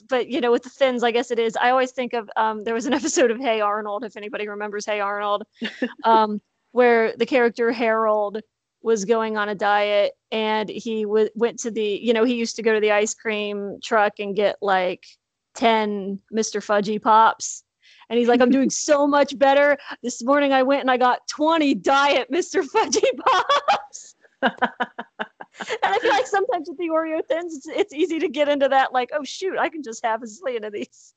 but 0.09 0.27
you 0.27 0.41
know, 0.41 0.51
with 0.51 0.63
the 0.63 0.69
thins, 0.69 1.03
I 1.03 1.11
guess 1.11 1.31
it 1.31 1.39
is. 1.39 1.55
I 1.55 1.69
always 1.69 1.91
think 1.91 2.13
of 2.13 2.29
um 2.35 2.63
there 2.63 2.73
was 2.73 2.85
an 2.85 2.93
episode 2.99 3.31
of 3.31 3.39
Hey 3.39 3.61
Arnold, 3.61 4.03
if 4.03 4.17
anybody 4.17 4.47
remembers 4.47 4.85
Hey 4.85 4.99
Arnold, 4.99 5.43
um, 6.03 6.41
where 6.71 7.15
the 7.17 7.25
character 7.25 7.71
Harold 7.71 8.41
was 8.81 9.03
going 9.03 9.35
on 9.35 9.49
a 9.49 9.55
diet 9.55 10.13
and 10.31 10.69
he 10.69 11.03
w- 11.03 11.29
went 11.33 11.57
to 11.59 11.71
the 11.71 11.99
you 12.01 12.13
know, 12.13 12.23
he 12.23 12.35
used 12.35 12.55
to 12.57 12.63
go 12.63 12.73
to 12.73 12.79
the 12.79 12.91
ice 12.91 13.13
cream 13.13 13.79
truck 13.83 14.19
and 14.19 14.35
get 14.35 14.57
like 14.61 15.05
10 15.55 16.19
Mr. 16.33 16.63
Fudgy 16.63 17.01
pops. 17.01 17.63
And 18.09 18.19
he's 18.19 18.27
like, 18.27 18.41
I'm 18.41 18.51
doing 18.51 18.69
so 18.69 19.07
much 19.17 19.37
better. 19.39 19.77
This 20.03 20.23
morning 20.23 20.53
I 20.53 20.63
went 20.63 20.81
and 20.81 20.91
I 20.91 20.97
got 20.97 21.27
20 21.29 21.73
diet 21.75 22.31
Mr. 22.31 22.63
Fudgy 22.63 23.03
pops. 23.25 24.15
And 25.59 25.77
I 25.83 25.99
feel 25.99 26.11
like 26.11 26.27
sometimes 26.27 26.67
with 26.69 26.77
the 26.77 26.89
Oreo 26.89 27.25
thins, 27.25 27.55
it's, 27.55 27.67
it's 27.67 27.93
easy 27.93 28.19
to 28.19 28.27
get 28.27 28.49
into 28.49 28.67
that, 28.69 28.93
like, 28.93 29.09
oh 29.13 29.23
shoot, 29.23 29.57
I 29.57 29.69
can 29.69 29.83
just 29.83 30.05
have 30.05 30.21
a 30.23 30.25
zillion 30.25 30.65
of 30.65 30.73
these. 30.73 31.13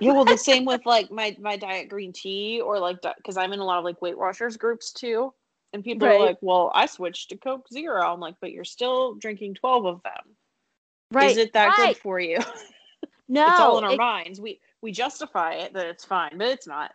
Yeah, 0.00 0.12
well, 0.12 0.24
the 0.24 0.36
same 0.50 0.64
with 0.64 0.86
like 0.86 1.10
my 1.10 1.36
my 1.40 1.56
diet 1.56 1.88
green 1.88 2.12
tea, 2.12 2.60
or 2.60 2.78
like 2.78 2.98
because 3.16 3.36
I'm 3.36 3.52
in 3.52 3.58
a 3.58 3.64
lot 3.64 3.78
of 3.78 3.84
like 3.84 4.00
Weight 4.00 4.16
Watchers 4.18 4.56
groups 4.56 4.92
too, 4.92 5.32
and 5.72 5.82
people 5.84 6.06
Right. 6.08 6.20
are 6.20 6.24
like, 6.26 6.38
"Well, 6.40 6.70
I 6.74 6.86
switched 6.86 7.30
to 7.30 7.36
Coke 7.36 7.66
Zero." 7.72 8.02
I'm 8.02 8.20
like, 8.20 8.36
"But 8.40 8.52
you're 8.52 8.64
still 8.64 9.14
drinking 9.14 9.54
twelve 9.54 9.84
of 9.86 10.02
them. 10.04 10.36
Right. 11.12 11.30
Is 11.32 11.36
it 11.36 11.52
that 11.54 11.76
right. 11.78 11.88
good 11.88 11.96
for 11.98 12.20
you?" 12.20 12.38
No. 13.28 13.46
it's 13.50 13.60
all 13.60 13.78
in 13.78 13.84
our 13.84 13.92
it- 13.92 13.98
minds. 13.98 14.40
We 14.40 14.60
we 14.82 14.92
justify 14.92 15.54
it 15.54 15.72
that 15.74 15.86
it's 15.86 16.04
fine, 16.04 16.38
but 16.38 16.48
it's 16.48 16.66
not. 16.66 16.92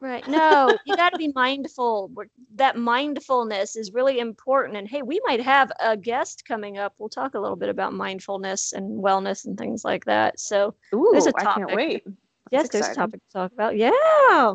Right. 0.00 0.26
No, 0.26 0.74
you 0.86 0.96
got 0.96 1.10
to 1.10 1.18
be 1.18 1.30
mindful. 1.34 2.10
That 2.54 2.78
mindfulness 2.78 3.76
is 3.76 3.92
really 3.92 4.18
important. 4.18 4.78
And 4.78 4.88
hey, 4.88 5.02
we 5.02 5.20
might 5.26 5.42
have 5.42 5.70
a 5.78 5.94
guest 5.94 6.44
coming 6.48 6.78
up. 6.78 6.94
We'll 6.98 7.10
talk 7.10 7.34
a 7.34 7.38
little 7.38 7.56
bit 7.56 7.68
about 7.68 7.92
mindfulness 7.92 8.72
and 8.72 9.02
wellness 9.02 9.44
and 9.44 9.58
things 9.58 9.84
like 9.84 10.06
that. 10.06 10.40
So, 10.40 10.74
Ooh, 10.94 11.10
There's 11.12 11.26
a 11.26 11.32
I 11.36 11.44
can't 11.44 11.60
topic. 11.68 11.76
wait. 11.76 12.02
yes, 12.50 12.62
That's 12.62 12.68
there's 12.70 12.88
a 12.88 12.94
topic 12.94 13.20
to 13.20 13.32
talk 13.32 13.52
about. 13.52 13.76
Yeah. 13.76 14.54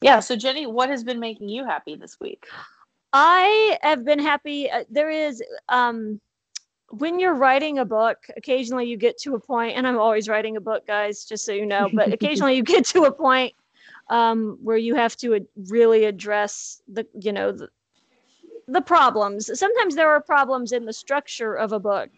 Yeah. 0.00 0.20
So 0.20 0.36
Jenny, 0.36 0.66
what 0.66 0.90
has 0.90 1.02
been 1.02 1.18
making 1.18 1.48
you 1.48 1.64
happy 1.64 1.96
this 1.96 2.18
week? 2.20 2.46
I 3.12 3.78
have 3.82 4.04
been 4.04 4.20
happy. 4.20 4.70
Uh, 4.70 4.84
there 4.90 5.10
is, 5.10 5.42
um, 5.68 6.20
when 6.90 7.18
you're 7.18 7.34
writing 7.34 7.78
a 7.78 7.84
book, 7.84 8.18
occasionally 8.36 8.86
you 8.86 8.96
get 8.96 9.18
to 9.18 9.34
a 9.34 9.40
point, 9.40 9.76
and 9.76 9.86
I'm 9.86 9.98
always 9.98 10.28
writing 10.28 10.56
a 10.56 10.60
book, 10.60 10.86
guys, 10.86 11.24
just 11.24 11.44
so 11.44 11.52
you 11.52 11.66
know, 11.66 11.88
but 11.92 12.12
occasionally 12.12 12.54
you 12.54 12.62
get 12.62 12.84
to 12.86 13.04
a 13.04 13.12
point 13.12 13.54
um, 14.08 14.58
where 14.62 14.76
you 14.76 14.94
have 14.94 15.16
to 15.16 15.34
ad- 15.34 15.46
really 15.68 16.04
address 16.04 16.82
the, 16.88 17.06
you 17.20 17.32
know, 17.32 17.52
the, 17.52 17.68
the 18.66 18.80
problems. 18.80 19.50
Sometimes 19.58 19.94
there 19.94 20.10
are 20.10 20.20
problems 20.20 20.72
in 20.72 20.84
the 20.84 20.92
structure 20.92 21.54
of 21.54 21.72
a 21.72 21.80
book. 21.80 22.10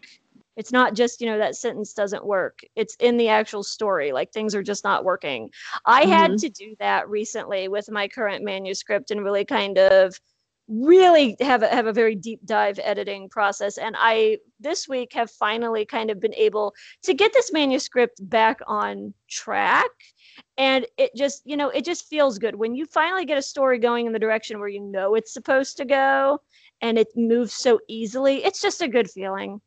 It's 0.55 0.71
not 0.71 0.95
just, 0.95 1.21
you 1.21 1.27
know, 1.27 1.37
that 1.37 1.55
sentence 1.55 1.93
doesn't 1.93 2.25
work. 2.25 2.61
It's 2.75 2.95
in 2.99 3.17
the 3.17 3.27
actual 3.29 3.63
story. 3.63 4.11
Like 4.11 4.31
things 4.31 4.55
are 4.55 4.63
just 4.63 4.83
not 4.83 5.05
working. 5.05 5.51
I 5.85 6.05
had 6.05 6.37
to 6.39 6.49
do 6.49 6.75
that 6.79 7.07
recently 7.09 7.67
with 7.67 7.91
my 7.91 8.07
current 8.07 8.43
manuscript 8.43 9.11
and 9.11 9.23
really 9.23 9.45
kind 9.45 9.77
of 9.77 10.19
really 10.67 11.37
have 11.39 11.63
a, 11.63 11.67
have 11.67 11.87
a 11.87 11.93
very 11.93 12.15
deep 12.15 12.39
dive 12.45 12.79
editing 12.83 13.29
process. 13.29 13.77
And 13.77 13.95
i 13.97 14.37
this 14.59 14.87
week 14.87 15.13
have 15.13 15.29
finally 15.31 15.85
kind 15.85 16.09
of 16.09 16.19
been 16.19 16.33
able 16.33 16.73
to 17.03 17.13
get 17.13 17.31
this 17.33 17.53
manuscript 17.53 18.17
back 18.29 18.59
on 18.67 19.13
track. 19.29 19.91
And 20.57 20.85
it 20.97 21.15
just 21.15 21.41
you 21.45 21.57
know 21.57 21.69
it 21.69 21.85
just 21.85 22.07
feels 22.07 22.37
good. 22.39 22.55
When 22.55 22.75
you 22.75 22.85
finally 22.85 23.25
get 23.25 23.37
a 23.37 23.41
story 23.41 23.79
going 23.79 24.05
in 24.05 24.13
the 24.13 24.19
direction 24.19 24.59
where 24.59 24.69
you 24.69 24.81
know 24.81 25.15
it's 25.15 25.33
supposed 25.33 25.77
to 25.77 25.85
go 25.85 26.39
and 26.81 26.97
it 26.97 27.07
moves 27.15 27.53
so 27.53 27.79
easily 27.87 28.43
it's 28.43 28.61
just 28.61 28.81
a 28.81 28.87
good 28.87 29.09
feeling 29.09 29.59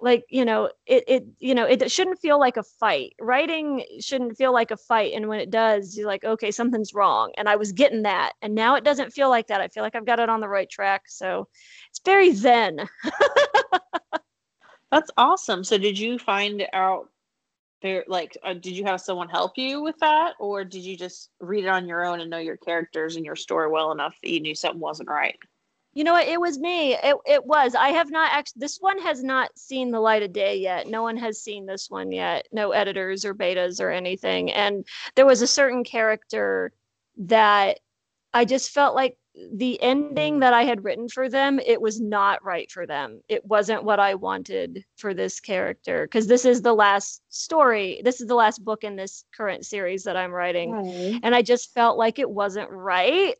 like 0.00 0.24
you 0.30 0.44
know 0.44 0.70
it 0.86 1.04
it 1.08 1.26
you 1.38 1.54
know 1.54 1.64
it 1.64 1.90
shouldn't 1.90 2.20
feel 2.20 2.38
like 2.38 2.56
a 2.56 2.62
fight 2.62 3.14
writing 3.20 3.84
shouldn't 4.00 4.36
feel 4.36 4.52
like 4.52 4.70
a 4.70 4.76
fight 4.76 5.12
and 5.14 5.28
when 5.28 5.40
it 5.40 5.50
does 5.50 5.96
you're 5.96 6.06
like 6.06 6.24
okay 6.24 6.50
something's 6.50 6.94
wrong 6.94 7.32
and 7.36 7.48
i 7.48 7.56
was 7.56 7.72
getting 7.72 8.02
that 8.02 8.32
and 8.42 8.54
now 8.54 8.76
it 8.76 8.84
doesn't 8.84 9.12
feel 9.12 9.28
like 9.28 9.48
that 9.48 9.60
i 9.60 9.66
feel 9.68 9.82
like 9.82 9.96
i've 9.96 10.06
got 10.06 10.20
it 10.20 10.28
on 10.28 10.40
the 10.40 10.48
right 10.48 10.70
track 10.70 11.02
so 11.08 11.48
it's 11.90 12.00
very 12.04 12.32
zen 12.32 12.88
That's 14.90 15.10
awesome. 15.16 15.64
So 15.64 15.76
did 15.76 15.98
you 15.98 16.18
find 16.18 16.66
out 16.72 17.08
there 17.82 18.04
like 18.08 18.36
uh, 18.42 18.54
did 18.54 18.76
you 18.76 18.84
have 18.84 19.00
someone 19.00 19.28
help 19.28 19.56
you 19.56 19.80
with 19.80 19.96
that 20.00 20.34
or 20.40 20.64
did 20.64 20.82
you 20.82 20.96
just 20.96 21.30
read 21.38 21.62
it 21.62 21.68
on 21.68 21.86
your 21.86 22.04
own 22.04 22.18
and 22.20 22.28
know 22.28 22.38
your 22.38 22.56
characters 22.56 23.14
and 23.14 23.24
your 23.24 23.36
story 23.36 23.70
well 23.70 23.92
enough 23.92 24.16
that 24.20 24.32
you 24.32 24.40
knew 24.40 24.54
something 24.54 24.80
wasn't 24.80 25.08
right? 25.08 25.36
You 25.98 26.04
know 26.04 26.12
what? 26.12 26.28
It 26.28 26.40
was 26.40 26.60
me. 26.60 26.94
It, 26.94 27.16
it 27.26 27.44
was. 27.44 27.74
I 27.74 27.88
have 27.88 28.08
not 28.08 28.30
actually 28.32 28.60
this 28.60 28.78
one 28.80 29.00
has 29.00 29.24
not 29.24 29.58
seen 29.58 29.90
the 29.90 29.98
light 29.98 30.22
of 30.22 30.32
day 30.32 30.54
yet. 30.58 30.86
No 30.86 31.02
one 31.02 31.16
has 31.16 31.42
seen 31.42 31.66
this 31.66 31.90
one 31.90 32.12
yet. 32.12 32.46
No 32.52 32.70
editors 32.70 33.24
or 33.24 33.34
betas 33.34 33.80
or 33.80 33.90
anything. 33.90 34.52
And 34.52 34.86
there 35.16 35.26
was 35.26 35.42
a 35.42 35.46
certain 35.48 35.82
character 35.82 36.72
that 37.16 37.80
i 38.32 38.44
just 38.44 38.70
felt 38.70 38.94
like 38.94 39.16
the 39.54 39.82
ending 39.82 40.38
that 40.38 40.54
i 40.54 40.62
had 40.62 40.84
written 40.84 41.08
for 41.08 41.28
them 41.28 41.58
it 41.58 41.80
was 41.80 42.00
not 42.00 42.44
right 42.44 42.70
for 42.70 42.86
them. 42.86 43.20
It 43.28 43.44
wasn't 43.44 43.82
what 43.82 43.98
i 43.98 44.14
wanted 44.14 44.84
for 44.98 45.14
this 45.14 45.40
character. 45.40 46.04
Because 46.04 46.28
this 46.28 46.44
is 46.44 46.62
the 46.62 46.74
last 46.74 47.22
story 47.28 48.02
this 48.04 48.20
is 48.20 48.28
the 48.28 48.36
last 48.36 48.64
book 48.64 48.84
in 48.84 48.94
this 48.94 49.24
current 49.36 49.66
series 49.66 50.04
that 50.04 50.16
i'm 50.16 50.30
writing. 50.30 51.20
And 51.24 51.34
I 51.34 51.42
just 51.42 51.74
felt 51.74 51.98
like 51.98 52.20
it 52.20 52.30
wasn't 52.30 52.70
right 52.70 53.34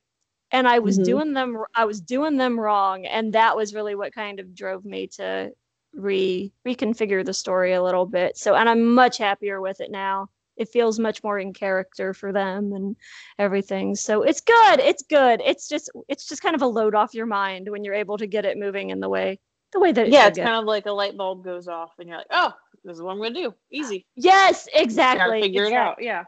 and 0.53 0.67
I 0.69 0.79
was 0.79 0.99
Mhm. 0.99 1.05
doing 1.05 1.33
them 1.35 1.63
I 1.75 1.85
was 1.85 2.01
doing 2.01 2.37
them 2.37 2.59
wrong 2.59 3.07
and 3.07 3.33
that 3.35 3.57
was 3.57 3.75
really 3.75 3.95
what 3.95 4.15
kind 4.15 4.41
of 4.41 4.55
drove 4.55 4.85
me 4.85 5.07
to 5.09 5.53
re 5.95 6.53
reconfigure 6.67 7.25
the 7.25 7.35
story 7.35 7.73
a 7.73 7.83
little 7.83 8.07
bit 8.07 8.37
so 8.37 8.55
and 8.55 8.69
I'm 8.69 8.95
much 8.95 9.19
happier 9.19 9.61
with 9.61 9.81
it 9.81 9.91
now 9.91 10.29
it 10.57 10.69
feels 10.69 10.99
much 10.99 11.23
more 11.23 11.39
in 11.39 11.53
character 11.53 12.13
for 12.13 12.33
them 12.33 12.73
and 12.73 12.97
everything 13.39 13.95
so 13.95 14.23
it's 14.23 14.41
good 14.41 14.81
it's 14.81 15.03
good 15.03 15.41
it's 15.45 15.69
just 15.69 15.91
it's 16.09 16.27
just 16.29 16.43
kind 16.43 16.55
of 16.55 16.63
a 16.63 16.67
load 16.67 16.95
off 16.95 17.15
your 17.15 17.27
mind 17.27 17.69
when 17.71 17.85
you're 17.85 17.95
able 17.95 18.19
to 18.19 18.27
get 18.27 18.45
it 18.45 18.59
moving 18.59 18.91
in 18.91 19.01
the 19.01 19.09
way 19.09 19.39
the 19.73 19.81
way 19.81 19.93
that 19.93 20.07
it 20.09 20.13
Yeah, 20.13 20.29
it's 20.29 20.39
go. 20.39 20.45
kind 20.45 20.57
of 20.57 20.65
like 20.65 20.87
a 20.87 20.93
light 20.93 21.17
bulb 21.17 21.45
goes 21.45 21.69
off 21.69 21.93
and 21.99 22.09
you're 22.09 22.17
like, 22.19 22.27
"Oh, 22.31 22.53
this 22.85 22.97
is 22.97 23.03
what 23.03 23.13
I'm 23.13 23.19
going 23.19 23.35
to 23.35 23.43
do. 23.43 23.55
Easy." 23.71 24.07
yes 24.17 24.67
exactly 24.75 25.43
figure 25.43 25.65
it 25.65 25.73
out. 25.75 26.03
Yeah. 26.03 26.25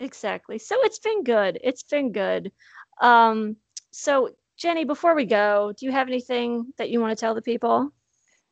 exactly 0.00 0.58
so 0.58 0.76
it's 0.82 0.98
been 0.98 1.22
good 1.22 1.58
it's 1.62 1.82
been 1.84 2.10
good 2.12 2.50
um 3.00 3.56
so 3.90 4.30
jenny 4.56 4.84
before 4.84 5.14
we 5.14 5.24
go 5.24 5.72
do 5.78 5.86
you 5.86 5.92
have 5.92 6.08
anything 6.08 6.72
that 6.78 6.90
you 6.90 7.00
want 7.00 7.16
to 7.16 7.20
tell 7.20 7.34
the 7.34 7.42
people 7.42 7.90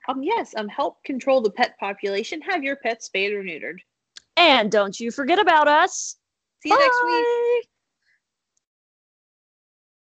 Um 0.08 0.22
yes, 0.22 0.54
um 0.56 0.68
help 0.68 1.02
control 1.04 1.40
the 1.40 1.50
pet 1.50 1.78
population. 1.78 2.40
Have 2.42 2.64
your 2.64 2.76
pets 2.76 3.06
spayed 3.06 3.32
or 3.32 3.42
neutered. 3.44 3.78
and 4.36 4.70
don't 4.72 4.98
you 4.98 5.10
forget 5.10 5.38
about 5.38 5.68
us 5.68 6.16
See 6.62 6.70
you 6.70 6.78
next 6.78 7.02
week. 7.02 7.26
Bye. 7.26 7.69